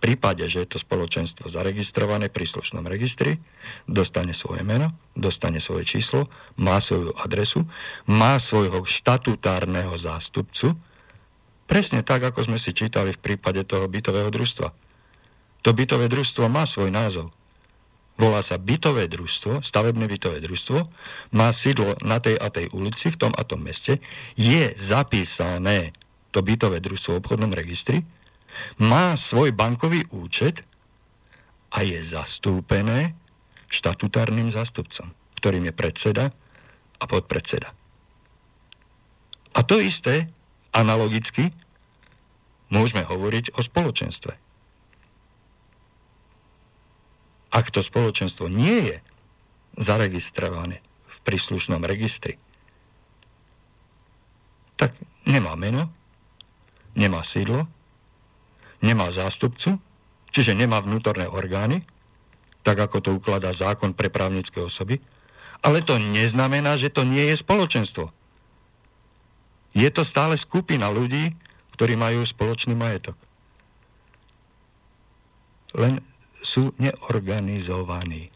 Prípade, 0.03 0.43
že 0.51 0.67
je 0.67 0.75
to 0.75 0.83
spoločenstvo 0.83 1.47
zaregistrované 1.47 2.27
v 2.27 2.43
príslušnom 2.43 2.83
registri, 2.91 3.39
dostane 3.87 4.35
svoje 4.35 4.67
meno, 4.67 4.91
dostane 5.15 5.63
svoje 5.63 5.87
číslo, 5.87 6.27
má 6.59 6.83
svoju 6.83 7.15
adresu, 7.15 7.63
má 8.11 8.43
svojho 8.43 8.83
štatutárneho 8.83 9.95
zástupcu, 9.95 10.75
presne 11.71 12.03
tak, 12.03 12.27
ako 12.27 12.51
sme 12.51 12.59
si 12.59 12.75
čítali 12.75 13.15
v 13.15 13.23
prípade 13.23 13.63
toho 13.63 13.87
bytového 13.87 14.35
družstva. 14.35 14.75
To 15.63 15.71
bytové 15.71 16.11
družstvo 16.11 16.51
má 16.51 16.67
svoj 16.67 16.91
názov. 16.91 17.31
Volá 18.19 18.45
sa 18.45 18.61
bytové 18.61 19.07
družstvo, 19.09 19.63
stavebné 19.65 20.05
bytové 20.11 20.43
družstvo, 20.43 20.85
má 21.33 21.49
sídlo 21.55 21.97
na 22.03 22.19
tej 22.19 22.37
a 22.37 22.51
tej 22.51 22.69
ulici, 22.75 23.09
v 23.09 23.17
tom 23.17 23.33
a 23.33 23.47
tom 23.47 23.63
meste, 23.65 24.03
je 24.35 24.75
zapísané 24.75 25.95
to 26.35 26.43
bytové 26.43 26.83
družstvo 26.83 27.17
v 27.17 27.21
obchodnom 27.23 27.55
registri, 27.55 28.05
má 28.81 29.15
svoj 29.17 29.53
bankový 29.55 30.07
účet 30.13 30.65
a 31.73 31.85
je 31.85 32.01
zastúpené 32.05 33.17
štatutárnym 33.73 34.53
zástupcom, 34.53 35.13
ktorým 35.41 35.69
je 35.69 35.75
predseda 35.75 36.25
a 37.01 37.05
podpredseda. 37.09 37.73
A 39.53 39.61
to 39.65 39.81
isté, 39.81 40.29
analogicky, 40.73 41.53
môžeme 42.73 43.05
hovoriť 43.05 43.57
o 43.57 43.61
spoločenstve. 43.61 44.33
Ak 47.53 47.69
to 47.69 47.85
spoločenstvo 47.85 48.49
nie 48.49 48.93
je 48.93 48.97
zaregistrované 49.77 50.81
v 51.05 51.17
príslušnom 51.25 51.85
registri, 51.85 52.41
tak 54.81 54.97
nemá 55.29 55.53
meno, 55.53 55.93
nemá 56.97 57.21
sídlo, 57.29 57.69
nemá 58.83 59.09
zástupcu, 59.14 59.78
čiže 60.35 60.59
nemá 60.59 60.83
vnútorné 60.83 61.30
orgány, 61.30 61.87
tak 62.66 62.78
ako 62.78 62.99
to 63.03 63.11
ukladá 63.16 63.55
zákon 63.55 63.95
pre 63.95 64.11
právnické 64.11 64.59
osoby, 64.62 64.99
ale 65.62 65.83
to 65.83 65.99
neznamená, 65.99 66.74
že 66.74 66.91
to 66.91 67.07
nie 67.07 67.30
je 67.30 67.37
spoločenstvo. 67.39 68.11
Je 69.72 69.89
to 69.89 70.03
stále 70.03 70.35
skupina 70.37 70.91
ľudí, 70.91 71.33
ktorí 71.78 71.97
majú 71.97 72.26
spoločný 72.26 72.76
majetok. 72.76 73.16
Len 75.72 76.03
sú 76.43 76.74
neorganizovaní. 76.76 78.28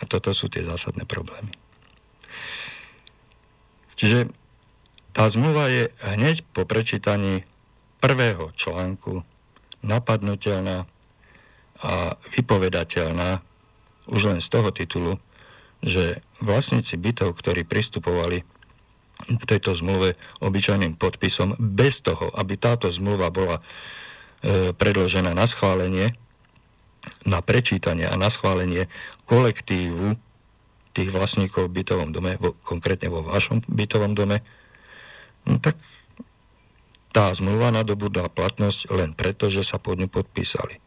A 0.00 0.02
toto 0.04 0.34
sú 0.34 0.50
tie 0.50 0.66
zásadné 0.66 1.06
problémy. 1.06 1.54
Čiže 3.96 4.28
tá 5.12 5.28
zmluva 5.28 5.68
je 5.68 5.92
hneď 6.16 6.44
po 6.52 6.64
prečítaní 6.64 7.44
prvého 8.00 8.50
článku 8.56 9.22
napadnutelná 9.84 10.88
a 11.80 12.16
vypovedateľná 12.36 13.40
už 14.10 14.22
len 14.28 14.40
z 14.44 14.48
toho 14.52 14.68
titulu, 14.74 15.12
že 15.80 16.20
vlastníci 16.44 17.00
bytov, 17.00 17.36
ktorí 17.40 17.64
pristupovali 17.64 18.44
k 19.20 19.42
tejto 19.44 19.76
zmluve 19.76 20.16
obyčajným 20.40 20.96
podpisom, 20.96 21.56
bez 21.56 22.00
toho, 22.00 22.32
aby 22.36 22.56
táto 22.56 22.88
zmluva 22.88 23.28
bola 23.28 23.60
e, 23.60 24.72
predložená 24.72 25.36
na 25.36 25.44
schválenie, 25.44 26.16
na 27.24 27.40
prečítanie 27.40 28.08
a 28.08 28.16
na 28.16 28.28
schválenie 28.28 28.88
kolektívu 29.24 30.16
tých 30.92 31.10
vlastníkov 31.12 31.68
v 31.68 31.80
bytovom 31.80 32.10
dome, 32.12 32.36
vo, 32.40 32.56
konkrétne 32.64 33.12
vo 33.12 33.24
vašom 33.24 33.64
bytovom 33.68 34.12
dome, 34.16 34.42
no 35.48 35.60
tak 35.60 35.76
tá 37.10 37.34
zmluva 37.34 37.74
nadobudla 37.74 38.30
platnosť 38.30 38.90
len 38.94 39.10
preto, 39.14 39.50
že 39.50 39.66
sa 39.66 39.82
pod 39.82 39.98
ňu 39.98 40.06
podpísali. 40.06 40.78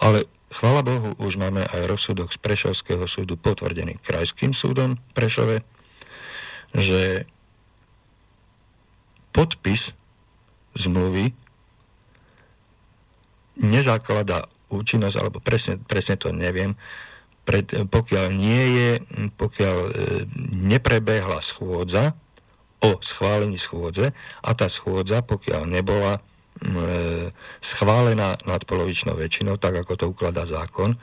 Ale 0.00 0.24
chvala 0.48 0.80
Bohu, 0.80 1.12
už 1.20 1.36
máme 1.36 1.68
aj 1.68 1.88
rozsudok 1.88 2.32
z 2.32 2.38
Prešovského 2.40 3.04
súdu 3.04 3.36
potvrdený 3.36 4.00
Krajským 4.00 4.56
súdom 4.56 4.96
Prešove, 5.12 5.60
že 6.72 7.28
podpis 9.32 9.92
zmluvy 10.76 11.32
nezakladá 13.58 14.46
účinnosť, 14.68 15.16
alebo 15.18 15.38
presne, 15.42 15.80
presne 15.80 16.16
to 16.20 16.30
neviem, 16.30 16.76
pred, 17.48 17.64
pokiaľ 17.88 18.26
nie 18.28 18.62
je, 18.76 18.90
pokiaľ 19.34 19.76
e, 19.80 19.90
neprebehla 20.68 21.40
schôdza, 21.40 22.12
o 22.78 22.98
schválení 23.02 23.58
schôdze 23.58 24.14
a 24.42 24.50
tá 24.54 24.70
schôdza, 24.70 25.22
pokiaľ 25.22 25.66
nebola 25.66 26.18
e, 26.18 26.20
schválená 27.58 28.38
nadpolovičnou 28.46 29.18
väčšinou, 29.18 29.58
tak 29.58 29.82
ako 29.82 29.92
to 29.98 30.04
ukladá 30.10 30.46
zákon, 30.46 30.94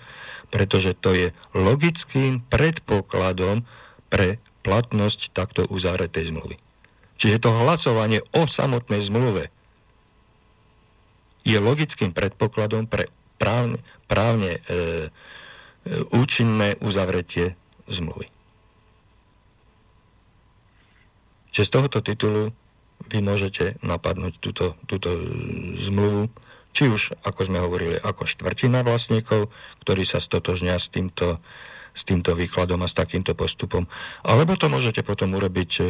pretože 0.49 0.95
to 0.95 1.11
je 1.11 1.28
logickým 1.51 2.39
predpokladom 2.47 3.67
pre 4.07 4.39
platnosť 4.63 5.36
takto 5.36 5.61
uzavretej 5.67 6.32
zmluvy. 6.32 6.55
Čiže 7.15 7.43
to 7.43 7.49
hlasovanie 7.53 8.19
o 8.36 8.43
samotnej 8.47 8.99
zmluve 8.99 9.47
je 11.45 11.57
logickým 11.61 12.11
predpokladom 12.11 12.89
pre 12.89 13.07
právne, 13.38 13.80
právne 14.09 14.57
e, 14.57 14.59
e, 14.65 14.80
účinné 16.11 16.76
uzavretie 16.82 17.53
zmluvy. 17.86 18.35
Čiže 21.56 21.72
z 21.72 21.74
tohoto 21.80 22.03
titulu 22.03 22.51
vy 23.08 23.24
môžete 23.24 23.80
napadnúť 23.80 24.43
túto, 24.43 24.76
túto 24.91 25.16
zmluvu, 25.80 26.28
či 26.76 26.91
už, 26.91 27.16
ako 27.24 27.47
sme 27.47 27.64
hovorili, 27.64 27.95
ako 27.95 28.28
štvrtina 28.28 28.84
vlastníkov, 28.84 29.47
ktorí 29.88 30.03
sa 30.03 30.20
stotožnia 30.20 30.76
s 30.76 30.91
týmto, 30.91 31.39
s 31.95 32.03
týmto 32.03 32.36
výkladom 32.36 32.84
a 32.84 32.91
s 32.91 32.99
takýmto 32.99 33.32
postupom, 33.39 33.88
alebo 34.28 34.60
to 34.60 34.68
môžete 34.68 34.99
potom 35.08 35.32
urobiť 35.39 35.72
e, 35.80 35.84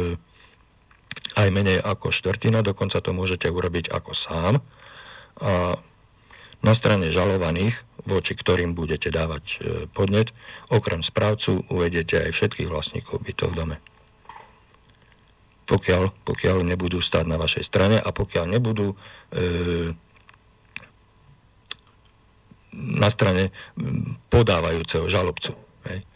aj 1.34 1.48
menej 1.50 1.82
ako 1.82 2.14
štvrtina, 2.14 2.62
dokonca 2.62 3.02
to 3.02 3.10
môžete 3.10 3.50
urobiť 3.50 3.90
ako 3.90 4.14
sám. 4.14 4.62
A 5.42 5.74
na 6.62 6.72
strane 6.78 7.10
žalovaných, 7.10 7.74
voči 8.06 8.38
ktorým 8.38 8.78
budete 8.78 9.10
dávať 9.10 9.44
e, 9.50 9.56
podnet, 9.90 10.30
okrem 10.70 11.02
správcu 11.02 11.66
uvedete 11.74 12.22
aj 12.22 12.30
všetkých 12.30 12.70
vlastníkov 12.70 13.26
bytov 13.26 13.50
v 13.50 13.58
dome 13.58 13.78
pokiaľ, 15.66 16.02
pokiaľ 16.22 16.62
nebudú 16.62 17.02
stáť 17.02 17.26
na 17.26 17.36
vašej 17.36 17.64
strane 17.66 17.98
a 17.98 18.08
pokiaľ 18.14 18.44
nebudú 18.46 18.94
e, 18.94 18.96
na 22.76 23.08
strane 23.10 23.50
podávajúceho 24.30 25.10
žalobcu. 25.10 25.58
Hej. 25.90 26.06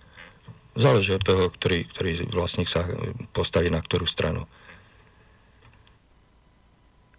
Záleží 0.78 1.10
od 1.18 1.24
toho, 1.26 1.50
ktorý, 1.50 1.82
ktorý 1.90 2.30
vlastník 2.30 2.70
sa 2.70 2.86
postaví 3.34 3.74
na 3.74 3.82
ktorú 3.82 4.06
stranu. 4.06 4.46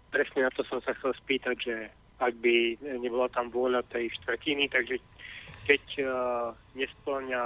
Presne 0.08 0.48
na 0.48 0.52
to 0.52 0.64
som 0.68 0.80
sa 0.80 0.96
chcel 0.96 1.12
spýtať, 1.20 1.56
že 1.60 1.76
ak 2.22 2.32
by 2.38 2.78
nebola 3.02 3.28
tam 3.28 3.50
vôľa 3.50 3.82
tej 3.90 4.12
štvrtiny, 4.22 4.70
takže 4.70 5.00
keď 5.66 5.82
uh, 6.00 6.08
nesplňa 6.78 7.42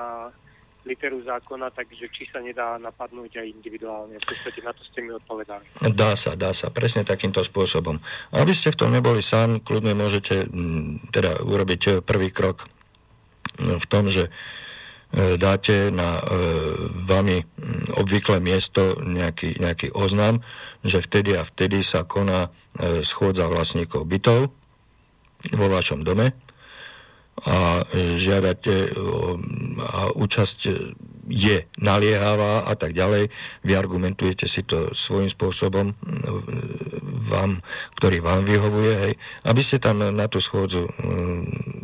literu 0.87 1.19
zákona, 1.27 1.75
takže 1.75 2.07
či 2.15 2.31
sa 2.31 2.39
nedá 2.39 2.79
napadnúť 2.79 3.43
aj 3.43 3.47
individuálne. 3.51 4.15
V 4.23 4.27
podstate 4.31 4.63
na 4.63 4.71
to 4.71 4.87
ste 4.87 5.03
mi 5.03 5.11
odpovedali. 5.11 5.67
Dá 5.93 6.15
sa, 6.15 6.39
dá 6.39 6.55
sa, 6.55 6.71
presne 6.71 7.03
takýmto 7.03 7.43
spôsobom. 7.43 7.99
Aby 8.31 8.55
ste 8.55 8.71
v 8.71 8.79
tom 8.79 8.95
neboli 8.95 9.21
sám, 9.21 9.59
kľudne 9.61 9.99
môžete 9.99 10.47
mm, 10.47 11.11
teda 11.11 11.43
urobiť 11.43 11.83
e, 11.83 11.91
prvý 12.01 12.31
krok 12.31 12.65
e, 12.65 12.67
v 13.77 13.87
tom, 13.91 14.07
že 14.07 14.31
e, 14.31 15.35
dáte 15.35 15.91
na 15.91 16.23
vami 17.03 17.43
mm, 17.43 17.99
obvyklé 17.99 18.39
miesto 18.39 18.95
nejaký, 19.03 19.59
nejaký 19.59 19.91
oznam, 19.91 20.47
že 20.87 21.03
vtedy 21.03 21.35
a 21.35 21.43
vtedy 21.43 21.83
sa 21.83 22.07
koná 22.07 22.55
schôdza 23.03 23.51
vlastníkov 23.51 24.07
bytov 24.07 24.55
vo 25.53 25.67
vašom 25.67 26.07
dome 26.07 26.46
a 27.47 27.87
žiadate 28.19 28.91
a 29.87 30.11
účasť 30.11 30.59
je 31.27 31.67
naliehavá 31.79 32.67
a 32.67 32.75
tak 32.79 32.95
ďalej. 32.95 33.31
Vy 33.67 33.73
argumentujete 33.75 34.47
si 34.47 34.63
to 34.63 34.95
svojím 34.95 35.31
spôsobom, 35.31 35.95
vám, 37.27 37.63
ktorý 37.99 38.23
vám 38.23 38.47
vyhovuje, 38.47 38.93
hej, 38.95 39.13
aby 39.47 39.61
ste 39.63 39.83
tam 39.83 40.03
na 40.03 40.27
tú 40.31 40.39
schôdzu 40.39 40.87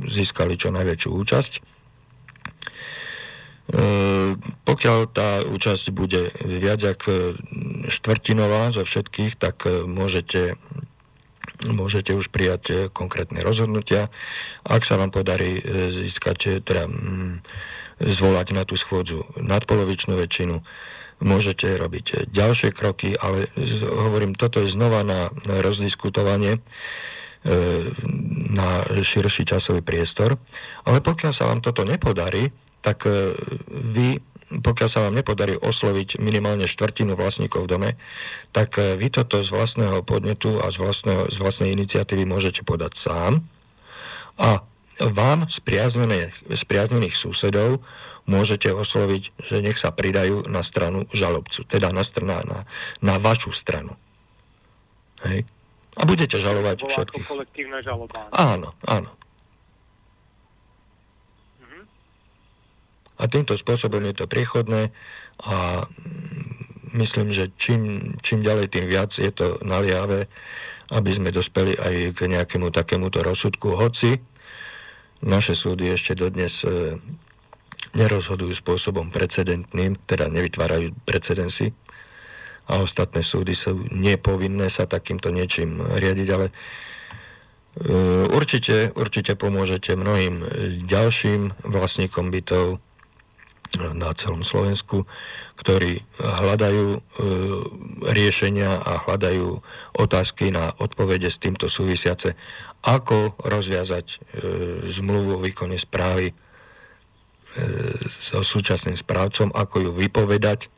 získali 0.07 0.55
čo 0.55 0.71
najväčšiu 0.71 1.11
účasť. 1.11 1.53
E, 1.59 1.61
pokiaľ 4.39 4.99
tá 5.11 5.43
účasť 5.43 5.91
bude 5.91 6.31
viac 6.47 6.83
ako 6.83 7.39
štvrtinová 7.91 8.71
zo 8.71 8.87
všetkých, 8.87 9.39
tak 9.39 9.67
môžete 9.67 10.55
môžete 11.71 12.17
už 12.17 12.33
prijať 12.35 12.63
e, 12.71 12.75
konkrétne 12.91 13.39
rozhodnutia. 13.45 14.11
Ak 14.67 14.83
sa 14.83 14.99
vám 14.99 15.15
podarí 15.15 15.61
e, 15.61 15.93
získať, 15.93 16.39
e, 16.47 16.51
teda 16.59 16.91
mm, 16.91 17.43
zvolať 18.03 18.47
na 18.57 18.67
tú 18.67 18.75
schôdzu 18.75 19.23
nadpolovičnú 19.39 20.19
väčšinu, 20.19 20.59
môžete 21.23 21.79
robiť 21.79 22.35
ďalšie 22.35 22.75
kroky, 22.75 23.15
ale 23.15 23.47
hovorím, 23.87 24.35
toto 24.35 24.59
je 24.59 24.67
znova 24.67 25.07
na 25.07 25.31
rozdiskutovanie. 25.47 26.59
na 28.55 28.87
širší 28.87 29.43
časový 29.43 29.83
priestor. 29.83 30.39
Ale 30.87 31.03
pokiaľ 31.03 31.33
sa 31.35 31.51
vám 31.51 31.59
toto 31.59 31.83
nepodarí, 31.83 32.55
tak 32.83 33.07
vy 33.71 34.19
pokiaľ 34.61 34.89
sa 34.91 35.01
vám 35.09 35.17
nepodarí 35.17 35.57
osloviť 35.57 36.21
minimálne 36.21 36.69
štvrtinu 36.69 37.17
vlastníkov 37.17 37.65
v 37.65 37.71
dome, 37.71 37.91
tak 38.53 38.77
e, 38.77 38.99
vy 39.01 39.09
toto 39.09 39.41
z 39.41 39.49
vlastného 39.49 40.05
podnetu 40.05 40.61
a 40.61 40.69
z, 40.69 40.77
vlastného, 40.83 41.23
z 41.33 41.37
vlastnej 41.41 41.71
iniciatívy 41.73 42.29
môžete 42.29 42.61
podať 42.67 42.93
sám 43.01 43.41
a 44.37 44.61
vám 45.01 45.49
spriaznených 45.49 47.17
susedov 47.17 47.81
môžete 48.29 48.71
osloviť, 48.71 49.35
že 49.41 49.65
nech 49.65 49.81
sa 49.81 49.91
pridajú 49.91 50.47
na 50.47 50.61
stranu 50.61 51.09
žalobcu, 51.11 51.65
teda 51.65 51.91
na, 51.91 52.05
strana, 52.05 52.45
na, 52.45 52.59
na 53.01 53.15
vašu 53.17 53.51
stranu. 53.57 53.97
Hej. 55.27 55.49
A 55.97 56.03
budete 56.09 56.41
žalovať 56.41 56.89
všetkých. 56.89 57.27
Áno, 58.33 58.73
áno. 58.85 59.11
A 63.23 63.31
týmto 63.31 63.55
spôsobom 63.55 64.03
je 64.03 64.15
to 64.19 64.27
priechodné 64.27 64.91
a 65.47 65.87
mm, 65.87 66.99
myslím, 66.99 67.31
že 67.31 67.55
čím, 67.55 68.15
čím 68.19 68.43
ďalej, 68.43 68.75
tým 68.75 68.87
viac 68.91 69.15
je 69.15 69.31
to 69.31 69.63
naliavé, 69.63 70.27
aby 70.91 71.11
sme 71.15 71.31
dospeli 71.31 71.79
aj 71.79 72.19
k 72.19 72.21
nejakému 72.27 72.75
takémuto 72.75 73.23
rozsudku. 73.23 73.79
Hoci 73.79 74.19
naše 75.23 75.55
súdy 75.55 75.95
ešte 75.95 76.19
dodnes 76.19 76.67
e, 76.67 76.99
nerozhodujú 77.95 78.53
spôsobom 78.59 79.15
precedentným, 79.15 79.95
teda 80.03 80.27
nevytvárajú 80.27 80.91
precedensy 81.07 81.71
a 82.67 82.83
ostatné 82.83 83.23
súdy 83.23 83.55
sú 83.55 83.87
nepovinné 83.91 84.67
sa 84.67 84.91
takýmto 84.91 85.31
niečím 85.31 85.79
riadiť, 85.79 86.29
ale 86.35 86.47
e, 86.51 86.53
určite, 88.35 88.91
určite 88.99 89.39
pomôžete 89.39 89.95
mnohým 89.95 90.43
ďalším 90.91 91.55
vlastníkom 91.63 92.35
bytov, 92.35 92.83
na 93.79 94.13
celom 94.13 94.45
Slovensku, 94.45 95.09
ktorí 95.57 96.05
hľadajú 96.21 96.87
e, 96.93 96.99
riešenia 98.13 98.83
a 98.83 99.01
hľadajú 99.07 99.63
otázky 99.97 100.53
na 100.53 100.75
odpovede 100.77 101.33
s 101.33 101.41
týmto 101.41 101.73
súvisiace, 101.73 102.37
ako 102.85 103.39
rozviazať 103.41 104.07
e, 104.09 104.17
zmluvu 104.91 105.39
o 105.39 105.43
výkone 105.45 105.79
správy 105.81 106.31
e, 106.31 106.35
so 108.09 108.45
súčasným 108.45 108.99
správcom, 108.99 109.55
ako 109.55 109.89
ju 109.89 109.91
vypovedať, 109.97 110.69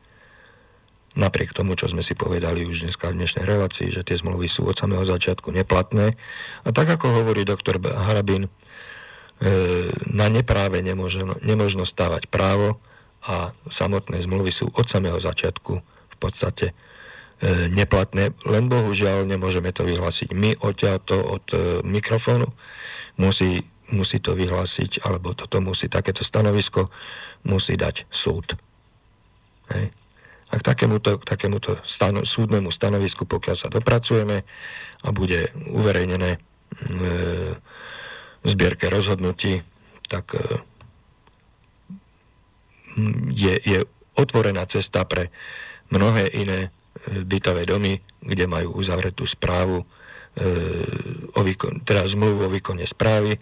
napriek 1.15 1.55
tomu, 1.55 1.79
čo 1.79 1.87
sme 1.87 2.03
si 2.03 2.13
povedali 2.13 2.67
už 2.67 2.87
dneska 2.87 3.09
v 3.09 3.23
dnešnej 3.23 3.47
relácii, 3.47 3.87
že 3.89 4.03
tie 4.03 4.19
zmluvy 4.19 4.51
sú 4.51 4.67
od 4.67 4.75
samého 4.75 5.07
začiatku 5.07 5.47
neplatné. 5.49 6.19
A 6.67 6.69
tak, 6.75 6.91
ako 6.91 7.23
hovorí 7.23 7.47
doktor 7.47 7.79
Harabin, 7.79 8.51
na 10.15 10.31
nepráve 10.31 10.79
nemožno, 10.79 11.35
nemožno 11.43 11.83
stávať 11.83 12.31
právo 12.31 12.79
a 13.25 13.51
samotné 13.67 14.21
zmluvy 14.21 14.51
sú 14.53 14.69
od 14.71 14.85
samého 14.85 15.17
začiatku 15.17 15.73
v 15.83 16.15
podstate 16.21 16.71
e, 16.71 16.73
neplatné, 17.73 18.37
len 18.45 18.65
bohužiaľ 18.69 19.25
nemôžeme 19.25 19.73
to 19.73 19.83
vyhlásiť 19.83 20.31
my 20.31 20.55
odtiaľto 20.61 21.15
od 21.17 21.45
e, 21.51 21.57
mikrofónu. 21.81 22.47
Musí, 23.17 23.65
musí 23.89 24.21
to 24.21 24.37
vyhlásiť, 24.37 25.03
alebo 25.03 25.33
toto 25.33 25.57
musí, 25.59 25.89
takéto 25.89 26.21
stanovisko 26.21 26.93
musí 27.49 27.75
dať 27.75 28.05
súd. 28.13 28.55
Hej. 29.73 29.89
A 30.53 30.61
k 30.61 30.63
takémuto, 30.63 31.17
k 31.17 31.25
takémuto 31.25 31.81
stano, 31.81 32.21
súdnemu 32.21 32.69
stanovisku, 32.69 33.25
pokiaľ 33.25 33.55
sa 33.57 33.67
dopracujeme 33.73 34.45
a 35.01 35.09
bude 35.09 35.49
uverejnené 35.73 36.37
e, 36.37 36.39
zbierke 38.45 38.87
rozhodnutí, 38.87 39.65
tak 40.05 40.37
e, 40.37 40.41
je, 43.33 43.53
je 43.57 43.79
otvorená 44.15 44.63
cesta 44.69 45.03
pre 45.03 45.33
mnohé 45.89 46.29
iné 46.31 46.59
e, 46.63 46.69
bytové 47.25 47.65
domy, 47.65 47.99
kde 48.21 48.45
majú 48.45 48.77
uzavretú 48.77 49.25
správu, 49.25 49.81
e, 49.81 49.85
o 51.35 51.41
výkon, 51.41 51.81
teda 51.81 52.05
zmluvu 52.05 52.45
o 52.45 52.53
výkone 52.53 52.85
správy 52.85 53.35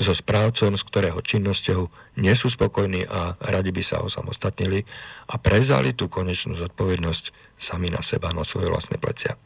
so 0.00 0.16
správcom, 0.16 0.74
z 0.74 0.82
ktorého 0.88 1.20
činnosťou 1.20 1.92
nie 2.18 2.32
sú 2.32 2.48
spokojní 2.48 3.06
a 3.06 3.36
radi 3.38 3.70
by 3.70 3.82
sa 3.84 4.00
osamostatnili 4.00 4.82
a 5.30 5.36
prezali 5.36 5.92
tú 5.92 6.08
konečnú 6.08 6.56
zodpovednosť 6.56 7.56
sami 7.60 7.92
na 7.92 8.00
seba, 8.00 8.32
na 8.32 8.42
svoje 8.42 8.72
vlastné 8.72 8.96
plecia. 8.96 9.36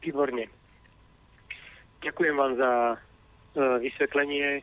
Výborne. 0.00 0.48
Ďakujem 2.00 2.32
vám 2.32 2.52
za 2.56 2.70
vysvetlenie. 3.56 4.60
E, 4.60 4.62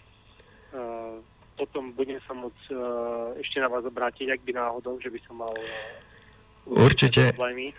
potom 1.58 1.92
budem 1.92 2.22
sa 2.24 2.38
môcť 2.38 2.64
e, 2.70 2.76
ešte 3.42 3.58
na 3.60 3.68
vás 3.68 3.84
obrátiť, 3.84 4.32
ak 4.32 4.42
by 4.46 4.52
náhodou, 4.56 5.02
že 5.02 5.10
by 5.10 5.20
som 5.26 5.42
mal 5.42 5.54
Určite. 6.68 7.32
Problémy. 7.32 7.72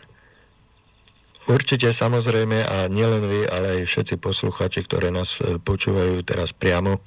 Určite 1.49 1.93
samozrejme 1.93 2.65
a 2.65 2.89
nielen 2.93 3.25
vy, 3.25 3.41
ale 3.49 3.81
aj 3.81 3.89
všetci 3.89 4.15
posluchači, 4.21 4.85
ktoré 4.85 5.09
nás 5.09 5.41
počúvajú 5.41 6.21
teraz 6.25 6.53
priamo 6.53 7.01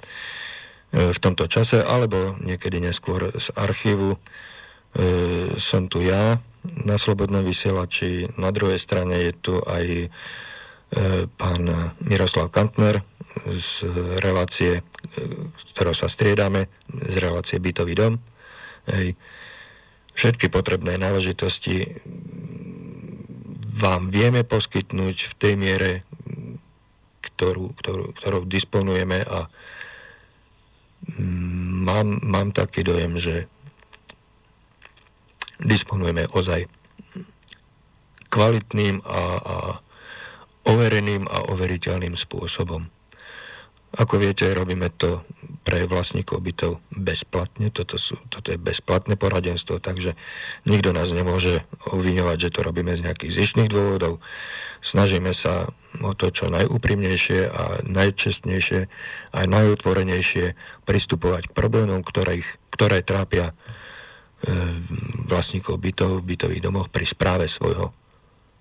v 0.90 1.18
tomto 1.22 1.46
čase, 1.46 1.78
alebo 1.78 2.34
niekedy 2.42 2.82
neskôr 2.82 3.30
z 3.38 3.54
archívu. 3.54 4.18
Som 5.58 5.86
tu 5.86 6.02
ja 6.02 6.42
na 6.86 6.96
Slobodnom 6.98 7.46
vysielači, 7.46 8.34
na 8.34 8.50
druhej 8.50 8.82
strane 8.82 9.30
je 9.30 9.32
tu 9.38 9.54
aj 9.62 10.10
pán 11.38 11.62
Miroslav 12.02 12.50
Kantner, 12.50 13.00
z 13.48 13.88
relácie, 14.20 14.84
z 15.56 15.62
ktorou 15.72 15.96
sa 15.96 16.08
striedame, 16.08 16.68
z 16.88 17.16
relácie 17.18 17.58
Bytový 17.58 17.94
dom. 17.96 18.14
Hej. 18.88 19.16
Všetky 20.12 20.52
potrebné 20.52 21.00
náležitosti 21.00 21.88
vám 23.72 24.12
vieme 24.12 24.44
poskytnúť 24.44 25.16
v 25.32 25.34
tej 25.40 25.54
miere, 25.56 25.90
ktorú, 27.24 27.72
ktorú, 27.80 28.04
ktorou 28.14 28.42
disponujeme 28.44 29.24
a 29.24 29.48
mám, 31.18 32.20
mám 32.22 32.52
taký 32.52 32.84
dojem, 32.84 33.16
že 33.16 33.48
disponujeme 35.58 36.28
ozaj 36.30 36.68
kvalitným 38.28 39.02
a, 39.04 39.22
a 39.40 39.56
overeným 40.68 41.26
a 41.26 41.50
overiteľným 41.50 42.14
spôsobom. 42.14 42.86
Ako 43.92 44.16
viete, 44.16 44.48
robíme 44.56 44.88
to 44.88 45.20
pre 45.62 45.86
vlastníkov 45.86 46.42
bytov 46.42 46.82
bezplatne. 46.90 47.70
Toto, 47.70 48.00
sú, 48.00 48.18
toto 48.32 48.50
je 48.50 48.58
bezplatné 48.58 49.14
poradenstvo, 49.14 49.78
takže 49.78 50.18
nikto 50.66 50.90
nás 50.90 51.12
nemôže 51.14 51.62
obviňovať, 51.86 52.36
že 52.48 52.52
to 52.56 52.60
robíme 52.66 52.90
z 52.96 53.04
nejakých 53.06 53.32
zišných 53.36 53.70
dôvodov. 53.70 54.18
Snažíme 54.82 55.30
sa 55.30 55.70
o 56.02 56.12
to 56.16 56.34
čo 56.34 56.50
najúprimnejšie 56.50 57.52
a 57.52 57.84
najčestnejšie 57.86 58.80
a 59.30 59.38
najotvorenejšie 59.44 60.58
pristupovať 60.88 61.52
k 61.52 61.56
problémom, 61.56 62.02
ktorých, 62.02 62.48
ktoré 62.74 63.04
trápia 63.06 63.52
e, 63.52 63.54
vlastníkov 65.30 65.78
bytov 65.78 66.24
v 66.24 66.34
bytových 66.34 66.64
domoch 66.64 66.88
pri 66.90 67.06
správe 67.06 67.46
svojho, 67.46 67.94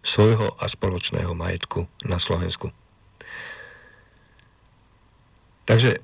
svojho 0.05 0.53
a 0.59 0.67
spoločného 0.69 1.34
majetku 1.34 1.89
na 2.05 2.21
Slovensku. 2.21 2.69
Takže 5.72 6.03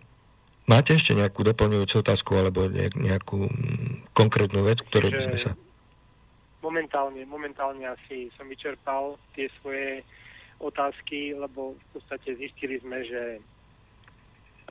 máte 0.63 0.95
ešte 0.95 1.11
nejakú 1.11 1.43
doplňujúcu 1.43 1.99
otázku 1.99 2.39
alebo 2.39 2.71
nejakú 2.95 3.51
mm, 3.51 4.15
konkrétnu 4.15 4.63
vec, 4.63 4.79
ktorú 4.79 5.11
by 5.11 5.21
sme 5.27 5.35
sa... 5.35 5.51
Momentálne, 6.63 7.27
momentálne 7.27 7.83
asi 7.83 8.31
som 8.39 8.47
vyčerpal 8.47 9.19
tie 9.35 9.51
svoje 9.59 10.07
otázky, 10.63 11.35
lebo 11.35 11.75
v 11.75 11.85
podstate 11.99 12.39
zistili 12.39 12.79
sme, 12.79 13.03
že 13.03 13.43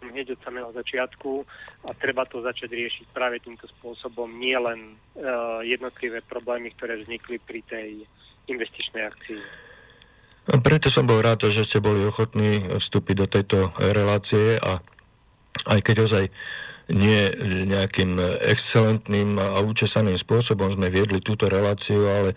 hneď 0.00 0.36
od 0.36 0.40
samého 0.40 0.72
začiatku 0.72 1.44
a 1.84 1.92
treba 1.96 2.24
to 2.24 2.40
začať 2.40 2.72
riešiť 2.72 3.06
práve 3.12 3.40
týmto 3.40 3.68
spôsobom, 3.78 4.28
nie 4.28 4.56
len 4.56 4.96
uh, 5.16 5.64
jednotlivé 5.64 6.20
problémy, 6.24 6.72
ktoré 6.76 7.00
vznikli 7.00 7.40
pri 7.40 7.60
tej 7.64 7.88
investičnej 8.48 9.08
akcii. 9.08 9.65
Preto 10.46 10.86
som 10.94 11.10
bol 11.10 11.18
rád, 11.18 11.50
že 11.50 11.66
ste 11.66 11.82
boli 11.82 12.06
ochotní 12.06 12.70
vstúpiť 12.78 13.16
do 13.18 13.26
tejto 13.26 13.58
relácie 13.82 14.62
a 14.62 14.78
aj 15.66 15.80
keď 15.82 15.96
ozaj 16.06 16.24
nie 16.86 17.34
nejakým 17.66 18.14
excelentným 18.46 19.42
a 19.42 19.58
učesaným 19.58 20.14
spôsobom 20.14 20.70
sme 20.70 20.86
viedli 20.86 21.18
túto 21.18 21.50
reláciu, 21.50 22.06
ale 22.06 22.30
e, 22.30 22.36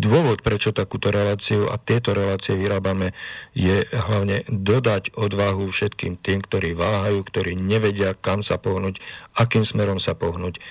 dôvod, 0.00 0.40
prečo 0.40 0.72
takúto 0.72 1.12
reláciu 1.12 1.68
a 1.68 1.76
tieto 1.76 2.16
relácie 2.16 2.56
vyrábame, 2.56 3.12
je 3.52 3.84
hlavne 3.92 4.40
dodať 4.48 5.12
odvahu 5.12 5.68
všetkým 5.68 6.16
tým, 6.16 6.40
ktorí 6.40 6.72
váhajú, 6.72 7.20
ktorí 7.28 7.60
nevedia, 7.60 8.16
kam 8.16 8.40
sa 8.40 8.56
pohnúť, 8.56 9.04
akým 9.36 9.68
smerom 9.68 10.00
sa 10.00 10.16
pohnúť. 10.16 10.64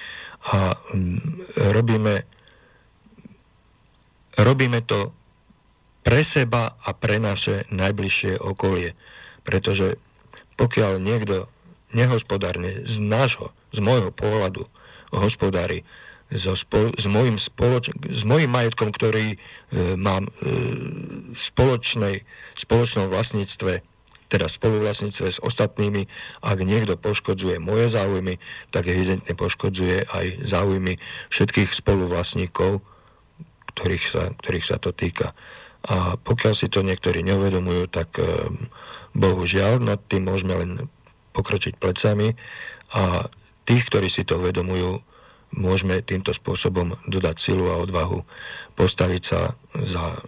A 0.50 0.74
mm, 0.74 1.54
robíme 1.70 2.26
Robíme 4.38 4.82
to 4.82 5.14
pre 6.04 6.26
seba 6.26 6.76
a 6.84 6.90
pre 6.92 7.22
naše 7.22 7.64
najbližšie 7.72 8.42
okolie. 8.42 8.98
pretože 9.44 10.00
pokiaľ 10.56 11.04
niekto 11.04 11.52
nehospodárne 11.92 12.88
z 12.88 13.04
nášho, 13.04 13.52
z 13.76 13.80
môjho 13.84 14.10
pohľadu 14.10 14.66
hospodári 15.14 15.86
so 16.34 16.58
spol- 16.58 16.96
s, 16.98 17.06
mojim 17.06 17.38
spoloč- 17.38 17.94
s 17.94 18.24
mojim 18.26 18.50
majetkom, 18.50 18.90
ktorý 18.90 19.36
e, 19.36 19.38
mám 20.00 20.32
e, 20.32 20.32
spoločnej, 21.38 22.26
spoločnom 22.58 23.12
vlastníctve, 23.12 23.86
teda 24.32 24.50
spoluvlastníctve 24.50 25.28
s 25.30 25.38
ostatnými, 25.44 26.10
ak 26.42 26.58
niekto 26.66 26.98
poškodzuje 26.98 27.62
moje 27.62 27.94
záujmy, 27.94 28.42
tak 28.74 28.90
evidentne 28.90 29.38
poškodzuje 29.38 30.10
aj 30.10 30.26
záujmy 30.42 30.98
všetkých 31.30 31.70
spoluvlastníkov, 31.70 32.82
ktorých 33.74 34.06
sa, 34.06 34.24
ktorých 34.38 34.66
sa 34.66 34.78
to 34.78 34.94
týka. 34.94 35.34
A 35.84 36.16
pokiaľ 36.16 36.54
si 36.56 36.72
to 36.72 36.80
niektorí 36.80 37.26
neuvedomujú, 37.28 37.92
tak 37.92 38.16
e, 38.16 38.24
bohužiaľ 39.12 39.84
nad 39.84 40.00
tým 40.00 40.32
môžeme 40.32 40.56
len 40.56 40.72
pokročiť 41.36 41.76
plecami 41.76 42.40
a 42.96 43.28
tých, 43.68 43.84
ktorí 43.92 44.08
si 44.08 44.24
to 44.24 44.40
uvedomujú, 44.40 45.04
môžeme 45.54 46.00
týmto 46.02 46.32
spôsobom 46.32 46.96
dodať 47.06 47.36
silu 47.38 47.68
a 47.70 47.82
odvahu 47.82 48.24
postaviť 48.80 49.24
sa 49.24 49.54
za 49.76 50.24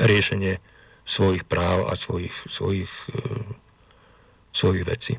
riešenie 0.00 0.58
svojich 1.04 1.44
práv 1.44 1.86
a 1.86 1.94
svojich, 1.94 2.34
svojich, 2.48 2.90
e, 3.12 3.20
svojich 4.56 4.84
vecí. 4.88 5.12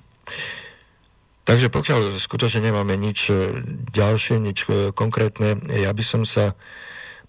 Takže 1.45 1.69
pokiaľ 1.69 2.17
skutočne 2.17 2.73
nemáme 2.73 2.97
nič 2.97 3.29
e, 3.29 3.61
ďalšie, 3.93 4.41
nič 4.41 4.65
e, 4.65 4.89
konkrétne, 4.91 5.61
ja 5.69 5.93
by 5.93 6.03
som 6.03 6.25
sa 6.25 6.57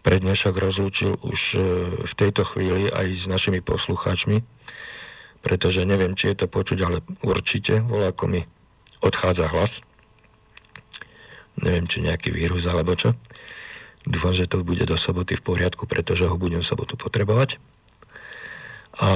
pre 0.01 0.17
dnešok 0.23 0.57
rozlúčil 0.57 1.19
už 1.19 1.41
v 2.07 2.13
tejto 2.15 2.47
chvíli 2.47 2.87
aj 2.87 3.07
s 3.11 3.25
našimi 3.27 3.59
poslucháčmi, 3.59 4.39
pretože 5.43 5.83
neviem, 5.83 6.15
či 6.15 6.31
je 6.31 6.43
to 6.43 6.47
počuť, 6.47 6.79
ale 6.87 7.03
určite, 7.27 7.83
voľako 7.83 8.25
mi 8.31 8.41
odchádza 9.03 9.51
hlas 9.51 9.83
neviem, 11.61 11.89
či 11.89 12.05
nejaký 12.05 12.33
vírus 12.33 12.69
alebo 12.69 12.93
čo. 12.97 13.17
Dúfam, 14.07 14.31
že 14.31 14.47
to 14.47 14.63
bude 14.63 14.85
do 14.87 14.95
soboty 14.95 15.35
v 15.35 15.43
poriadku, 15.43 15.89
pretože 15.89 16.29
ho 16.29 16.37
budem 16.39 16.63
sobotu 16.63 16.95
potrebovať. 16.95 17.59
A 19.03 19.09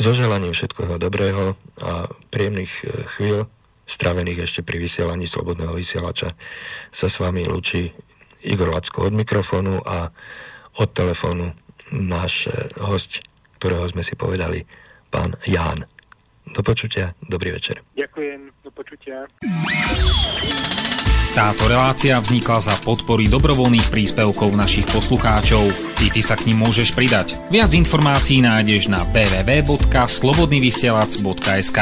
so 0.00 0.16
želaním 0.16 0.56
všetkého 0.56 0.96
dobrého 0.96 1.58
a 1.82 2.08
príjemných 2.32 2.72
e, 2.82 2.84
chvíľ, 3.16 3.38
stravených 3.84 4.48
ešte 4.48 4.60
pri 4.64 4.80
vysielaní 4.80 5.28
Slobodného 5.28 5.74
vysielača, 5.74 6.32
sa 6.88 7.06
s 7.10 7.16
vami 7.20 7.44
lúči 7.44 7.92
Igor 8.42 8.72
Lacko 8.72 9.10
od 9.10 9.14
mikrofónu 9.14 9.82
a 9.84 10.10
od 10.80 10.88
telefónu 10.96 11.52
náš 11.92 12.48
e, 12.48 12.72
host, 12.80 13.20
ktorého 13.60 13.84
sme 13.90 14.00
si 14.00 14.16
povedali, 14.16 14.64
pán 15.12 15.36
Ján. 15.44 15.84
Do 16.52 16.60
počutia, 16.60 17.16
dobrý 17.24 17.56
večer. 17.56 17.80
Ďakujem, 17.96 18.52
do 18.60 18.68
počutia. 18.76 19.24
Táto 21.32 21.64
relácia 21.64 22.20
vznikla 22.20 22.60
za 22.60 22.76
podpory 22.84 23.24
dobrovoľných 23.24 23.88
príspevkov 23.88 24.52
našich 24.52 24.84
poslucháčov. 24.92 25.64
Ty, 25.96 26.12
ty 26.12 26.20
sa 26.20 26.36
k 26.36 26.52
ním 26.52 26.60
môžeš 26.60 26.92
pridať. 26.92 27.40
Viac 27.48 27.72
informácií 27.72 28.44
nájdeš 28.44 28.92
na 28.92 29.00
www.slobodnyvysielac.sk 29.16 31.78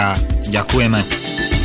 Ďakujeme. 0.55 1.60